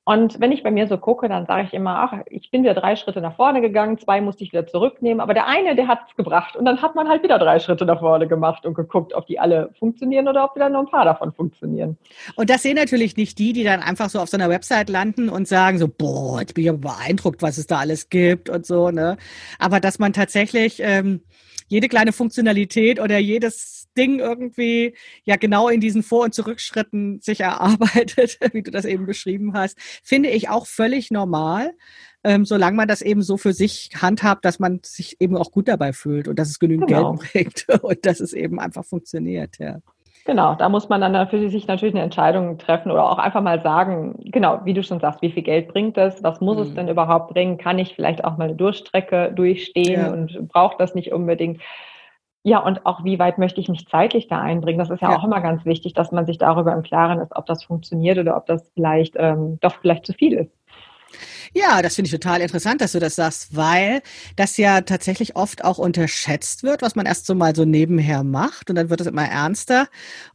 Und 0.08 0.40
wenn 0.40 0.52
ich 0.52 0.62
bei 0.62 0.70
mir 0.70 0.88
so 0.88 0.96
gucke, 0.96 1.28
dann 1.28 1.44
sage 1.44 1.64
ich 1.66 1.74
immer, 1.74 1.98
ach, 1.98 2.20
ich 2.30 2.50
bin 2.50 2.62
wieder 2.62 2.72
drei 2.72 2.96
Schritte 2.96 3.20
nach 3.20 3.36
vorne 3.36 3.60
gegangen, 3.60 3.98
zwei 3.98 4.22
musste 4.22 4.42
ich 4.42 4.52
wieder 4.52 4.66
zurücknehmen, 4.66 5.20
aber 5.20 5.34
der 5.34 5.46
eine, 5.46 5.76
der 5.76 5.86
hat 5.86 5.98
es 6.08 6.16
gebracht. 6.16 6.56
Und 6.56 6.64
dann 6.64 6.80
hat 6.80 6.94
man 6.94 7.10
halt 7.10 7.22
wieder 7.22 7.38
drei 7.38 7.60
Schritte 7.60 7.84
nach 7.84 8.00
vorne 8.00 8.26
gemacht 8.26 8.64
und 8.64 8.72
geguckt, 8.72 9.12
ob 9.12 9.26
die 9.26 9.38
alle 9.38 9.68
funktionieren 9.78 10.26
oder 10.26 10.44
ob 10.44 10.56
wieder 10.56 10.70
nur 10.70 10.80
ein 10.80 10.86
paar 10.86 11.04
davon 11.04 11.34
funktionieren. 11.34 11.98
Und 12.36 12.48
das 12.48 12.62
sehen 12.62 12.76
natürlich 12.76 13.18
nicht 13.18 13.38
die, 13.38 13.52
die 13.52 13.64
dann 13.64 13.82
einfach 13.82 14.08
so 14.08 14.18
auf 14.18 14.30
so 14.30 14.38
einer 14.38 14.48
Website 14.48 14.88
landen 14.88 15.28
und 15.28 15.46
sagen 15.46 15.76
so, 15.76 15.88
boah, 15.88 16.40
jetzt 16.40 16.54
bin 16.54 16.64
ich 16.64 16.70
aber 16.70 16.78
beeindruckt, 16.78 17.42
was 17.42 17.58
es 17.58 17.66
da 17.66 17.76
alles 17.80 18.08
gibt 18.08 18.48
und 18.48 18.64
so, 18.64 18.90
ne? 18.90 19.18
Aber 19.58 19.78
dass 19.78 19.98
man 19.98 20.14
tatsächlich 20.14 20.80
ähm, 20.82 21.20
jede 21.68 21.88
kleine 21.88 22.12
Funktionalität 22.12 23.00
oder 23.00 23.18
jedes 23.18 23.88
Ding 23.96 24.18
irgendwie 24.18 24.94
ja 25.24 25.36
genau 25.36 25.68
in 25.68 25.80
diesen 25.80 26.02
Vor- 26.02 26.24
und 26.24 26.34
Zurückschritten 26.34 27.20
sich 27.20 27.40
erarbeitet, 27.40 28.38
wie 28.52 28.62
du 28.62 28.70
das 28.70 28.84
eben 28.84 29.06
beschrieben 29.06 29.54
hast, 29.54 29.78
finde 30.02 30.30
ich 30.30 30.48
auch 30.48 30.66
völlig 30.66 31.10
normal. 31.10 31.72
Ähm, 32.24 32.44
solange 32.44 32.76
man 32.76 32.88
das 32.88 33.00
eben 33.00 33.22
so 33.22 33.36
für 33.36 33.52
sich 33.52 33.90
handhabt, 33.94 34.44
dass 34.44 34.58
man 34.58 34.80
sich 34.82 35.16
eben 35.20 35.36
auch 35.36 35.52
gut 35.52 35.68
dabei 35.68 35.92
fühlt 35.92 36.26
und 36.26 36.36
dass 36.36 36.48
es 36.48 36.58
genügend 36.58 36.88
genau. 36.88 37.14
Geld 37.14 37.64
bringt 37.66 37.82
und 37.82 38.04
dass 38.04 38.18
es 38.18 38.32
eben 38.32 38.58
einfach 38.58 38.84
funktioniert, 38.84 39.58
ja. 39.58 39.78
Genau, 40.28 40.54
da 40.54 40.68
muss 40.68 40.90
man 40.90 41.00
dann 41.00 41.26
für 41.28 41.48
sich 41.48 41.66
natürlich 41.68 41.94
eine 41.94 42.04
Entscheidung 42.04 42.58
treffen 42.58 42.92
oder 42.92 43.10
auch 43.10 43.16
einfach 43.16 43.40
mal 43.40 43.62
sagen, 43.62 44.14
genau, 44.26 44.60
wie 44.64 44.74
du 44.74 44.82
schon 44.82 45.00
sagst, 45.00 45.22
wie 45.22 45.30
viel 45.30 45.42
Geld 45.42 45.68
bringt 45.68 45.96
das, 45.96 46.22
was 46.22 46.42
muss 46.42 46.58
mhm. 46.58 46.62
es 46.64 46.74
denn 46.74 46.88
überhaupt 46.88 47.32
bringen, 47.32 47.56
kann 47.56 47.78
ich 47.78 47.94
vielleicht 47.94 48.22
auch 48.26 48.36
mal 48.36 48.44
eine 48.44 48.54
Durchstrecke 48.54 49.32
durchstehen 49.34 50.02
ja. 50.02 50.12
und 50.12 50.48
braucht 50.48 50.80
das 50.80 50.94
nicht 50.94 51.14
unbedingt. 51.14 51.62
Ja, 52.42 52.58
und 52.58 52.84
auch 52.84 53.04
wie 53.04 53.18
weit 53.18 53.38
möchte 53.38 53.62
ich 53.62 53.70
mich 53.70 53.88
zeitlich 53.88 54.28
da 54.28 54.38
einbringen? 54.38 54.78
Das 54.78 54.90
ist 54.90 55.00
ja, 55.00 55.12
ja, 55.12 55.16
auch 55.16 55.24
immer 55.24 55.40
ganz 55.40 55.64
wichtig, 55.64 55.94
dass 55.94 56.12
man 56.12 56.26
sich 56.26 56.36
darüber 56.36 56.74
im 56.74 56.82
Klaren 56.82 57.20
ist, 57.20 57.34
ob 57.34 57.46
das 57.46 57.64
funktioniert 57.64 58.18
oder 58.18 58.36
ob 58.36 58.44
das 58.44 58.70
vielleicht 58.74 59.14
ähm, 59.16 59.56
doch 59.62 59.76
vielleicht 59.80 60.04
zu 60.04 60.12
viel 60.12 60.34
ist. 60.34 60.57
Ja, 61.54 61.82
das 61.82 61.94
finde 61.94 62.06
ich 62.06 62.12
total 62.12 62.40
interessant, 62.40 62.80
dass 62.80 62.92
du 62.92 62.98
das 62.98 63.16
sagst, 63.16 63.56
weil 63.56 64.02
das 64.36 64.56
ja 64.56 64.80
tatsächlich 64.82 65.36
oft 65.36 65.64
auch 65.64 65.78
unterschätzt 65.78 66.62
wird, 66.62 66.82
was 66.82 66.94
man 66.94 67.06
erst 67.06 67.26
so 67.26 67.34
mal 67.34 67.54
so 67.54 67.64
nebenher 67.64 68.22
macht 68.24 68.70
und 68.70 68.76
dann 68.76 68.90
wird 68.90 69.00
es 69.00 69.06
immer 69.06 69.26
ernster. 69.26 69.88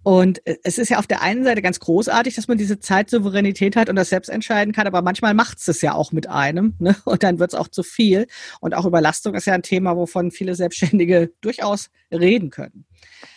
Und 0.03 0.45
äh, 0.45 0.57
es 0.63 0.77
ist 0.77 0.89
ja 0.89 0.99
auf 0.99 1.07
der 1.07 1.21
einen 1.21 1.43
Seite 1.43 1.61
ganz 1.61 1.79
großartig, 1.79 2.35
dass 2.35 2.47
man 2.47 2.57
diese 2.57 2.79
Zeitsouveränität 2.79 3.75
hat 3.75 3.89
und 3.89 3.95
das 3.95 4.09
selbst 4.09 4.29
entscheiden 4.29 4.73
kann, 4.73 4.87
aber 4.87 5.01
manchmal 5.01 5.33
macht 5.33 5.57
es 5.67 5.81
ja 5.81 5.93
auch 5.93 6.11
mit 6.11 6.29
einem 6.29 6.75
ne? 6.79 6.95
und 7.05 7.23
dann 7.23 7.39
wird 7.39 7.53
es 7.53 7.59
auch 7.59 7.67
zu 7.67 7.83
viel. 7.83 8.27
Und 8.59 8.73
auch 8.73 8.85
Überlastung 8.85 9.35
ist 9.35 9.45
ja 9.45 9.53
ein 9.53 9.63
Thema, 9.63 9.95
wovon 9.95 10.31
viele 10.31 10.55
Selbstständige 10.55 11.31
durchaus 11.41 11.89
reden 12.11 12.49
können. 12.49 12.85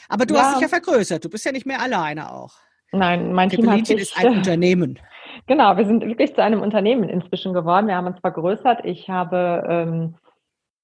Aber 0.09 0.27
du 0.27 0.35
ja. 0.35 0.43
hast 0.43 0.55
dich 0.57 0.63
ja 0.63 0.69
vergrößert, 0.69 1.25
du 1.25 1.29
bist 1.29 1.45
ja 1.45 1.53
nicht 1.53 1.67
mehr 1.67 1.81
alleine 1.81 2.33
auch. 2.33 2.66
Nein, 2.93 3.33
mein 3.33 3.51
Team 3.51 3.71
hat 3.71 3.87
sich, 3.87 3.99
ist 3.99 4.19
ein 4.19 4.39
Unternehmen. 4.39 4.99
Genau, 5.47 5.77
wir 5.77 5.85
sind 5.85 6.05
wirklich 6.05 6.35
zu 6.35 6.43
einem 6.43 6.63
Unternehmen 6.63 7.09
inzwischen 7.09 7.53
geworden. 7.53 7.89
Wir 7.89 7.97
haben 7.97 8.07
uns 8.07 8.19
vergrößert. 8.21 8.85
Ich 8.85 9.09
habe, 9.09 9.65
ähm, 9.69 10.15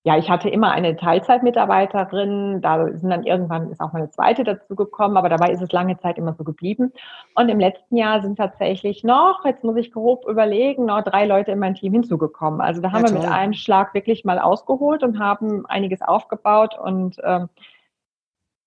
ja, 0.05 0.19
ich 0.19 0.31
hatte 0.31 0.49
immer 0.49 0.73
eine 0.73 0.97
Teilzeitmitarbeiterin. 0.97 2.61
Da 2.61 2.87
sind 2.93 3.11
dann 3.11 3.25
irgendwann 3.25 3.71
ist 3.71 3.81
auch 3.81 3.93
mal 3.93 4.01
eine 4.01 4.11
zweite 4.11 4.45
dazu 4.45 4.77
gekommen, 4.77 5.17
aber 5.17 5.29
dabei 5.29 5.51
ist 5.51 5.63
es 5.63 5.73
lange 5.73 5.99
Zeit 5.99 6.19
immer 6.19 6.35
so 6.35 6.45
geblieben. 6.45 6.93
Und 7.35 7.49
im 7.49 7.61
letzten 7.61 7.97
Jahr 7.97 8.21
sind 8.21 8.37
tatsächlich 8.37 9.05
noch, 9.05 9.45
jetzt 9.45 9.65
muss 9.65 9.77
ich 9.77 9.93
grob 9.93 10.27
überlegen, 10.29 10.85
noch 10.87 11.03
drei 11.03 11.25
Leute 11.25 11.53
in 11.53 11.59
mein 11.59 11.75
Team 11.75 11.93
hinzugekommen. 11.93 12.61
Also 12.61 12.81
da 12.81 12.93
haben 12.93 13.05
ja, 13.05 13.13
wir 13.13 13.21
mit 13.21 13.29
einem 13.29 13.55
Schlag 13.55 13.95
wirklich 13.95 14.25
mal 14.25 14.39
ausgeholt 14.39 15.03
und 15.03 15.19
haben 15.19 15.67
einiges 15.67 16.03
aufgebaut 16.03 16.79
und 16.79 17.17
ähm, 17.25 17.49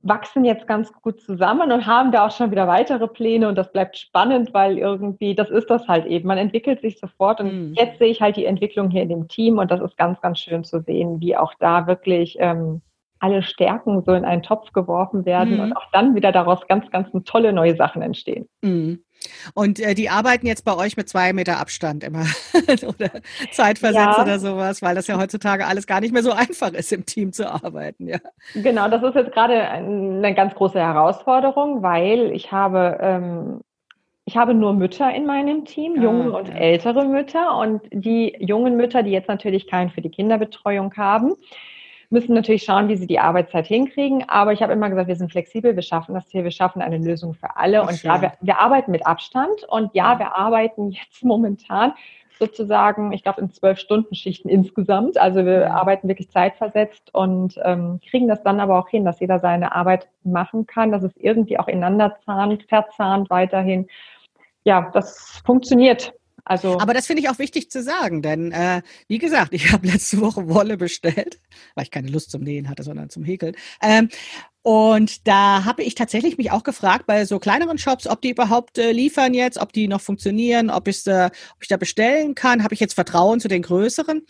wachsen 0.05 0.45
jetzt 0.45 0.67
ganz 0.67 0.93
gut 0.93 1.19
zusammen 1.19 1.71
und 1.71 1.87
haben 1.87 2.11
da 2.11 2.27
auch 2.27 2.31
schon 2.31 2.51
wieder 2.51 2.67
weitere 2.67 3.07
Pläne 3.07 3.49
und 3.49 3.55
das 3.55 3.71
bleibt 3.71 3.97
spannend, 3.97 4.53
weil 4.53 4.77
irgendwie, 4.77 5.33
das 5.33 5.49
ist 5.49 5.69
das 5.69 5.87
halt 5.87 6.05
eben. 6.05 6.27
Man 6.27 6.37
entwickelt 6.37 6.81
sich 6.81 6.99
sofort 6.99 7.41
und 7.41 7.69
mhm. 7.69 7.73
jetzt 7.73 7.97
sehe 7.97 8.09
ich 8.09 8.21
halt 8.21 8.37
die 8.37 8.45
Entwicklung 8.45 8.91
hier 8.91 9.01
in 9.01 9.09
dem 9.09 9.27
Team 9.27 9.57
und 9.57 9.71
das 9.71 9.81
ist 9.81 9.97
ganz, 9.97 10.21
ganz 10.21 10.39
schön 10.39 10.63
zu 10.63 10.81
sehen, 10.81 11.19
wie 11.21 11.35
auch 11.35 11.53
da 11.59 11.87
wirklich 11.87 12.37
ähm, 12.39 12.81
alle 13.19 13.41
Stärken 13.41 14.03
so 14.05 14.13
in 14.13 14.25
einen 14.25 14.43
Topf 14.43 14.71
geworfen 14.73 15.25
werden 15.25 15.55
mhm. 15.55 15.59
und 15.61 15.73
auch 15.73 15.89
dann 15.91 16.13
wieder 16.13 16.31
daraus 16.31 16.67
ganz, 16.67 16.89
ganz 16.91 17.09
tolle 17.25 17.51
neue 17.51 17.75
Sachen 17.75 18.03
entstehen. 18.03 18.47
Mhm. 18.61 19.03
Und 19.53 19.79
äh, 19.79 19.93
die 19.93 20.09
arbeiten 20.09 20.47
jetzt 20.47 20.65
bei 20.65 20.75
euch 20.75 20.97
mit 20.97 21.09
zwei 21.09 21.33
Meter 21.33 21.59
Abstand 21.59 22.03
immer 22.03 22.25
oder 22.87 23.11
Zeitversetzt 23.51 24.17
ja. 24.17 24.21
oder 24.21 24.39
sowas, 24.39 24.81
weil 24.81 24.95
das 24.95 25.07
ja 25.07 25.17
heutzutage 25.17 25.65
alles 25.65 25.87
gar 25.87 26.01
nicht 26.01 26.13
mehr 26.13 26.23
so 26.23 26.31
einfach 26.31 26.73
ist, 26.73 26.91
im 26.91 27.05
Team 27.05 27.33
zu 27.33 27.51
arbeiten. 27.51 28.07
Ja. 28.07 28.19
Genau, 28.53 28.89
das 28.89 29.03
ist 29.03 29.15
jetzt 29.15 29.31
gerade 29.31 29.61
eine 29.61 30.33
ganz 30.33 30.55
große 30.55 30.79
Herausforderung, 30.79 31.81
weil 31.83 32.31
ich 32.31 32.51
habe 32.51 32.97
ähm, 33.01 33.61
ich 34.27 34.35
habe 34.35 34.55
nur 34.55 34.73
Mütter 34.73 35.13
in 35.13 35.27
meinem 35.27 35.65
Team, 35.65 35.95
ah, 35.97 36.01
junge 36.01 36.31
und 36.31 36.49
ja. 36.49 36.55
ältere 36.55 37.05
Mütter. 37.05 37.57
Und 37.57 37.81
die 37.91 38.35
jungen 38.39 38.75
Mütter, 38.75 39.03
die 39.03 39.11
jetzt 39.11 39.27
natürlich 39.27 39.67
keinen 39.67 39.91
für 39.91 40.01
die 40.01 40.09
Kinderbetreuung 40.09 40.91
haben, 40.97 41.35
müssen 42.09 42.33
natürlich 42.33 42.63
schauen, 42.63 42.87
wie 42.87 42.95
sie 42.95 43.07
die 43.07 43.19
Arbeitszeit 43.19 43.67
hinkriegen. 43.67 44.27
Aber 44.27 44.53
ich 44.53 44.61
habe 44.61 44.73
immer 44.73 44.89
gesagt, 44.89 45.07
wir 45.07 45.15
sind 45.15 45.31
flexibel, 45.31 45.75
wir 45.75 45.83
schaffen 45.83 46.13
das 46.13 46.29
hier, 46.29 46.43
wir 46.43 46.51
schaffen 46.51 46.81
eine 46.81 46.97
Lösung 46.97 47.33
für 47.33 47.55
alle. 47.55 47.81
Ach, 47.81 47.89
und 47.89 47.97
schön. 47.97 48.11
ja, 48.11 48.21
wir, 48.21 48.33
wir, 48.41 48.59
arbeiten 48.59 48.91
mit 48.91 49.05
Abstand. 49.05 49.63
Und 49.67 49.93
ja, 49.93 50.19
wir 50.19 50.35
arbeiten 50.37 50.91
jetzt 50.91 51.23
momentan 51.23 51.93
sozusagen, 52.37 53.11
ich 53.13 53.23
glaube, 53.23 53.41
in 53.41 53.49
zwölf 53.49 53.79
Stunden 53.79 54.13
Schichten 54.13 54.49
insgesamt. 54.49 55.17
Also 55.17 55.45
wir 55.45 55.73
arbeiten 55.73 56.07
wirklich 56.07 56.29
zeitversetzt 56.29 57.13
und 57.13 57.59
ähm, 57.63 57.99
kriegen 58.09 58.27
das 58.27 58.43
dann 58.43 58.59
aber 58.59 58.77
auch 58.77 58.89
hin, 58.89 59.05
dass 59.05 59.19
jeder 59.19 59.39
seine 59.39 59.73
Arbeit 59.73 60.09
machen 60.23 60.65
kann, 60.65 60.91
dass 60.91 61.03
es 61.03 61.15
irgendwie 61.15 61.57
auch 61.57 61.67
ineinander 61.67 62.17
zahnt, 62.25 62.63
verzahnt 62.63 63.29
weiterhin. 63.29 63.87
Ja, 64.63 64.89
das 64.93 65.41
funktioniert. 65.45 66.13
Also 66.45 66.79
Aber 66.79 66.93
das 66.93 67.07
finde 67.07 67.23
ich 67.23 67.29
auch 67.29 67.39
wichtig 67.39 67.71
zu 67.71 67.81
sagen, 67.81 68.21
denn 68.21 68.51
äh, 68.51 68.81
wie 69.07 69.17
gesagt, 69.17 69.53
ich 69.53 69.71
habe 69.73 69.87
letzte 69.87 70.21
Woche 70.21 70.47
Wolle 70.47 70.77
bestellt, 70.77 71.39
weil 71.73 71.83
ich 71.85 71.91
keine 71.91 72.09
Lust 72.09 72.31
zum 72.31 72.43
Nähen 72.43 72.69
hatte, 72.69 72.83
sondern 72.83 73.09
zum 73.09 73.23
Häkeln. 73.23 73.55
Ähm, 73.81 74.09
Und 74.61 75.27
da 75.27 75.63
habe 75.65 75.83
ich 75.83 75.93
tatsächlich 75.93 76.37
mich 76.39 76.51
auch 76.51 76.63
gefragt 76.63 77.05
bei 77.05 77.25
so 77.25 77.37
kleineren 77.37 77.77
Shops, 77.77 78.07
ob 78.07 78.21
die 78.21 78.31
überhaupt 78.31 78.77
äh, 78.79 78.91
liefern 78.91 79.33
jetzt, 79.35 79.59
ob 79.59 79.73
die 79.73 79.87
noch 79.87 80.01
funktionieren, 80.01 80.71
ob, 80.71 80.87
ich, 80.87 81.05
äh, 81.05 81.25
ob 81.25 81.61
ich 81.61 81.67
da 81.67 81.77
bestellen 81.77 82.33
kann. 82.33 82.63
Habe 82.63 82.73
ich 82.73 82.79
jetzt 82.79 82.95
Vertrauen 82.95 83.39
zu 83.39 83.47
den 83.47 83.61
größeren? 83.61 84.25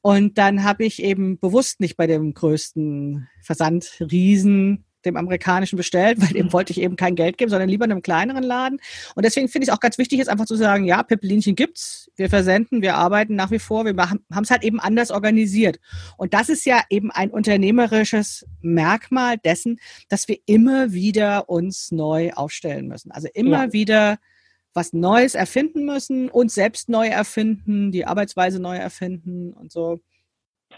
Und 0.00 0.38
dann 0.38 0.64
habe 0.64 0.84
ich 0.84 1.02
eben 1.02 1.38
bewusst 1.38 1.80
nicht 1.80 1.96
bei 1.96 2.06
dem 2.06 2.34
größten 2.34 3.28
Versandriesen 3.42 4.84
dem 5.04 5.16
amerikanischen 5.16 5.76
bestellt, 5.76 6.20
weil 6.20 6.28
dem 6.28 6.52
wollte 6.52 6.72
ich 6.72 6.80
eben 6.80 6.96
kein 6.96 7.14
Geld 7.14 7.38
geben, 7.38 7.50
sondern 7.50 7.68
lieber 7.68 7.84
einem 7.84 8.02
kleineren 8.02 8.42
Laden. 8.42 8.80
Und 9.14 9.24
deswegen 9.24 9.48
finde 9.48 9.64
ich 9.64 9.68
es 9.68 9.74
auch 9.74 9.80
ganz 9.80 9.98
wichtig, 9.98 10.18
jetzt 10.18 10.28
einfach 10.28 10.46
zu 10.46 10.56
sagen, 10.56 10.84
ja, 10.84 11.02
Pippelinchen 11.02 11.56
gibt's, 11.56 12.10
wir 12.16 12.28
versenden, 12.28 12.82
wir 12.82 12.96
arbeiten 12.96 13.34
nach 13.34 13.50
wie 13.50 13.58
vor, 13.58 13.84
wir 13.84 13.96
haben 13.96 14.24
es 14.42 14.50
halt 14.50 14.64
eben 14.64 14.80
anders 14.80 15.10
organisiert. 15.10 15.78
Und 16.16 16.34
das 16.34 16.48
ist 16.48 16.64
ja 16.64 16.82
eben 16.90 17.10
ein 17.10 17.30
unternehmerisches 17.30 18.46
Merkmal 18.60 19.38
dessen, 19.38 19.78
dass 20.08 20.28
wir 20.28 20.38
immer 20.46 20.92
wieder 20.92 21.48
uns 21.48 21.90
neu 21.90 22.32
aufstellen 22.32 22.88
müssen. 22.88 23.10
Also 23.10 23.28
immer 23.34 23.66
ja. 23.66 23.72
wieder 23.72 24.18
was 24.74 24.92
Neues 24.92 25.34
erfinden 25.34 25.84
müssen, 25.84 26.28
uns 26.28 26.54
selbst 26.54 26.88
neu 26.88 27.06
erfinden, 27.06 27.92
die 27.92 28.06
Arbeitsweise 28.06 28.60
neu 28.60 28.76
erfinden 28.76 29.52
und 29.52 29.70
so. 29.70 30.00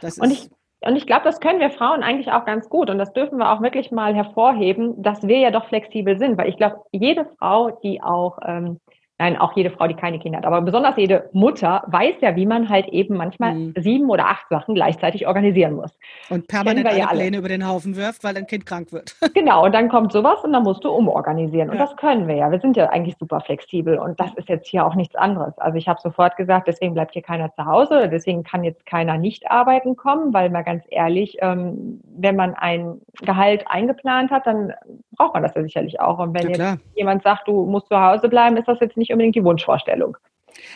Das 0.00 0.18
und 0.18 0.30
ich 0.30 0.50
und 0.80 0.96
ich 0.96 1.06
glaube, 1.06 1.24
das 1.24 1.40
können 1.40 1.60
wir 1.60 1.70
Frauen 1.70 2.02
eigentlich 2.02 2.30
auch 2.30 2.44
ganz 2.44 2.68
gut. 2.68 2.90
Und 2.90 2.98
das 2.98 3.12
dürfen 3.12 3.38
wir 3.38 3.50
auch 3.50 3.62
wirklich 3.62 3.90
mal 3.90 4.14
hervorheben, 4.14 5.02
dass 5.02 5.26
wir 5.26 5.38
ja 5.38 5.50
doch 5.50 5.66
flexibel 5.66 6.18
sind. 6.18 6.36
Weil 6.36 6.48
ich 6.48 6.56
glaube, 6.56 6.82
jede 6.92 7.24
Frau, 7.38 7.70
die 7.82 8.02
auch 8.02 8.38
ähm, 8.46 8.78
Nein, 9.18 9.38
auch 9.38 9.56
jede 9.56 9.70
Frau, 9.70 9.86
die 9.86 9.94
keine 9.94 10.18
Kinder 10.18 10.38
hat. 10.38 10.44
Aber 10.44 10.60
besonders 10.60 10.94
jede 10.98 11.30
Mutter 11.32 11.82
weiß 11.86 12.16
ja, 12.20 12.36
wie 12.36 12.44
man 12.44 12.68
halt 12.68 12.86
eben 12.88 13.16
manchmal 13.16 13.54
mhm. 13.54 13.74
sieben 13.78 14.10
oder 14.10 14.26
acht 14.26 14.46
Sachen 14.50 14.74
gleichzeitig 14.74 15.26
organisieren 15.26 15.74
muss. 15.74 15.90
Und 16.28 16.46
permanent 16.48 16.86
alle 16.86 16.98
ja 16.98 17.06
Pläne 17.06 17.38
über 17.38 17.48
den 17.48 17.66
Haufen 17.66 17.96
wirft, 17.96 18.24
weil 18.24 18.34
dein 18.34 18.46
Kind 18.46 18.66
krank 18.66 18.92
wird. 18.92 19.14
Genau, 19.34 19.64
und 19.64 19.74
dann 19.74 19.88
kommt 19.88 20.12
sowas 20.12 20.42
und 20.44 20.52
dann 20.52 20.62
musst 20.62 20.82
du 20.82 20.90
umorganisieren. 20.90 21.68
Und 21.68 21.76
ja. 21.76 21.84
das 21.84 21.96
können 21.96 22.26
wir 22.26 22.36
ja. 22.36 22.50
Wir 22.50 22.58
sind 22.58 22.76
ja 22.76 22.88
eigentlich 22.88 23.16
super 23.18 23.40
flexibel 23.40 23.98
und 23.98 24.18
das 24.18 24.32
ist 24.34 24.48
jetzt 24.48 24.66
hier 24.66 24.86
auch 24.86 24.94
nichts 24.94 25.14
anderes. 25.14 25.56
Also 25.58 25.76
ich 25.76 25.88
habe 25.88 26.00
sofort 26.00 26.36
gesagt, 26.36 26.68
deswegen 26.68 26.94
bleibt 26.94 27.12
hier 27.12 27.22
keiner 27.22 27.52
zu 27.52 27.64
Hause, 27.66 28.08
deswegen 28.08 28.44
kann 28.44 28.64
jetzt 28.64 28.86
keiner 28.86 29.18
nicht 29.18 29.50
arbeiten 29.50 29.94
kommen, 29.94 30.32
weil 30.32 30.48
mal 30.48 30.62
ganz 30.62 30.84
ehrlich, 30.88 31.36
ähm, 31.42 32.00
wenn 32.04 32.36
man 32.36 32.54
ein 32.54 33.00
Gehalt 33.22 33.64
eingeplant 33.68 34.30
hat, 34.30 34.46
dann 34.46 34.72
braucht 35.16 35.34
man 35.34 35.42
das 35.42 35.54
ja 35.54 35.62
sicherlich 35.62 36.00
auch. 36.00 36.18
Und 36.18 36.34
wenn 36.34 36.50
ja, 36.50 36.72
jetzt 36.72 36.84
jemand 36.94 37.22
sagt, 37.22 37.46
du 37.48 37.66
musst 37.66 37.88
zu 37.88 38.00
Hause 38.00 38.28
bleiben, 38.28 38.56
ist 38.56 38.68
das 38.68 38.80
jetzt 38.80 38.96
nicht 38.96 39.05
nicht 39.06 39.12
unbedingt 39.12 39.36
die 39.36 39.44
Wunschvorstellung. 39.44 40.16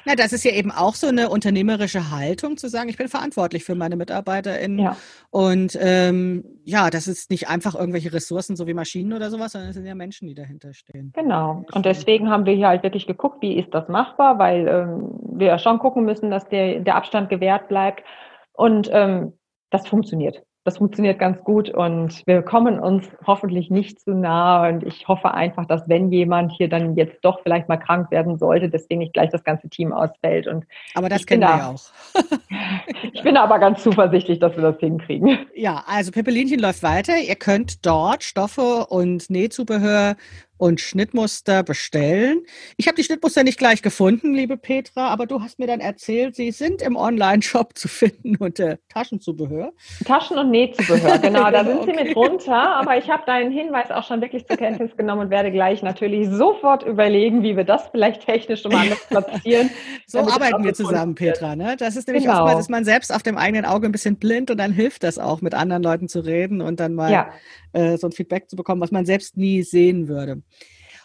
Na, 0.04 0.14
das 0.14 0.32
ist 0.32 0.44
ja 0.44 0.52
eben 0.52 0.70
auch 0.70 0.94
so 0.94 1.06
eine 1.06 1.30
unternehmerische 1.30 2.10
Haltung, 2.10 2.56
zu 2.56 2.68
sagen, 2.68 2.88
ich 2.88 2.98
bin 2.98 3.08
verantwortlich 3.08 3.64
für 3.64 3.74
meine 3.74 3.96
MitarbeiterInnen. 3.96 4.78
Ja. 4.78 4.96
Und 5.30 5.78
ähm, 5.80 6.44
ja, 6.64 6.90
das 6.90 7.08
ist 7.08 7.30
nicht 7.30 7.48
einfach 7.48 7.74
irgendwelche 7.74 8.12
Ressourcen, 8.12 8.56
so 8.56 8.66
wie 8.66 8.74
Maschinen 8.74 9.12
oder 9.12 9.30
sowas, 9.30 9.52
sondern 9.52 9.70
es 9.70 9.76
sind 9.76 9.86
ja 9.86 9.94
Menschen, 9.94 10.28
die 10.28 10.34
dahinter 10.34 10.74
stehen. 10.74 11.12
Genau. 11.14 11.64
Und 11.72 11.86
deswegen 11.86 12.30
haben 12.30 12.44
wir 12.44 12.54
hier 12.54 12.68
halt 12.68 12.82
wirklich 12.82 13.06
geguckt, 13.06 13.40
wie 13.40 13.58
ist 13.58 13.72
das 13.72 13.88
machbar, 13.88 14.38
weil 14.38 14.68
ähm, 14.68 15.18
wir 15.32 15.46
ja 15.46 15.58
schon 15.58 15.78
gucken 15.78 16.04
müssen, 16.04 16.30
dass 16.30 16.46
der, 16.48 16.80
der 16.80 16.96
Abstand 16.96 17.30
gewährt 17.30 17.68
bleibt. 17.68 18.04
Und 18.52 18.90
ähm, 18.92 19.32
das 19.70 19.88
funktioniert 19.88 20.42
das 20.64 20.76
funktioniert 20.76 21.18
ganz 21.18 21.42
gut 21.42 21.70
und 21.70 22.22
wir 22.26 22.42
kommen 22.42 22.78
uns 22.78 23.06
hoffentlich 23.26 23.70
nicht 23.70 23.98
zu 24.00 24.10
nah. 24.12 24.68
Und 24.68 24.82
ich 24.84 25.08
hoffe 25.08 25.32
einfach, 25.32 25.64
dass 25.64 25.88
wenn 25.88 26.12
jemand 26.12 26.52
hier 26.52 26.68
dann 26.68 26.96
jetzt 26.96 27.18
doch 27.22 27.40
vielleicht 27.42 27.68
mal 27.68 27.78
krank 27.78 28.10
werden 28.10 28.38
sollte, 28.38 28.68
deswegen 28.68 29.00
nicht 29.00 29.14
gleich 29.14 29.30
das 29.30 29.42
ganze 29.42 29.70
Team 29.70 29.92
ausfällt. 29.92 30.46
Und 30.46 30.66
aber 30.94 31.08
das 31.08 31.24
kennen 31.24 31.42
wir 31.42 31.48
ja 31.48 31.70
auch. 31.70 31.80
ich 33.12 33.22
bin 33.22 33.38
aber 33.38 33.58
ganz 33.58 33.82
zuversichtlich, 33.82 34.38
dass 34.38 34.54
wir 34.54 34.62
das 34.62 34.78
hinkriegen. 34.78 35.46
Ja, 35.54 35.82
also 35.86 36.12
Pippelinchen 36.12 36.60
läuft 36.60 36.82
weiter. 36.82 37.16
Ihr 37.16 37.36
könnt 37.36 37.86
dort 37.86 38.22
Stoffe 38.22 38.86
und 38.88 39.30
Nähzubehör 39.30 40.16
und 40.60 40.78
Schnittmuster 40.80 41.62
bestellen. 41.62 42.42
Ich 42.76 42.86
habe 42.86 42.94
die 42.94 43.02
Schnittmuster 43.02 43.44
nicht 43.44 43.58
gleich 43.58 43.80
gefunden, 43.80 44.34
liebe 44.34 44.58
Petra, 44.58 45.08
aber 45.08 45.24
du 45.24 45.40
hast 45.40 45.58
mir 45.58 45.66
dann 45.66 45.80
erzählt, 45.80 46.36
sie 46.36 46.50
sind 46.50 46.82
im 46.82 46.96
Online-Shop 46.96 47.70
zu 47.78 47.88
finden 47.88 48.36
unter 48.36 48.78
Taschenzubehör. 48.90 49.72
Taschen- 50.04 50.36
und 50.36 50.50
Nähzubehör, 50.50 51.18
genau, 51.22 51.50
da 51.50 51.64
sind 51.64 51.78
okay. 51.80 51.94
sie 51.96 52.04
mit 52.04 52.16
runter. 52.16 52.76
Aber 52.76 52.98
ich 52.98 53.08
habe 53.08 53.22
deinen 53.24 53.50
Hinweis 53.50 53.90
auch 53.90 54.06
schon 54.06 54.20
wirklich 54.20 54.46
zur 54.46 54.58
Kenntnis 54.58 54.94
genommen 54.98 55.22
und 55.22 55.30
werde 55.30 55.50
gleich 55.50 55.82
natürlich 55.82 56.28
sofort 56.28 56.82
überlegen, 56.82 57.42
wie 57.42 57.56
wir 57.56 57.64
das 57.64 57.88
vielleicht 57.90 58.26
technisch 58.26 58.64
um 58.66 58.74
anders 58.74 59.06
platzieren. 59.06 59.70
so 60.06 60.18
arbeiten 60.18 60.62
wir 60.62 60.74
zusammen, 60.74 61.14
Petra. 61.14 61.56
Ne? 61.56 61.76
Das 61.78 61.96
ist 61.96 62.06
nämlich 62.06 62.24
genau. 62.24 62.40
oftmals, 62.40 62.60
ist 62.60 62.70
man 62.70 62.84
selbst 62.84 63.14
auf 63.14 63.22
dem 63.22 63.38
eigenen 63.38 63.64
Auge 63.64 63.86
ein 63.86 63.92
bisschen 63.92 64.16
blind 64.16 64.50
und 64.50 64.58
dann 64.58 64.72
hilft 64.72 65.04
das 65.04 65.18
auch, 65.18 65.40
mit 65.40 65.54
anderen 65.54 65.82
Leuten 65.82 66.08
zu 66.08 66.20
reden 66.20 66.60
und 66.60 66.80
dann 66.80 66.94
mal 66.94 67.10
ja. 67.10 67.30
Äh, 67.72 67.96
so 67.96 68.08
ein 68.08 68.12
Feedback 68.12 68.48
zu 68.48 68.56
bekommen, 68.56 68.80
was 68.80 68.90
man 68.90 69.06
selbst 69.06 69.36
nie 69.36 69.62
sehen 69.62 70.08
würde. 70.08 70.42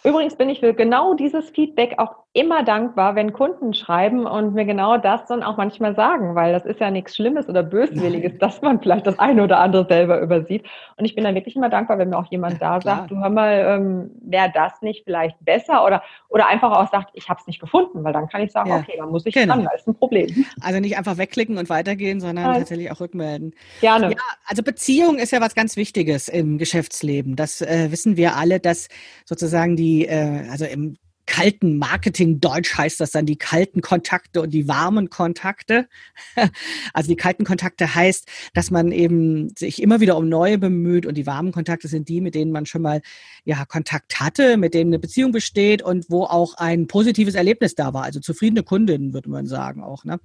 Übrigens 0.04 0.36
bin 0.36 0.50
ich 0.50 0.60
für 0.60 0.74
genau 0.74 1.16
dieses 1.16 1.50
Feedback 1.50 1.96
auch 1.98 2.25
immer 2.36 2.64
dankbar, 2.64 3.16
wenn 3.16 3.32
Kunden 3.32 3.74
schreiben 3.74 4.26
und 4.26 4.54
mir 4.54 4.66
genau 4.66 4.98
das 4.98 5.26
dann 5.26 5.42
auch 5.42 5.56
manchmal 5.56 5.96
sagen, 5.96 6.36
weil 6.36 6.52
das 6.52 6.66
ist 6.66 6.82
ja 6.82 6.92
nichts 6.92 7.16
Schlimmes 7.16 7.48
oder 7.48 7.64
Böswilliges, 7.64 8.38
dass 8.40 8.62
man 8.62 8.82
vielleicht 8.82 9.08
das 9.08 9.18
eine 9.20 9.42
oder 9.42 9.60
andere 9.60 9.88
selber 9.88 10.20
übersieht. 10.20 10.66
Und 10.98 11.06
ich 11.06 11.16
bin 11.16 11.24
dann 11.24 11.34
wirklich 11.34 11.56
immer 11.56 11.70
dankbar, 11.70 11.98
wenn 11.98 12.10
mir 12.10 12.18
auch 12.18 12.30
jemand 12.30 12.62
da 12.62 12.80
Klar. 12.80 12.98
sagt, 12.98 13.12
du 13.12 13.18
hör 13.22 13.30
mal, 13.30 13.80
ähm, 13.80 14.12
wäre 14.20 14.52
das 14.54 14.82
nicht 14.82 15.06
vielleicht 15.06 15.38
besser 15.46 15.86
oder, 15.86 16.04
oder 16.28 16.50
einfach 16.50 16.74
auch 16.74 16.92
sagt, 16.92 17.12
ich 17.14 17.30
habe 17.30 17.40
es 17.40 17.48
nicht 17.48 17.62
gefunden, 17.62 18.04
weil 18.04 18.12
dann 18.12 18.28
kann 18.28 18.42
ich 18.42 18.52
sagen, 18.52 18.70
ja. 18.70 18.80
okay, 18.80 18.96
dann 18.98 19.12
muss 19.12 19.26
ich 19.26 19.34
genau. 19.34 19.54
ran, 19.54 19.64
da 19.64 19.72
ist 19.72 19.88
ein 19.88 19.96
Problem. 19.96 20.46
Also 20.60 20.82
nicht 20.82 20.98
einfach 20.98 21.18
wegklicken 21.18 21.58
und 21.58 21.70
weitergehen, 21.70 22.20
sondern 22.20 22.48
Nein. 22.48 22.58
tatsächlich 22.60 22.92
auch 22.92 23.00
rückmelden. 23.00 23.54
Gerne. 23.80 24.10
Ja, 24.10 24.18
also 24.46 24.62
Beziehung 24.62 25.20
ist 25.20 25.32
ja 25.32 25.40
was 25.40 25.56
ganz 25.56 25.78
Wichtiges 25.78 26.28
im 26.28 26.58
Geschäftsleben. 26.58 27.38
Das 27.38 27.62
äh, 27.62 27.92
wissen 27.92 28.18
wir 28.18 28.36
alle, 28.36 28.60
dass 28.60 28.90
sozusagen 29.24 29.78
die, 29.78 30.06
äh, 30.06 30.50
also 30.50 30.66
im 30.66 30.98
kalten 31.26 31.78
Marketing 31.78 32.40
Deutsch 32.40 32.78
heißt 32.78 33.00
das 33.00 33.12
dann 33.12 33.26
die 33.26 33.38
kalten 33.38 33.82
Kontakte 33.82 34.42
und 34.42 34.52
die 34.52 34.68
warmen 34.68 35.10
Kontakte. 35.10 35.88
Also 36.94 37.10
die 37.10 37.16
kalten 37.16 37.44
Kontakte 37.44 37.96
heißt, 37.96 38.30
dass 38.54 38.72
man 38.72 38.92
eben 38.92 39.50
sich 39.58 39.82
immer 39.82 40.00
wieder 40.00 40.18
um 40.18 40.30
neue 40.30 40.58
bemüht 40.58 41.06
und 41.06 41.16
die 41.16 41.26
warmen 41.26 41.52
Kontakte 41.52 41.88
sind 41.88 42.08
die, 42.08 42.22
mit 42.22 42.36
denen 42.36 42.52
man 42.52 42.66
schon 42.66 42.82
mal 42.82 43.02
ja 43.46 43.64
Kontakt 43.66 44.20
hatte, 44.20 44.58
mit 44.58 44.74
denen 44.74 44.90
eine 44.90 45.00
Beziehung 45.00 45.32
besteht 45.32 45.82
und 45.82 46.10
wo 46.10 46.24
auch 46.24 46.56
ein 46.56 46.88
positives 46.88 47.36
Erlebnis 47.36 47.76
da 47.76 47.94
war, 47.94 48.04
also 48.04 48.20
zufriedene 48.20 48.64
Kundinnen 48.64 49.14
würde 49.14 49.30
man 49.30 49.46
sagen 49.46 49.84
auch. 49.84 50.04
Ne? 50.04 50.20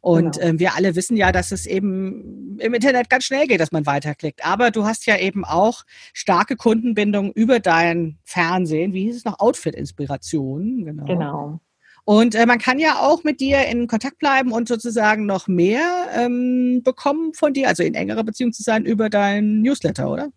Und 0.00 0.38
genau. 0.38 0.54
äh, 0.54 0.58
wir 0.58 0.74
alle 0.74 0.96
wissen 0.96 1.16
ja, 1.16 1.32
dass 1.32 1.52
es 1.52 1.66
eben 1.66 2.58
im 2.58 2.74
Internet 2.74 3.10
ganz 3.10 3.24
schnell 3.24 3.46
geht, 3.46 3.60
dass 3.60 3.72
man 3.72 3.86
weiterklickt. 3.86 4.44
Aber 4.44 4.70
du 4.70 4.84
hast 4.84 5.06
ja 5.06 5.18
eben 5.18 5.44
auch 5.44 5.84
starke 6.14 6.56
Kundenbindung 6.56 7.32
über 7.32 7.60
dein 7.60 8.18
Fernsehen, 8.24 8.94
wie 8.94 9.04
hieß 9.04 9.16
es 9.16 9.24
noch, 9.24 9.38
Outfit-Inspiration 9.38 10.84
genau. 10.84 11.04
Genau. 11.04 11.60
Und 12.04 12.34
äh, 12.34 12.46
man 12.46 12.58
kann 12.58 12.78
ja 12.78 13.00
auch 13.00 13.22
mit 13.22 13.40
dir 13.40 13.66
in 13.66 13.86
Kontakt 13.86 14.18
bleiben 14.18 14.50
und 14.50 14.66
sozusagen 14.66 15.24
noch 15.24 15.46
mehr 15.46 16.08
ähm, 16.14 16.82
bekommen 16.82 17.32
von 17.32 17.52
dir, 17.52 17.68
also 17.68 17.84
in 17.84 17.94
engerer 17.94 18.24
Beziehung 18.24 18.52
zu 18.52 18.62
sein 18.62 18.84
über 18.84 19.08
deinen 19.08 19.62
Newsletter, 19.62 20.10
oder? 20.10 20.30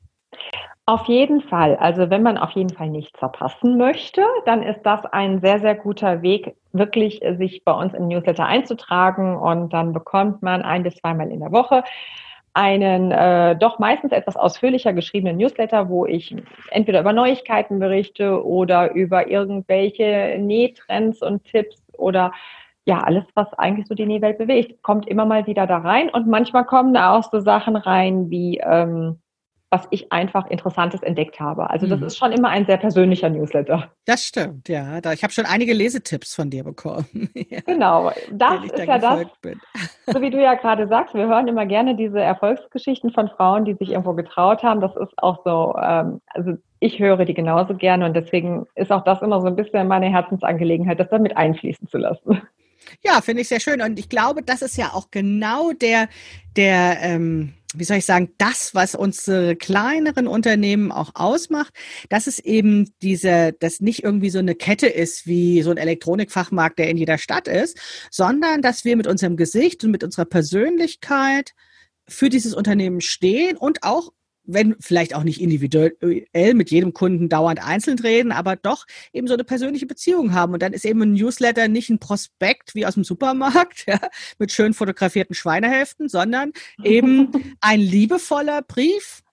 Auf 0.88 1.06
jeden 1.08 1.42
Fall. 1.42 1.78
Also 1.78 2.12
wenn 2.12 2.22
man 2.22 2.38
auf 2.38 2.52
jeden 2.52 2.70
Fall 2.70 2.90
nichts 2.90 3.18
verpassen 3.18 3.78
möchte, 3.78 4.24
dann 4.46 4.62
ist 4.62 4.84
das 4.84 5.04
ein 5.06 5.42
sehr, 5.42 5.60
sehr 5.60 5.74
guter 5.74 6.22
Weg, 6.22 6.56
wirklich 6.74 7.22
sich 7.38 7.64
bei 7.64 7.72
uns 7.72 7.96
im 7.96 8.08
Newsletter 8.08 8.46
einzutragen 8.46 9.36
und 9.36 9.74
dann 9.74 9.94
bekommt 9.94 10.44
man 10.44 10.62
ein 10.62 10.84
bis 10.84 10.96
zweimal 10.98 11.32
in 11.32 11.40
der 11.40 11.52
Woche 11.52 11.84
einen 12.54 13.12
äh, 13.12 13.56
doch 13.58 13.80
meistens 13.80 14.12
etwas 14.12 14.38
ausführlicher 14.38 14.94
geschriebenen 14.94 15.38
Newsletter, 15.38 15.90
wo 15.90 16.06
ich 16.06 16.36
entweder 16.70 17.02
über 17.02 17.14
Neuigkeiten 17.14 17.80
berichte 17.80 18.46
oder 18.46 18.94
über 18.94 19.28
irgendwelche 19.28 20.38
Nähtrends 20.40 21.22
und 21.22 21.44
Tipps 21.46 21.82
oder 21.98 22.32
ja, 22.86 23.00
alles, 23.00 23.26
was 23.34 23.52
eigentlich 23.56 23.88
so 23.88 23.96
die 23.96 24.06
Nähwelt 24.06 24.38
bewegt, 24.38 24.84
kommt 24.84 25.08
immer 25.08 25.26
mal 25.26 25.48
wieder 25.48 25.66
da 25.68 25.80
rein. 25.80 26.10
Und 26.10 26.28
manchmal 26.28 26.66
kommen 26.66 26.94
da 26.94 27.18
auch 27.18 27.24
so 27.32 27.40
Sachen 27.40 27.76
rein 27.76 28.30
wie 28.30 28.60
ähm, 28.60 29.20
was 29.72 29.88
ich 29.90 30.12
einfach 30.12 30.48
Interessantes 30.48 31.02
entdeckt 31.02 31.40
habe. 31.40 31.70
Also 31.70 31.88
das 31.88 32.00
mhm. 32.00 32.06
ist 32.06 32.18
schon 32.18 32.32
immer 32.32 32.50
ein 32.50 32.66
sehr 32.66 32.78
persönlicher 32.78 33.30
Newsletter. 33.30 33.92
Das 34.06 34.24
stimmt, 34.24 34.70
ja. 34.70 35.02
Da, 35.02 35.14
ich 35.14 35.24
habe 35.24 35.34
schon 35.34 35.46
einige 35.46 35.74
Lesetipps 35.74 36.36
von 36.36 36.50
dir 36.50 36.64
bekommen. 36.64 37.30
ja, 37.34 37.60
genau, 37.66 38.12
das 38.32 38.64
ist 38.66 38.78
da 38.78 38.84
ja 38.84 38.98
das, 39.00 39.26
bin. 39.42 39.60
so 40.06 40.22
wie 40.22 40.30
du 40.30 40.42
ja 40.42 40.54
gerade 40.54 40.88
sagst, 40.88 41.16
wir 41.16 41.28
hören 41.28 41.48
immer 41.48 41.66
gerne 41.66 41.96
diese 41.96 42.20
Erfolgsgeschichten 42.20 43.12
von 43.12 43.28
Frauen, 43.30 43.66
die 43.66 43.74
sich 43.74 43.90
irgendwo 43.90 44.14
getraut 44.14 44.64
haben. 44.64 44.82
Das 44.82 44.96
ist 44.96 45.14
auch 45.18 45.44
so, 45.44 45.76
ähm, 45.82 46.22
also 46.28 46.54
ich 46.80 47.00
höre 47.00 47.26
die 47.26 47.34
genauso 47.34 47.76
gerne 47.76 48.06
und 48.06 48.14
deswegen 48.14 48.68
ist 48.76 48.92
auch 48.92 49.04
das 49.04 49.22
immer 49.22 49.42
so 49.42 49.48
ein 49.48 49.56
bisschen 49.56 49.88
meine 49.88 50.10
Herzensangelegenheit, 50.10 51.00
das 51.00 51.10
dann 51.10 51.24
mit 51.24 51.36
einfließen 51.36 51.88
zu 51.88 51.98
lassen. 51.98 52.42
Ja, 53.04 53.22
finde 53.22 53.42
ich 53.42 53.48
sehr 53.48 53.60
schön. 53.60 53.82
Und 53.82 54.00
ich 54.00 54.10
glaube, 54.10 54.44
das 54.44 54.62
ist 54.62 54.78
ja 54.78 54.94
auch 54.94 55.12
genau 55.12 55.72
der, 55.74 56.10
der, 56.56 56.98
ähm, 57.02 57.54
wie 57.74 57.84
soll 57.84 57.98
ich 57.98 58.06
sagen, 58.06 58.34
das, 58.38 58.74
was 58.74 58.96
unsere 58.96 59.56
kleineren 59.56 60.28
Unternehmen 60.28 60.92
auch 60.92 61.12
ausmacht, 61.16 61.74
dass 62.10 62.28
es 62.28 62.40
eben 62.40 62.94
diese, 63.02 63.54
dass 63.60 63.82
nicht 63.82 64.04
irgendwie 64.04 64.30
so 64.30 64.40
eine 64.40 64.56
Kette 64.56 64.88
ist 64.88 65.28
wie 65.28 65.62
so 65.62 65.72
ein 65.72 65.78
Elektronikfachmarkt, 65.78 66.80
der 66.80 66.90
in 66.90 66.98
jeder 66.98 67.18
Stadt 67.18 67.48
ist, 67.48 67.78
sondern 68.12 68.62
dass 68.62 68.86
wir 68.86 68.96
mit 68.96 69.08
unserem 69.08 69.38
Gesicht 69.38 69.84
und 69.84 69.92
mit 69.92 70.04
unserer 70.04 70.26
Persönlichkeit 70.26 71.52
für 72.08 72.30
dieses 72.30 72.54
Unternehmen 72.54 73.02
stehen 73.02 73.58
und 73.58 73.84
auch 73.84 74.12
wenn 74.46 74.76
vielleicht 74.80 75.16
auch 75.16 75.24
nicht 75.24 75.42
individuell 75.42 76.54
mit 76.54 76.72
jedem 76.72 76.94
Kunden 76.94 77.30
dauernd 77.30 77.64
einzeln 77.64 78.00
reden, 78.00 78.32
aber 78.32 78.56
doch 78.56 78.86
eben 79.14 79.28
so 79.28 79.34
eine 79.34 79.44
persönliche 79.44 79.86
Beziehung 79.86 80.34
haben. 80.34 80.54
Und 80.54 80.62
dann 80.62 80.74
ist 80.74 80.86
eben 80.86 81.02
ein 81.02 81.14
Newsletter 81.14 81.68
nicht 81.68 81.90
ein 81.90 82.00
Prospekt 82.00 82.76
wie 82.76 82.86
aus 82.86 82.96
dem 82.96 83.04
Supermarkt 83.04 83.86
ja, 83.88 84.00
mit 84.40 84.52
schön 84.52 84.74
fotografierten 84.74 85.36
Schweinehälften, 85.36 86.10
sondern 86.10 86.52
eben 86.84 87.32
ein 87.62 87.80
liebevoller 87.80 88.62
Brief. 88.62 89.24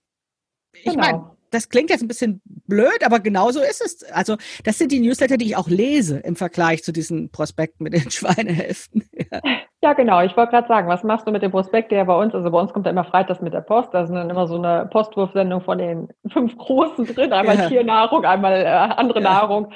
Ich 0.73 0.85
genau. 0.85 0.97
meine, 0.97 1.37
das 1.53 1.69
klingt 1.69 1.91
jetzt 1.91 2.03
ein 2.03 2.09
bisschen 2.09 2.43
blöd, 2.45 3.05
aber 3.05 3.21
genauso 3.21 3.61
ist 3.61 3.83
es. 3.85 4.11
Also 4.13 4.37
das 4.65 4.79
sind 4.79 4.93
die 4.93 5.01
Newsletter, 5.01 5.37
die 5.37 5.47
ich 5.47 5.57
auch 5.57 5.69
lese 5.69 6.19
im 6.19 6.37
Vergleich 6.37 6.83
zu 6.83 6.93
diesen 6.93 7.31
Prospekten 7.31 7.85
mit 7.85 7.93
den 7.93 8.11
Schweinehälften. 8.11 9.09
Ja. 9.13 9.41
ja, 9.83 9.93
genau. 9.93 10.23
Ich 10.23 10.37
wollte 10.37 10.53
gerade 10.53 10.69
sagen, 10.69 10.89
was 10.89 11.05
machst 11.05 11.27
du 11.27 11.33
mit 11.33 11.43
dem 11.43 11.51
Prospekt, 11.51 11.93
der 11.93 12.05
bei 12.05 12.17
uns, 12.17 12.35
also 12.35 12.51
bei 12.51 12.61
uns 12.61 12.73
kommt 12.73 12.87
ja 12.87 12.93
immer 12.93 13.05
freitags 13.05 13.41
mit 13.41 13.53
der 13.53 13.61
Post, 13.61 13.91
da 13.93 14.07
sind 14.07 14.17
dann 14.17 14.31
immer 14.31 14.47
so 14.47 14.57
eine 14.57 14.87
Postwurfsendung 14.87 15.61
von 15.61 15.79
den 15.79 16.09
fünf 16.33 16.57
Großen 16.57 17.07
drin, 17.07 17.33
einmal 17.33 17.57
ja. 17.57 17.69
Tiernahrung, 17.69 18.25
einmal 18.25 18.63
äh, 18.63 18.67
andere. 18.67 19.23
Nahrung. 19.23 19.73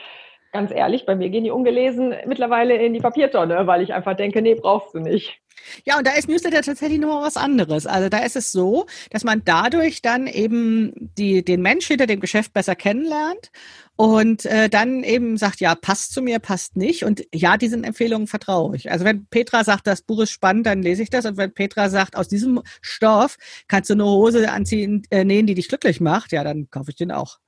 Ganz 0.52 0.70
ehrlich, 0.70 1.06
bei 1.06 1.14
mir 1.14 1.28
gehen 1.28 1.44
die 1.44 1.50
ungelesen 1.50 2.14
mittlerweile 2.26 2.76
in 2.76 2.94
die 2.94 3.00
Papiertonne, 3.00 3.66
weil 3.66 3.82
ich 3.82 3.92
einfach 3.92 4.16
denke, 4.16 4.40
nee, 4.42 4.54
brauchst 4.54 4.94
du 4.94 5.00
nicht. 5.00 5.40
Ja, 5.84 5.98
und 5.98 6.06
da 6.06 6.12
ist 6.12 6.28
Newsletter 6.28 6.62
tatsächlich 6.62 7.00
noch 7.00 7.22
was 7.22 7.36
anderes. 7.36 7.86
Also 7.86 8.08
da 8.08 8.18
ist 8.18 8.36
es 8.36 8.52
so, 8.52 8.86
dass 9.10 9.24
man 9.24 9.42
dadurch 9.44 10.02
dann 10.02 10.26
eben 10.26 10.92
die, 11.18 11.44
den 11.44 11.62
Mensch 11.62 11.86
hinter 11.86 12.06
dem 12.06 12.20
Geschäft 12.20 12.52
besser 12.52 12.76
kennenlernt 12.76 13.50
und 13.96 14.44
äh, 14.44 14.68
dann 14.68 15.02
eben 15.02 15.36
sagt, 15.36 15.60
ja, 15.60 15.74
passt 15.74 16.12
zu 16.12 16.22
mir, 16.22 16.38
passt 16.38 16.76
nicht. 16.76 17.04
Und 17.04 17.26
ja, 17.34 17.56
diesen 17.56 17.84
Empfehlungen 17.84 18.26
vertraue 18.26 18.76
ich. 18.76 18.90
Also 18.90 19.04
wenn 19.04 19.26
Petra 19.26 19.64
sagt, 19.64 19.86
das 19.86 20.02
Buch 20.02 20.20
ist 20.20 20.30
spannend, 20.30 20.66
dann 20.66 20.82
lese 20.82 21.02
ich 21.02 21.10
das. 21.10 21.24
Und 21.24 21.36
wenn 21.36 21.52
Petra 21.52 21.88
sagt, 21.88 22.16
aus 22.16 22.28
diesem 22.28 22.62
Stoff 22.80 23.36
kannst 23.68 23.90
du 23.90 23.94
eine 23.94 24.04
Hose 24.04 24.50
anziehen, 24.50 25.02
äh, 25.10 25.24
nähen, 25.24 25.46
die 25.46 25.54
dich 25.54 25.68
glücklich 25.68 26.00
macht, 26.00 26.32
ja, 26.32 26.44
dann 26.44 26.70
kaufe 26.70 26.90
ich 26.90 26.96
den 26.96 27.10
auch. 27.10 27.38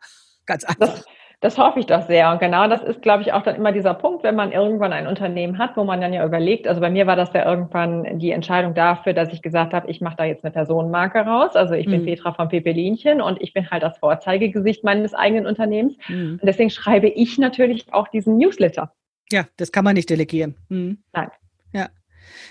Ganz 0.47 0.65
einfach. 0.65 0.95
Das 0.95 1.05
das 1.41 1.57
hoffe 1.57 1.79
ich 1.79 1.87
doch 1.87 2.03
sehr. 2.03 2.33
Und 2.33 2.41
genau 2.41 2.69
das 2.69 2.83
ist, 2.83 3.01
glaube 3.01 3.23
ich, 3.23 3.33
auch 3.33 3.43
dann 3.43 3.55
immer 3.55 3.71
dieser 3.71 3.95
Punkt, 3.95 4.25
wenn 4.25 4.35
man 4.35 4.51
irgendwann 4.51 4.93
ein 4.93 5.07
Unternehmen 5.07 5.59
hat, 5.59 5.77
wo 5.77 5.85
man 5.85 6.01
dann 6.01 6.13
ja 6.13 6.25
überlegt, 6.25 6.67
also 6.67 6.81
bei 6.81 6.91
mir 6.91 7.07
war 7.07 7.15
das 7.15 7.33
ja 7.33 7.49
irgendwann 7.49 8.19
die 8.19 8.33
Entscheidung 8.33 8.75
dafür, 8.75 9.13
dass 9.13 9.33
ich 9.33 9.41
gesagt 9.41 9.73
habe, 9.73 9.89
ich 9.89 10.01
mache 10.01 10.17
da 10.17 10.25
jetzt 10.25 10.45
eine 10.45 10.53
Personenmarke 10.53 11.21
raus. 11.21 11.55
Also 11.55 11.75
ich 11.75 11.87
bin 11.87 12.03
mhm. 12.03 12.07
Petra 12.07 12.33
von 12.33 12.49
Pepelinchen 12.49 13.21
und 13.21 13.41
ich 13.41 13.55
bin 13.55 13.71
halt 13.71 13.85
das 13.85 13.99
Vorzeigegesicht 13.99 14.83
meines 14.83 15.15
eigenen 15.15 15.47
Unternehmens. 15.47 15.97
Mhm. 16.09 16.39
Und 16.41 16.45
deswegen 16.45 16.71
schreibe 16.71 17.09
ich 17.09 17.39
natürlich 17.39 17.93
auch 17.93 18.09
diesen 18.09 18.37
Newsletter. 18.37 18.93
Ja, 19.31 19.45
das 19.59 19.71
kann 19.71 19.85
man 19.85 19.95
nicht 19.95 20.11
delegieren. 20.11 20.57
Mhm. 20.69 20.99
Nein. 21.13 21.31
Ja. 21.73 21.87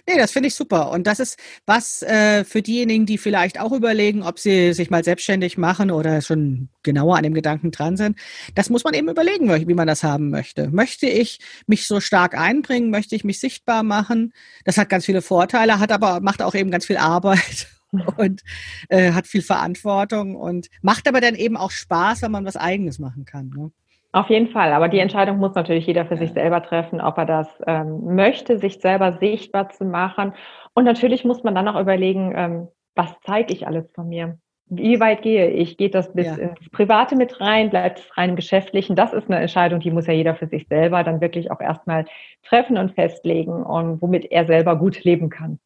Nee, 0.08 0.18
das 0.18 0.32
finde 0.32 0.48
ich 0.48 0.56
super. 0.56 0.92
Und 0.92 1.08
das 1.08 1.20
ist 1.20 1.40
was 1.66 2.02
äh, 2.04 2.44
für 2.44 2.62
diejenigen, 2.62 3.06
die 3.06 3.18
vielleicht 3.18 3.60
auch 3.60 3.72
überlegen, 3.72 4.24
ob 4.24 4.40
sie 4.40 4.74
sich 4.74 4.90
mal 4.90 5.04
selbstständig 5.04 5.58
machen 5.58 5.92
oder 5.92 6.22
schon 6.22 6.70
genauer 6.84 7.18
an 7.18 7.24
dem 7.24 7.34
Gedanken 7.34 7.72
dran 7.72 7.98
sind. 7.98 8.18
Das 8.56 8.70
muss 8.70 8.84
man 8.84 8.94
eben 8.94 9.10
überlegen, 9.10 9.50
wie 9.68 9.74
man 9.74 9.88
das 9.88 10.04
haben 10.04 10.30
möchte. 10.30 10.70
Möchte 10.70 11.08
ich 11.08 11.40
mich 11.68 11.88
so 11.88 12.00
stark 12.00 12.38
einbringen? 12.38 12.90
Möchte 12.90 13.16
ich 13.16 13.24
mich 13.24 13.40
sichtbar 13.40 13.84
machen? 13.84 14.34
Das 14.64 14.78
hat 14.78 14.90
ganz 14.90 15.06
viele 15.06 15.22
Vorteile, 15.22 15.80
hat 15.80 15.92
aber, 15.92 16.22
macht 16.22 16.42
auch 16.42 16.56
eben 16.56 16.72
ganz 16.72 16.86
viel 16.86 16.98
Arbeit 16.98 17.68
und 18.18 18.42
äh, 18.90 19.12
hat 19.12 19.28
viel 19.28 19.42
Verantwortung 19.42 20.36
und 20.36 20.68
macht 20.82 21.08
aber 21.08 21.22
dann 21.22 21.36
eben 21.36 21.58
auch 21.58 21.72
Spaß, 21.72 22.22
wenn 22.22 22.32
man 22.32 22.46
was 22.46 22.56
Eigenes 22.56 23.00
machen 23.00 23.26
kann. 23.26 23.50
Ne? 23.50 23.72
Auf 24.18 24.32
jeden 24.32 24.47
Fall, 24.47 24.74
aber 24.74 24.88
die 24.88 24.97
Entscheidung 24.97 25.38
muss 25.38 25.53
natürlich 25.53 25.86
jeder 25.86 26.07
für 26.07 26.18
sich 26.18 26.34
selber 26.34 26.63
treffen, 26.63 26.99
ob 27.01 27.20
er 27.20 27.28
das 27.28 27.47
ähm, 27.68 28.15
möchte, 28.15 28.57
sich 28.57 28.80
selber 28.80 29.20
sichtbar 29.20 29.70
zu 29.70 29.86
machen. 29.86 30.34
Und 30.74 30.86
natürlich 30.86 31.24
muss 31.24 31.43
man 31.43 31.53
dann 31.53 31.68
auch 31.68 31.80
überlegen, 31.80 32.34
ähm, 32.36 32.68
was 32.95 33.13
zeige 33.24 33.53
ich 33.53 33.68
alles 33.68 33.86
von 33.93 34.09
mir? 34.09 34.39
Wie 34.65 34.99
weit 34.99 35.22
gehe 35.22 35.51
ich? 35.51 35.78
Geht 35.78 35.93
das 35.93 36.11
bis 36.13 36.26
ja. 36.26 36.34
ins 36.34 36.68
Private 36.72 37.15
mit 37.15 37.39
rein? 37.39 37.70
Bleibt 37.70 37.99
es 37.99 38.18
rein 38.18 38.32
im 38.32 38.36
Geschäftlichen? 38.36 38.95
Das 38.95 39.13
ist 39.13 39.30
eine 39.30 39.39
Entscheidung, 39.39 39.82
die 39.82 39.91
muss 39.91 40.07
ja 40.07 40.13
jeder 40.13 40.34
für 40.34 40.47
sich 40.47 40.65
selber 40.68 41.03
dann 41.03 41.22
wirklich 41.22 41.51
auch 41.51 41.61
erstmal 41.61 42.05
treffen 42.41 42.80
und 42.80 42.95
festlegen 42.95 43.61
und 43.61 44.01
womit 44.01 44.32
er 44.32 44.47
selber 44.47 44.78
gut 44.78 45.03
leben 45.03 45.30
kann. 45.30 45.59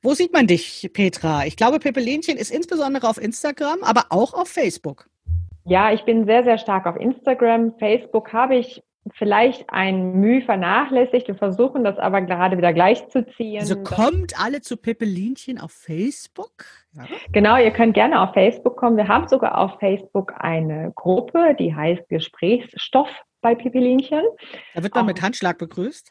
Wo 0.00 0.14
sieht 0.14 0.32
man 0.32 0.46
dich, 0.46 0.88
Petra? 0.92 1.44
Ich 1.44 1.56
glaube, 1.56 1.80
Pepelinchen 1.80 2.36
ist 2.36 2.52
insbesondere 2.52 3.08
auf 3.08 3.20
Instagram, 3.20 3.82
aber 3.82 4.04
auch 4.10 4.32
auf 4.32 4.46
Facebook. 4.46 5.10
Ja, 5.70 5.92
ich 5.92 6.02
bin 6.02 6.26
sehr, 6.26 6.42
sehr 6.42 6.58
stark 6.58 6.84
auf 6.86 6.96
Instagram. 6.96 7.78
Facebook 7.78 8.32
habe 8.32 8.56
ich 8.56 8.82
vielleicht 9.12 9.70
ein 9.70 10.14
Mühe 10.14 10.42
vernachlässigt. 10.42 11.28
Wir 11.28 11.36
versuchen 11.36 11.84
das 11.84 11.96
aber 11.96 12.22
gerade 12.22 12.58
wieder 12.58 12.72
gleichzuziehen. 12.72 13.60
Also 13.60 13.80
kommt 13.80 14.34
alle 14.36 14.62
zu 14.62 14.76
Peppelinchen 14.76 15.60
auf 15.60 15.70
Facebook? 15.70 16.64
Ja. 16.92 17.04
Genau, 17.30 17.56
ihr 17.56 17.70
könnt 17.70 17.94
gerne 17.94 18.20
auf 18.20 18.34
Facebook 18.34 18.76
kommen. 18.76 18.96
Wir 18.96 19.06
haben 19.06 19.28
sogar 19.28 19.58
auf 19.58 19.78
Facebook 19.78 20.32
eine 20.38 20.90
Gruppe, 20.96 21.54
die 21.56 21.72
heißt 21.72 22.08
Gesprächsstoff 22.08 23.08
bei 23.40 23.54
Pippelinchen. 23.54 24.24
Da 24.74 24.82
wird 24.82 24.96
man 24.96 25.06
mit 25.06 25.22
Handschlag 25.22 25.56
begrüßt. 25.58 26.10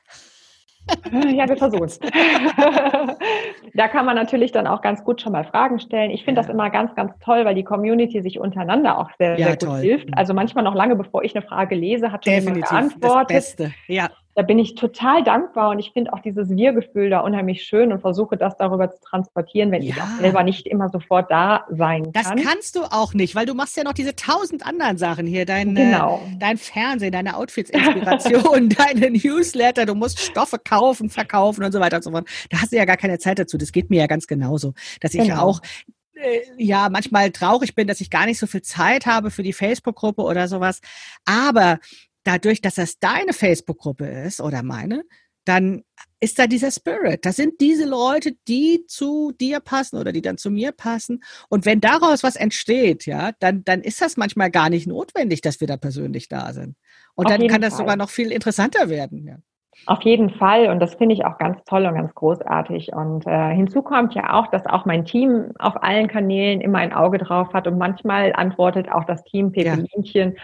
Ja, 1.12 1.48
wir 1.48 1.58
versuchen 1.58 1.86
es. 1.86 2.00
da 3.74 3.88
kann 3.88 4.06
man 4.06 4.16
natürlich 4.16 4.52
dann 4.52 4.68
auch 4.68 4.82
ganz 4.82 5.04
gut 5.04 5.22
schon 5.22 5.32
mal 5.32 5.44
Fragen 5.44 5.80
stellen. 5.80 6.12
Ich 6.12 6.24
finde 6.24 6.42
ja. 6.42 6.48
das 6.48 6.54
immer 6.54 6.70
ganz, 6.70 6.94
ganz 6.96 7.14
toll, 7.20 7.46
weil 7.46 7.56
die 7.56 7.64
Community 7.64 8.22
sich 8.22 8.40
untereinander 8.40 8.98
auch 8.98 9.10
sehr, 9.18 9.40
ja, 9.40 9.48
sehr 9.48 9.58
gut 9.58 9.70
toll. 9.70 9.80
hilft. 9.80 10.10
Also 10.18 10.34
manchmal 10.34 10.64
noch 10.64 10.76
lange 10.76 10.96
bevor 10.96 11.24
ich 11.24 11.36
eine 11.36 11.46
Frage 11.46 11.76
lese, 11.76 12.12
hat 12.12 12.26
schon 12.26 12.34
Definitiv 12.34 12.70
jemand 12.70 13.00
geantwortet. 13.00 13.38
Das 13.38 13.56
Beste. 13.56 13.74
Ja 13.88 14.10
da 14.36 14.44
bin 14.44 14.60
ich 14.60 14.76
total 14.76 15.24
dankbar 15.24 15.72
und 15.72 15.80
ich 15.80 15.92
finde 15.92 16.14
auch 16.14 16.20
dieses 16.20 16.50
Wir-Gefühl 16.50 17.10
da 17.10 17.22
unheimlich 17.22 17.64
schön 17.64 17.92
und 17.92 18.00
versuche 18.00 18.38
das 18.38 18.56
darüber 18.58 18.90
zu 18.90 19.00
transportieren, 19.02 19.72
wenn 19.72 19.82
ja. 19.82 19.96
ich 19.96 20.02
auch 20.02 20.20
selber 20.22 20.44
nicht 20.44 20.68
immer 20.68 20.90
sofort 20.90 21.30
da 21.30 21.66
sein 21.70 22.12
kann. 22.12 22.14
Das 22.14 22.46
kannst 22.46 22.76
du 22.76 22.84
auch 22.84 23.14
nicht, 23.14 23.36
weil 23.36 23.46
du 23.46 23.54
machst 23.54 23.76
ja 23.76 23.84
noch 23.84 23.94
diese 23.94 24.16
tausend 24.16 24.66
anderen 24.66 24.98
Sachen 24.98 25.28
hier, 25.28 25.46
dein, 25.46 25.76
genau. 25.76 26.22
dein 26.40 26.58
Fernsehen, 26.58 27.12
deine 27.12 27.36
Outfits-Inspiration, 27.36 28.70
deine 28.78 29.12
Newsletter, 29.12 29.86
du 29.86 29.96
musst 29.96 30.20
Stoffe 30.20 30.58
kaufen, 30.58 31.10
verkaufen 31.10 31.64
und 31.64 31.72
so 31.72 31.80
weiter 31.80 31.98
und 31.98 32.04
so 32.04 32.12
fort. 32.12 32.28
Da 32.50 32.62
hast 32.62 32.72
du 32.72 32.78
ja 32.78 32.86
gar 32.86 32.98
keine 32.98 33.20
Zeit 33.20 33.40
dazu. 33.40 33.58
Das 33.58 33.72
geht 33.72 33.90
mir 33.90 34.00
ja 34.00 34.08
ganz 34.08 34.28
genauso, 34.28 34.74
dass 35.02 35.14
ich 35.16 35.28
genau. 35.28 35.42
auch 35.42 35.62
äh, 36.14 36.42
ja 36.58 36.90
manchmal 36.90 37.32
traurig 37.32 37.76
bin, 37.76 37.88
dass 37.88 38.02
ich 38.02 38.10
gar 38.10 38.26
nicht 38.26 38.40
so 38.40 38.48
viel 38.48 38.62
Zeit 38.62 39.06
habe 39.06 39.32
für 39.32 39.44
die 39.44 39.54
Facebook-Gruppe 39.54 40.22
oder 40.22 40.48
sowas. 40.48 40.82
Aber 41.26 41.80
dadurch, 42.24 42.62
dass 42.62 42.76
das 42.76 43.00
deine 43.00 43.34
Facebook-Gruppe 43.34 44.06
ist 44.06 44.42
oder 44.42 44.64
meine, 44.64 45.04
dann 45.46 45.84
ist 46.20 46.38
da 46.38 46.48
dieser 46.48 46.70
Spirit. 46.70 47.26
Das 47.26 47.38
sind 47.38 47.60
diese 47.60 47.88
Leute, 47.88 48.34
die 48.48 48.86
zu 48.88 49.32
dir 49.32 49.60
passen 49.60 49.98
oder 49.98 50.12
die 50.12 50.22
dann 50.22 50.38
zu 50.38 50.52
mir 50.52 50.72
passen. 50.72 51.24
Und 51.50 51.66
wenn 51.66 51.82
daraus 51.82 52.24
was 52.24 52.36
entsteht, 52.36 53.06
ja, 53.06 53.32
dann, 53.40 53.64
dann 53.64 53.82
ist 53.82 54.02
das 54.02 54.18
manchmal 54.18 54.52
gar 54.52 54.70
nicht 54.70 54.86
notwendig, 54.86 55.42
dass 55.42 55.60
wir 55.60 55.68
da 55.68 55.78
persönlich 55.78 56.28
da 56.28 56.54
sind. 56.54 56.76
Und 57.16 57.26
Auf 57.26 57.32
dann 57.32 57.48
kann 57.48 57.62
das 57.62 57.74
Fall. 57.74 57.80
sogar 57.80 57.96
noch 57.96 58.10
viel 58.10 58.32
interessanter 58.32 58.90
werden. 58.90 59.26
Ja. 59.26 59.38
Auf 59.86 60.02
jeden 60.04 60.30
Fall 60.30 60.68
und 60.68 60.80
das 60.80 60.96
finde 60.96 61.16
ich 61.16 61.26
auch 61.26 61.38
ganz 61.38 61.64
toll 61.64 61.86
und 61.86 61.96
ganz 61.96 62.14
großartig. 62.14 62.94
Und 62.94 63.26
äh, 63.26 63.54
hinzu 63.56 63.82
kommt 63.82 64.14
ja 64.14 64.34
auch, 64.34 64.48
dass 64.48 64.66
auch 64.66 64.86
mein 64.86 65.06
Team 65.06 65.52
auf 65.58 65.82
allen 65.82 66.08
Kanälen 66.08 66.60
immer 66.62 66.80
ein 66.80 66.94
Auge 66.94 67.18
drauf 67.18 67.54
hat 67.54 67.66
und 67.66 67.78
manchmal 67.78 68.34
antwortet 68.34 68.92
auch 68.92 69.06
das 69.06 69.24
Team 69.24 69.52
Pepelinchen. 69.52 70.34
Ja. 70.36 70.42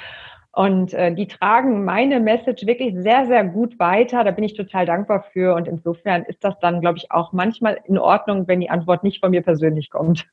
Und 0.55 0.93
äh, 0.93 1.13
die 1.13 1.27
tragen 1.27 1.83
meine 1.83 2.21
Message 2.21 2.65
wirklich 2.65 2.95
sehr, 2.95 3.25
sehr 3.25 3.43
gut 3.43 3.77
weiter. 3.77 4.23
Da 4.23 4.31
bin 4.31 4.45
ich 4.45 4.53
total 4.53 4.85
dankbar 4.85 5.25
für. 5.33 5.53
Und 5.53 5.67
insofern 5.67 6.23
ist 6.23 6.43
das 6.45 6.53
dann, 6.61 6.79
glaube 6.79 6.97
ich, 6.97 7.11
auch 7.11 7.33
manchmal 7.33 7.79
in 7.83 7.97
Ordnung, 7.97 8.47
wenn 8.47 8.61
die 8.61 8.69
Antwort 8.69 9.03
nicht 9.03 9.19
von 9.19 9.31
mir 9.31 9.41
persönlich 9.41 9.89
kommt. 9.89 10.25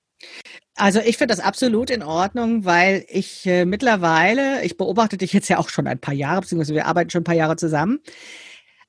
Also 0.76 1.00
ich 1.00 1.18
finde 1.18 1.34
das 1.34 1.44
absolut 1.44 1.90
in 1.90 2.04
Ordnung, 2.04 2.64
weil 2.64 3.04
ich 3.08 3.44
äh, 3.46 3.64
mittlerweile, 3.64 4.64
ich 4.64 4.76
beobachte 4.76 5.18
dich 5.18 5.32
jetzt 5.32 5.48
ja 5.48 5.58
auch 5.58 5.68
schon 5.68 5.88
ein 5.88 5.98
paar 5.98 6.14
Jahre, 6.14 6.42
beziehungsweise 6.42 6.74
wir 6.74 6.86
arbeiten 6.86 7.10
schon 7.10 7.22
ein 7.22 7.24
paar 7.24 7.34
Jahre 7.34 7.56
zusammen 7.56 7.98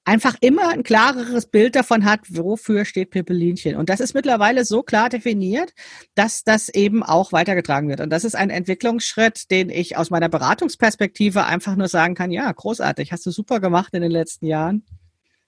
einfach 0.06 0.36
immer 0.42 0.70
ein 0.70 0.84
klareres 0.84 1.46
Bild 1.46 1.76
davon 1.76 2.06
hat, 2.06 2.22
wofür 2.30 2.86
steht 2.86 3.12
Pippelinchen. 3.12 3.76
Und 3.76 3.90
das 3.90 4.00
ist 4.00 4.14
mittlerweile 4.14 4.66
so 4.66 4.84
klar 4.84 5.10
definiert, 5.10 5.74
dass 6.16 6.44
das 6.44 6.70
eben 6.70 7.04
auch 7.04 7.32
weitergetragen 7.32 7.90
wird. 7.90 8.02
Und 8.02 8.10
das 8.10 8.24
ist 8.24 8.36
ein 8.36 8.50
Entwicklungsschritt, 8.50 9.50
den 9.52 9.70
ich 9.70 9.98
aus 9.98 10.10
meiner 10.10 10.30
Beratungsperspektive 10.30 11.46
einfach 11.46 11.76
nur 11.76 11.88
sagen 11.88 12.16
kann, 12.16 12.32
ja, 12.32 12.52
großartig, 12.52 13.12
hast 13.12 13.26
du 13.26 13.32
super 13.32 13.60
gemacht 13.60 13.94
in 13.94 14.02
den 14.02 14.12
letzten 14.12 14.46
Jahren. 14.46 14.84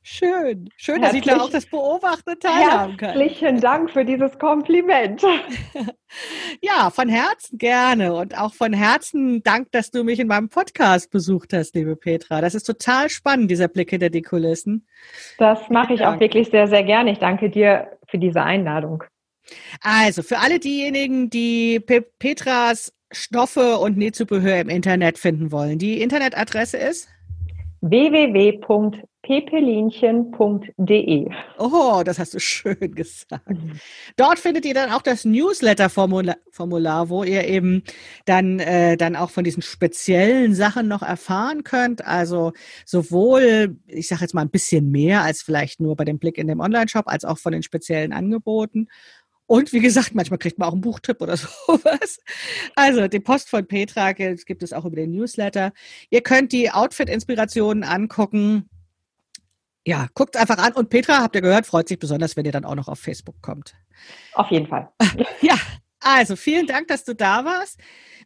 Schön, 0.07 0.69
schön, 0.77 1.01
dass 1.01 1.15
ich 1.15 1.23
da 1.23 1.37
auch 1.37 1.49
das 1.49 1.65
Beobachten 1.65 2.39
teilhaben 2.39 2.95
kann. 2.95 3.17
Herzlichen 3.17 3.59
Dank 3.59 3.89
für 3.89 4.05
dieses 4.05 4.37
Kompliment. 4.37 5.23
ja, 6.61 6.91
von 6.91 7.09
Herzen 7.09 7.57
gerne 7.57 8.13
und 8.13 8.37
auch 8.37 8.53
von 8.53 8.71
Herzen 8.71 9.41
Dank, 9.41 9.71
dass 9.71 9.89
du 9.89 10.03
mich 10.03 10.19
in 10.19 10.27
meinem 10.27 10.49
Podcast 10.49 11.09
besucht 11.09 11.53
hast, 11.53 11.73
liebe 11.73 11.95
Petra. 11.95 12.39
Das 12.39 12.53
ist 12.53 12.65
total 12.65 13.09
spannend, 13.09 13.49
dieser 13.49 13.67
Blick 13.67 13.89
hinter 13.89 14.11
die 14.11 14.21
Kulissen. 14.21 14.85
Das 15.39 15.71
mache 15.71 15.95
ich 15.95 16.05
auch 16.05 16.19
wirklich 16.19 16.51
sehr, 16.51 16.67
sehr 16.67 16.83
gerne. 16.83 17.11
Ich 17.11 17.17
danke 17.17 17.49
dir 17.49 17.97
für 18.07 18.19
diese 18.19 18.43
Einladung. 18.43 19.03
Also, 19.81 20.21
für 20.21 20.37
alle 20.37 20.59
diejenigen, 20.59 21.31
die 21.31 21.79
Petras 21.79 22.93
Stoffe 23.11 23.79
und 23.79 23.97
Nähzubehör 23.97 24.59
im 24.59 24.69
Internet 24.69 25.17
finden 25.17 25.51
wollen, 25.51 25.79
die 25.79 25.99
Internetadresse 25.99 26.77
ist 26.77 27.09
www 27.81 28.59
pepelinchen.de. 29.25 31.27
Oh, 31.57 32.03
das 32.05 32.19
hast 32.19 32.35
du 32.35 32.39
schön 32.39 32.93
gesagt. 32.93 33.49
Mhm. 33.49 33.79
Dort 34.17 34.37
findet 34.37 34.65
ihr 34.65 34.75
dann 34.75 34.91
auch 34.91 35.01
das 35.01 35.25
Newsletter-Formular, 35.25 37.09
wo 37.09 37.23
ihr 37.23 37.47
eben 37.47 37.81
dann, 38.25 38.59
äh, 38.59 38.97
dann 38.97 39.15
auch 39.15 39.31
von 39.31 39.43
diesen 39.43 39.63
speziellen 39.63 40.53
Sachen 40.53 40.87
noch 40.87 41.01
erfahren 41.01 41.63
könnt. 41.63 42.05
Also 42.05 42.53
sowohl, 42.85 43.79
ich 43.87 44.07
sage 44.07 44.21
jetzt 44.21 44.35
mal 44.35 44.43
ein 44.43 44.51
bisschen 44.51 44.91
mehr 44.91 45.23
als 45.23 45.41
vielleicht 45.41 45.79
nur 45.79 45.95
bei 45.95 46.05
dem 46.05 46.19
Blick 46.19 46.37
in 46.37 46.45
dem 46.47 46.59
Online-Shop, 46.59 47.07
als 47.07 47.25
auch 47.25 47.39
von 47.39 47.51
den 47.51 47.63
speziellen 47.63 48.13
Angeboten. 48.13 48.89
Und 49.47 49.73
wie 49.73 49.79
gesagt, 49.79 50.13
manchmal 50.13 50.37
kriegt 50.37 50.59
man 50.59 50.69
auch 50.69 50.73
einen 50.73 50.81
Buchtipp 50.81 51.19
oder 51.21 51.35
sowas. 51.37 52.19
Also 52.75 53.07
die 53.07 53.19
Post 53.19 53.49
von 53.49 53.65
Petra 53.65 54.11
gibt 54.11 54.61
es 54.61 54.71
auch 54.71 54.85
über 54.85 54.95
den 54.95 55.09
Newsletter. 55.11 55.73
Ihr 56.11 56.21
könnt 56.21 56.51
die 56.51 56.69
Outfit-Inspirationen 56.69 57.83
angucken. 57.83 58.69
Ja, 59.85 60.07
guckt 60.15 60.35
einfach 60.35 60.57
an. 60.57 60.73
Und 60.73 60.89
Petra, 60.89 61.21
habt 61.21 61.35
ihr 61.35 61.41
gehört, 61.41 61.67
freut 61.67 61.87
sich 61.87 61.99
besonders, 61.99 62.35
wenn 62.35 62.45
ihr 62.45 62.51
dann 62.51 62.65
auch 62.65 62.75
noch 62.75 62.87
auf 62.87 62.99
Facebook 62.99 63.41
kommt. 63.41 63.75
Auf 64.33 64.49
jeden 64.51 64.67
Fall. 64.67 64.89
Ja, 65.41 65.55
also 65.99 66.35
vielen 66.35 66.65
Dank, 66.65 66.87
dass 66.87 67.03
du 67.03 67.15
da 67.15 67.45
warst. 67.45 67.79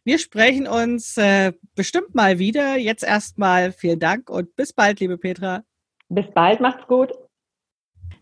Wir 0.04 0.18
sprechen 0.18 0.66
uns 0.66 1.16
äh, 1.18 1.52
bestimmt 1.74 2.14
mal 2.14 2.38
wieder. 2.38 2.76
Jetzt 2.76 3.04
erstmal 3.04 3.72
vielen 3.72 3.98
Dank 3.98 4.30
und 4.30 4.56
bis 4.56 4.72
bald, 4.72 5.00
liebe 5.00 5.18
Petra. 5.18 5.62
Bis 6.08 6.26
bald, 6.34 6.60
macht's 6.60 6.86
gut. 6.86 7.10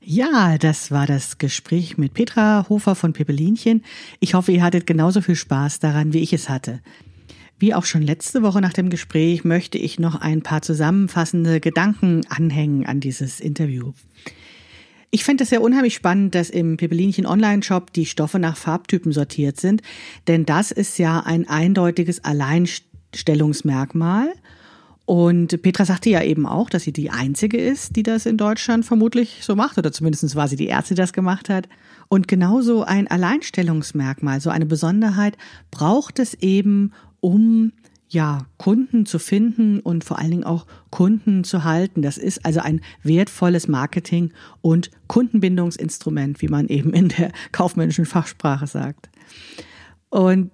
Ja, 0.01 0.59
das 0.59 0.91
war 0.91 1.07
das 1.07 1.39
Gespräch 1.39 1.99
mit 1.99 2.15
Petra 2.15 2.67
Hofer 2.69 2.95
von 2.95 3.13
Pepelinchen. 3.13 3.85
Ich 4.21 4.35
hoffe, 4.35 4.53
ihr 4.53 4.63
hattet 4.63 4.87
genauso 4.87 5.21
viel 5.21 5.37
Spaß 5.37 5.81
daran, 5.81 6.13
wie 6.13 6.23
ich 6.23 6.33
es 6.33 6.49
hatte. 6.49 6.81
Wie 7.59 7.75
auch 7.75 7.85
schon 7.85 8.03
letzte 8.03 8.43
Woche 8.43 8.61
nach 8.61 8.73
dem 8.73 8.89
Gespräch 8.89 9.45
möchte 9.45 9.79
ich 9.79 9.99
noch 9.99 10.21
ein 10.21 10.43
paar 10.43 10.63
zusammenfassende 10.63 11.59
Gedanken 11.59 12.21
anhängen 12.29 12.87
an 12.87 13.01
dieses 13.01 13.41
Interview. 13.41 13.93
Ich 15.11 15.25
finde 15.25 15.45
es 15.45 15.51
sehr 15.51 15.63
unheimlich 15.63 15.95
spannend, 15.95 16.35
dass 16.35 16.51
im 16.51 16.77
Pepelinchen 16.77 17.27
Online-Shop 17.27 17.93
die 17.93 18.07
Stoffe 18.07 18.39
nach 18.39 18.57
Farbtypen 18.57 19.11
sortiert 19.11 19.59
sind, 19.59 19.83
denn 20.29 20.47
das 20.47 20.71
ist 20.71 20.99
ja 20.99 21.21
ein 21.21 21.49
eindeutiges 21.49 22.25
Alleinstellungsmerkmal– 22.25 24.33
und 25.09 25.63
Petra 25.63 25.87
sagte 25.87 26.11
ja 26.11 26.23
eben 26.23 26.45
auch, 26.45 26.69
dass 26.69 26.83
sie 26.83 26.93
die 26.93 27.09
Einzige 27.09 27.57
ist, 27.57 27.97
die 27.97 28.03
das 28.03 28.27
in 28.27 28.37
Deutschland 28.37 28.85
vermutlich 28.85 29.39
so 29.41 29.57
macht, 29.57 29.79
oder 29.79 29.91
zumindest 29.91 30.37
war 30.37 30.49
sie 30.49 30.57
die 30.57 30.67
Erste, 30.67 30.95
die 30.95 31.01
das 31.01 31.15
gemacht 31.15 31.49
hat. 31.49 31.67
Und 32.09 32.29
genauso 32.29 32.83
ein 32.83 33.09
Alleinstellungsmerkmal, 33.09 34.43
so 34.43 34.51
eine 34.51 34.67
Besonderheit 34.67 35.39
braucht 35.71 36.19
es 36.19 36.35
eben, 36.35 36.93
um 37.21 37.73
ja, 38.11 38.47
Kunden 38.57 39.05
zu 39.05 39.19
finden 39.19 39.81
und 39.81 40.03
vor 40.03 40.19
allen 40.19 40.31
Dingen 40.31 40.45
auch 40.45 40.67
Kunden 40.91 41.45
zu 41.45 41.65
halten. 41.65 42.01
Das 42.01 42.17
ist 42.17 42.45
also 42.45 42.61
ein 42.61 42.81
wertvolles 43.03 43.69
Marketing- 43.69 44.33
und 44.63 44.91
Kundenbindungsinstrument, 45.09 46.41
wie 46.41 46.49
man 46.49 46.69
eben 46.69 46.93
in 46.95 47.09
der 47.09 47.33
kaufmännischen 47.53 48.07
Fachsprache 48.07 48.67
sagt. 48.67 49.11
Und 50.09 50.51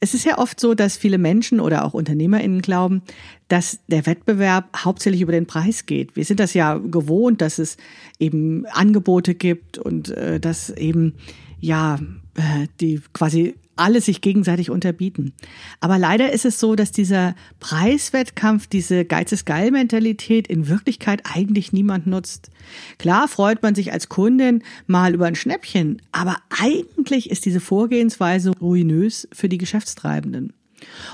es 0.00 0.14
ist 0.14 0.24
ja 0.24 0.38
oft 0.38 0.60
so, 0.60 0.74
dass 0.74 0.96
viele 0.96 1.18
Menschen 1.18 1.60
oder 1.60 1.84
auch 1.84 1.94
UnternehmerInnen 1.94 2.62
glauben, 2.62 3.02
dass 3.48 3.80
der 3.88 4.06
Wettbewerb 4.06 4.84
hauptsächlich 4.84 5.22
über 5.22 5.32
den 5.32 5.46
Preis 5.46 5.86
geht. 5.86 6.16
Wir 6.16 6.24
sind 6.24 6.40
das 6.40 6.54
ja 6.54 6.76
gewohnt, 6.76 7.40
dass 7.40 7.58
es 7.58 7.76
eben 8.18 8.66
Angebote 8.66 9.34
gibt 9.34 9.78
und 9.78 10.10
äh, 10.10 10.40
dass 10.40 10.70
eben 10.70 11.14
ja 11.60 11.98
äh, 12.34 12.66
die 12.80 13.00
quasi 13.12 13.54
alle 13.76 14.00
sich 14.00 14.20
gegenseitig 14.20 14.70
unterbieten. 14.70 15.32
Aber 15.80 15.98
leider 15.98 16.32
ist 16.32 16.44
es 16.44 16.60
so, 16.60 16.74
dass 16.74 16.92
dieser 16.92 17.34
Preiswettkampf, 17.60 18.66
diese 18.66 19.04
Geiz 19.04 19.32
ist 19.32 19.46
geil 19.46 19.70
Mentalität 19.70 20.46
in 20.48 20.68
Wirklichkeit 20.68 21.22
eigentlich 21.24 21.72
niemand 21.72 22.06
nutzt. 22.06 22.50
Klar 22.98 23.28
freut 23.28 23.62
man 23.62 23.74
sich 23.74 23.92
als 23.92 24.08
Kundin 24.08 24.62
mal 24.86 25.14
über 25.14 25.26
ein 25.26 25.34
Schnäppchen, 25.34 26.00
aber 26.12 26.36
eigentlich 26.50 27.30
ist 27.30 27.44
diese 27.44 27.60
Vorgehensweise 27.60 28.52
ruinös 28.60 29.28
für 29.32 29.48
die 29.48 29.58
Geschäftstreibenden. 29.58 30.52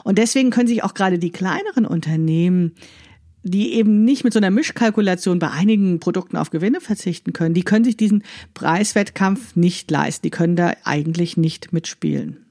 Und 0.05 0.19
deswegen 0.19 0.51
können 0.51 0.69
sich 0.69 0.83
auch 0.83 0.95
gerade 0.95 1.19
die 1.19 1.31
kleineren 1.31 1.87
Unternehmen 1.87 2.73
die 3.43 3.73
eben 3.75 4.05
nicht 4.05 4.25
mit 4.25 4.33
so 4.33 4.39
einer 4.39 4.51
Mischkalkulation 4.51 5.39
bei 5.39 5.51
einigen 5.51 6.01
Produkten 6.01 6.37
auf 6.37 6.51
Gewinne 6.51 6.81
verzichten 6.81 7.33
können, 7.33 7.55
die 7.55 7.63
können 7.63 7.85
sich 7.85 7.97
diesen 7.97 8.23
Preiswettkampf 8.55 9.57
nicht 9.57 9.91
leisten. 9.91 10.23
Die 10.25 10.31
können 10.31 10.57
da 10.57 10.75
eigentlich 10.85 11.37
nicht 11.37 11.73
mitspielen. 11.73 12.50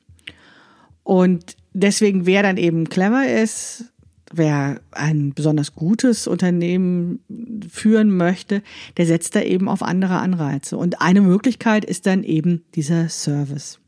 Und 1.10 1.55
deswegen, 1.74 2.28
wer 2.28 2.43
dann 2.43 2.57
eben 2.57 2.88
clever 2.88 3.28
ist, 3.28 3.86
wer 4.32 4.80
ein 4.91 5.34
besonders 5.34 5.74
gutes 5.74 6.28
Unternehmen 6.28 7.20
führen 7.68 8.16
möchte, 8.16 8.62
der 8.97 9.07
setzt 9.07 9.36
da 9.36 9.41
eben 9.41 9.70
auf 9.70 9.82
andere 9.82 10.20
Anreize. 10.20 10.78
Und 10.78 11.01
eine 11.01 11.22
Möglichkeit 11.22 11.84
ist 11.84 12.05
dann 12.05 12.24
eben 12.24 12.64
dieser 12.76 13.10
Service. 13.10 13.80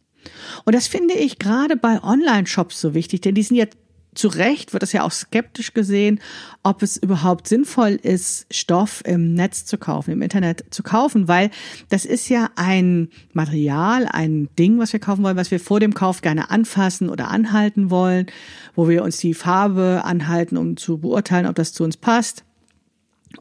Und 0.65 0.73
das 0.73 0.87
finde 0.87 1.13
ich 1.13 1.37
gerade 1.37 1.77
bei 1.77 2.01
Online-Shops 2.01 2.81
so 2.81 2.95
wichtig, 2.95 3.21
denn 3.21 3.35
die 3.35 3.43
sind 3.43 3.57
jetzt 3.57 3.77
zu 4.13 4.27
Recht 4.27 4.73
wird 4.73 4.83
es 4.83 4.91
ja 4.91 5.03
auch 5.03 5.11
skeptisch 5.11 5.73
gesehen, 5.73 6.19
ob 6.63 6.81
es 6.81 6.97
überhaupt 6.97 7.47
sinnvoll 7.47 7.91
ist, 7.91 8.45
Stoff 8.51 9.01
im 9.05 9.33
Netz 9.33 9.65
zu 9.65 9.77
kaufen, 9.77 10.11
im 10.11 10.21
Internet 10.21 10.65
zu 10.71 10.83
kaufen, 10.83 11.27
weil 11.27 11.49
das 11.89 12.05
ist 12.05 12.27
ja 12.29 12.49
ein 12.55 13.09
Material, 13.33 14.07
ein 14.07 14.49
Ding, 14.59 14.79
was 14.79 14.91
wir 14.93 14.99
kaufen 14.99 15.23
wollen, 15.23 15.37
was 15.37 15.51
wir 15.51 15.59
vor 15.59 15.79
dem 15.79 15.93
Kauf 15.93 16.21
gerne 16.21 16.49
anfassen 16.51 17.09
oder 17.09 17.29
anhalten 17.29 17.89
wollen, 17.89 18.27
wo 18.75 18.89
wir 18.89 19.03
uns 19.03 19.17
die 19.17 19.33
Farbe 19.33 20.01
anhalten, 20.03 20.57
um 20.57 20.75
zu 20.75 20.97
beurteilen, 20.97 21.45
ob 21.45 21.55
das 21.55 21.73
zu 21.73 21.83
uns 21.83 21.95
passt. 21.95 22.43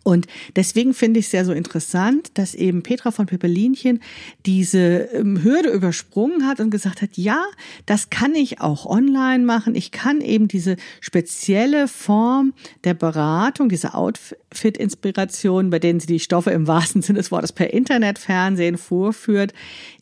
Und 0.02 0.26
deswegen 0.56 0.94
finde 0.94 1.20
ich 1.20 1.26
es 1.26 1.30
sehr 1.30 1.44
so 1.44 1.52
interessant, 1.52 2.30
dass 2.34 2.54
eben 2.54 2.82
Petra 2.82 3.10
von 3.10 3.26
Peppelinchen 3.26 4.00
diese 4.46 5.08
ähm, 5.12 5.42
Hürde 5.42 5.70
übersprungen 5.70 6.46
hat 6.46 6.60
und 6.60 6.70
gesagt 6.70 7.02
hat, 7.02 7.10
ja, 7.16 7.44
das 7.86 8.10
kann 8.10 8.34
ich 8.34 8.60
auch 8.60 8.86
online 8.86 9.44
machen. 9.44 9.74
Ich 9.74 9.90
kann 9.90 10.20
eben 10.20 10.48
diese 10.48 10.76
spezielle 11.00 11.88
Form 11.88 12.54
der 12.84 12.94
Beratung, 12.94 13.68
diese 13.68 13.94
Outfit-Inspiration, 13.94 15.70
bei 15.70 15.78
denen 15.78 16.00
sie 16.00 16.06
die 16.06 16.20
Stoffe 16.20 16.50
im 16.50 16.66
wahrsten 16.66 17.02
Sinne 17.02 17.18
des 17.18 17.30
Wortes 17.30 17.52
per 17.52 17.72
Internetfernsehen 17.72 18.78
vorführt, 18.78 19.52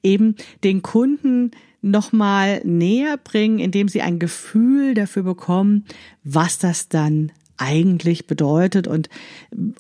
eben 0.03 0.37
den 0.65 0.83
Kunden 0.83 1.51
nochmal 1.81 2.61
näher 2.65 3.17
bringen, 3.17 3.59
indem 3.59 3.89
sie 3.89 4.03
ein 4.03 4.19
Gefühl 4.19 4.95
dafür 4.95 5.23
bekommen, 5.23 5.85
was 6.25 6.59
das 6.59 6.89
dann 6.89 7.33
eigentlich 7.59 8.27
bedeutet 8.27 8.87
und 8.87 9.11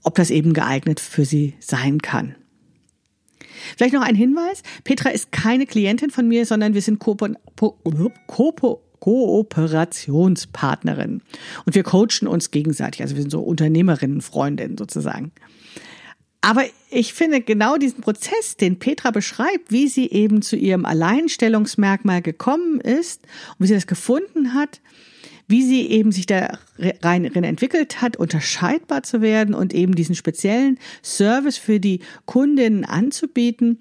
ob 0.02 0.14
das 0.14 0.30
eben 0.30 0.52
geeignet 0.52 1.00
für 1.00 1.24
sie 1.24 1.54
sein 1.60 2.02
kann. 2.02 2.34
Vielleicht 3.76 3.94
noch 3.94 4.02
ein 4.02 4.14
Hinweis. 4.14 4.62
Petra 4.84 5.10
ist 5.10 5.32
keine 5.32 5.66
Klientin 5.66 6.10
von 6.10 6.28
mir, 6.28 6.46
sondern 6.46 6.74
wir 6.74 6.82
sind 6.82 7.00
Ko 7.00 7.16
Ko 7.56 8.82
Kooperationspartnerin. 9.00 11.22
Und 11.64 11.74
wir 11.76 11.84
coachen 11.84 12.26
uns 12.26 12.50
gegenseitig. 12.50 13.02
Also 13.02 13.14
wir 13.14 13.22
sind 13.22 13.30
so 13.30 13.38
Unternehmerinnen, 13.40 14.20
Freundinnen 14.20 14.76
sozusagen. 14.76 15.30
Aber 16.40 16.64
ich 16.90 17.14
finde 17.14 17.40
genau 17.40 17.76
diesen 17.76 18.00
Prozess, 18.00 18.56
den 18.56 18.78
Petra 18.78 19.10
beschreibt, 19.10 19.70
wie 19.70 19.88
sie 19.88 20.10
eben 20.10 20.42
zu 20.42 20.56
ihrem 20.56 20.84
Alleinstellungsmerkmal 20.84 22.22
gekommen 22.22 22.80
ist 22.80 23.22
und 23.50 23.64
wie 23.64 23.68
sie 23.68 23.74
das 23.74 23.86
gefunden 23.86 24.54
hat, 24.54 24.80
wie 25.48 25.64
sie 25.64 25.88
eben 25.88 26.12
sich 26.12 26.26
da 26.26 26.58
rein 27.02 27.24
entwickelt 27.24 28.00
hat, 28.00 28.16
unterscheidbar 28.16 29.02
zu 29.02 29.20
werden 29.20 29.54
und 29.54 29.74
eben 29.74 29.94
diesen 29.94 30.14
speziellen 30.14 30.78
Service 31.02 31.56
für 31.56 31.80
die 31.80 32.00
Kundinnen 32.26 32.84
anzubieten. 32.84 33.78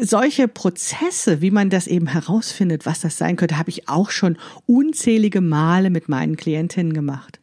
Solche 0.00 0.46
Prozesse, 0.46 1.40
wie 1.42 1.50
man 1.50 1.68
das 1.68 1.88
eben 1.88 2.06
herausfindet, 2.06 2.86
was 2.86 3.00
das 3.00 3.18
sein 3.18 3.34
könnte, 3.34 3.58
habe 3.58 3.70
ich 3.70 3.88
auch 3.88 4.10
schon 4.10 4.38
unzählige 4.66 5.40
Male 5.40 5.90
mit 5.90 6.08
meinen 6.08 6.36
Klientinnen 6.36 6.92
gemacht. 6.92 7.40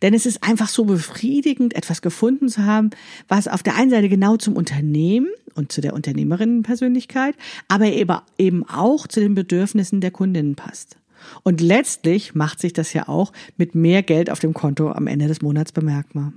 Denn 0.00 0.14
es 0.14 0.24
ist 0.24 0.42
einfach 0.42 0.68
so 0.68 0.84
befriedigend, 0.84 1.74
etwas 1.74 2.00
gefunden 2.00 2.48
zu 2.48 2.64
haben, 2.64 2.90
was 3.28 3.48
auf 3.48 3.62
der 3.62 3.74
einen 3.74 3.90
Seite 3.90 4.08
genau 4.08 4.36
zum 4.36 4.56
Unternehmen 4.56 5.28
und 5.54 5.72
zu 5.72 5.80
der 5.80 5.94
Unternehmerinnenpersönlichkeit, 5.94 7.34
aber 7.68 7.86
eben 8.38 8.64
auch 8.68 9.06
zu 9.06 9.20
den 9.20 9.34
Bedürfnissen 9.34 10.00
der 10.00 10.12
Kundinnen 10.12 10.54
passt. 10.54 10.99
Und 11.42 11.60
letztlich 11.60 12.34
macht 12.34 12.60
sich 12.60 12.72
das 12.72 12.92
ja 12.92 13.08
auch 13.08 13.32
mit 13.56 13.74
mehr 13.74 14.02
Geld 14.02 14.30
auf 14.30 14.38
dem 14.38 14.54
Konto 14.54 14.90
am 14.90 15.06
Ende 15.06 15.28
des 15.28 15.42
Monats 15.42 15.72
bemerkbar. 15.72 16.32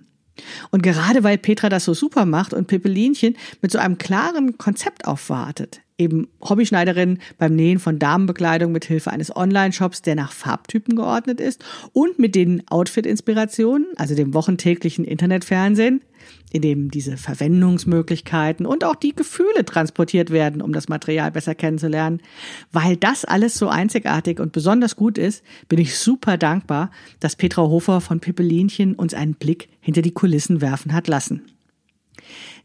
Und 0.71 0.81
gerade 0.81 1.23
weil 1.23 1.37
Petra 1.37 1.69
das 1.69 1.85
so 1.85 1.93
super 1.93 2.25
macht 2.25 2.53
und 2.53 2.67
Pippelinchen 2.67 3.37
mit 3.61 3.71
so 3.71 3.79
einem 3.79 3.97
klaren 3.97 4.57
Konzept 4.57 5.07
aufwartet, 5.07 5.81
eben 5.97 6.27
Hobbyschneiderin 6.41 7.19
beim 7.37 7.55
Nähen 7.55 7.79
von 7.79 7.99
Damenbekleidung 7.99 8.71
mit 8.71 8.85
Hilfe 8.85 9.11
eines 9.11 9.35
Online-Shops, 9.35 10.01
der 10.01 10.15
nach 10.15 10.31
Farbtypen 10.31 10.95
geordnet 10.95 11.39
ist 11.39 11.63
und 11.91 12.19
mit 12.19 12.35
den 12.35 12.63
Outfit-Inspirationen, 12.69 13.87
also 13.95 14.15
dem 14.15 14.33
wochentäglichen 14.33 15.05
Internetfernsehen, 15.05 16.01
in 16.51 16.61
dem 16.61 16.91
diese 16.91 17.17
Verwendungsmöglichkeiten 17.17 18.65
und 18.65 18.83
auch 18.83 18.95
die 18.95 19.15
Gefühle 19.15 19.65
transportiert 19.65 20.29
werden, 20.29 20.61
um 20.61 20.73
das 20.73 20.87
Material 20.87 21.31
besser 21.31 21.55
kennenzulernen. 21.55 22.21
Weil 22.71 22.95
das 22.95 23.25
alles 23.25 23.55
so 23.55 23.67
einzigartig 23.67 24.39
und 24.39 24.51
besonders 24.51 24.95
gut 24.95 25.17
ist, 25.17 25.43
bin 25.67 25.79
ich 25.79 25.97
super 25.97 26.37
dankbar, 26.37 26.91
dass 27.19 27.35
Petra 27.35 27.63
Hofer 27.63 28.01
von 28.01 28.19
Pippelinchen 28.19 28.95
uns 28.95 29.13
einen 29.13 29.35
Blick 29.35 29.69
hinter 29.79 30.01
die 30.01 30.13
Kulissen 30.13 30.61
werfen 30.61 30.93
hat 30.93 31.07
lassen. 31.07 31.52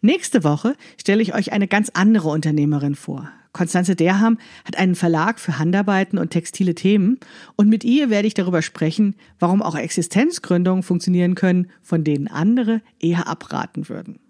Nächste 0.00 0.44
Woche 0.44 0.74
stelle 1.00 1.22
ich 1.22 1.34
euch 1.34 1.52
eine 1.52 1.68
ganz 1.68 1.90
andere 1.90 2.28
Unternehmerin 2.28 2.94
vor. 2.94 3.30
Konstanze 3.52 3.96
Derham 3.96 4.38
hat 4.64 4.76
einen 4.76 4.94
Verlag 4.94 5.40
für 5.40 5.59
Handarbeiten 5.59 6.18
und 6.18 6.30
textile 6.30 6.74
Themen 6.74 7.18
und 7.56 7.68
mit 7.68 7.82
ihr 7.82 8.11
werde 8.11 8.28
ich 8.28 8.34
darüber 8.34 8.62
sprechen, 8.62 9.14
warum 9.38 9.62
auch 9.62 9.74
Existenzgründungen 9.74 10.82
funktionieren 10.82 11.34
können, 11.34 11.70
von 11.82 12.04
denen 12.04 12.28
andere 12.28 12.82
eher 13.00 13.26
abraten 13.26 13.88
würden. 13.88 14.20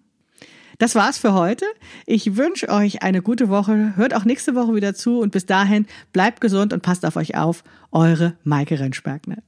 Das 0.78 0.94
war's 0.94 1.18
für 1.18 1.34
heute. 1.34 1.66
Ich 2.06 2.36
wünsche 2.36 2.68
euch 2.68 3.02
eine 3.02 3.20
gute 3.20 3.48
Woche. 3.48 3.94
Hört 3.96 4.14
auch 4.14 4.24
nächste 4.24 4.54
Woche 4.54 4.76
wieder 4.76 4.94
zu 4.94 5.18
und 5.18 5.32
bis 5.32 5.44
dahin 5.44 5.86
bleibt 6.12 6.40
gesund 6.40 6.72
und 6.72 6.82
passt 6.82 7.04
auf 7.04 7.16
euch 7.16 7.36
auf. 7.36 7.64
Eure 7.90 8.36
Maike 8.44 8.78
Rentschbergner. 8.78 9.38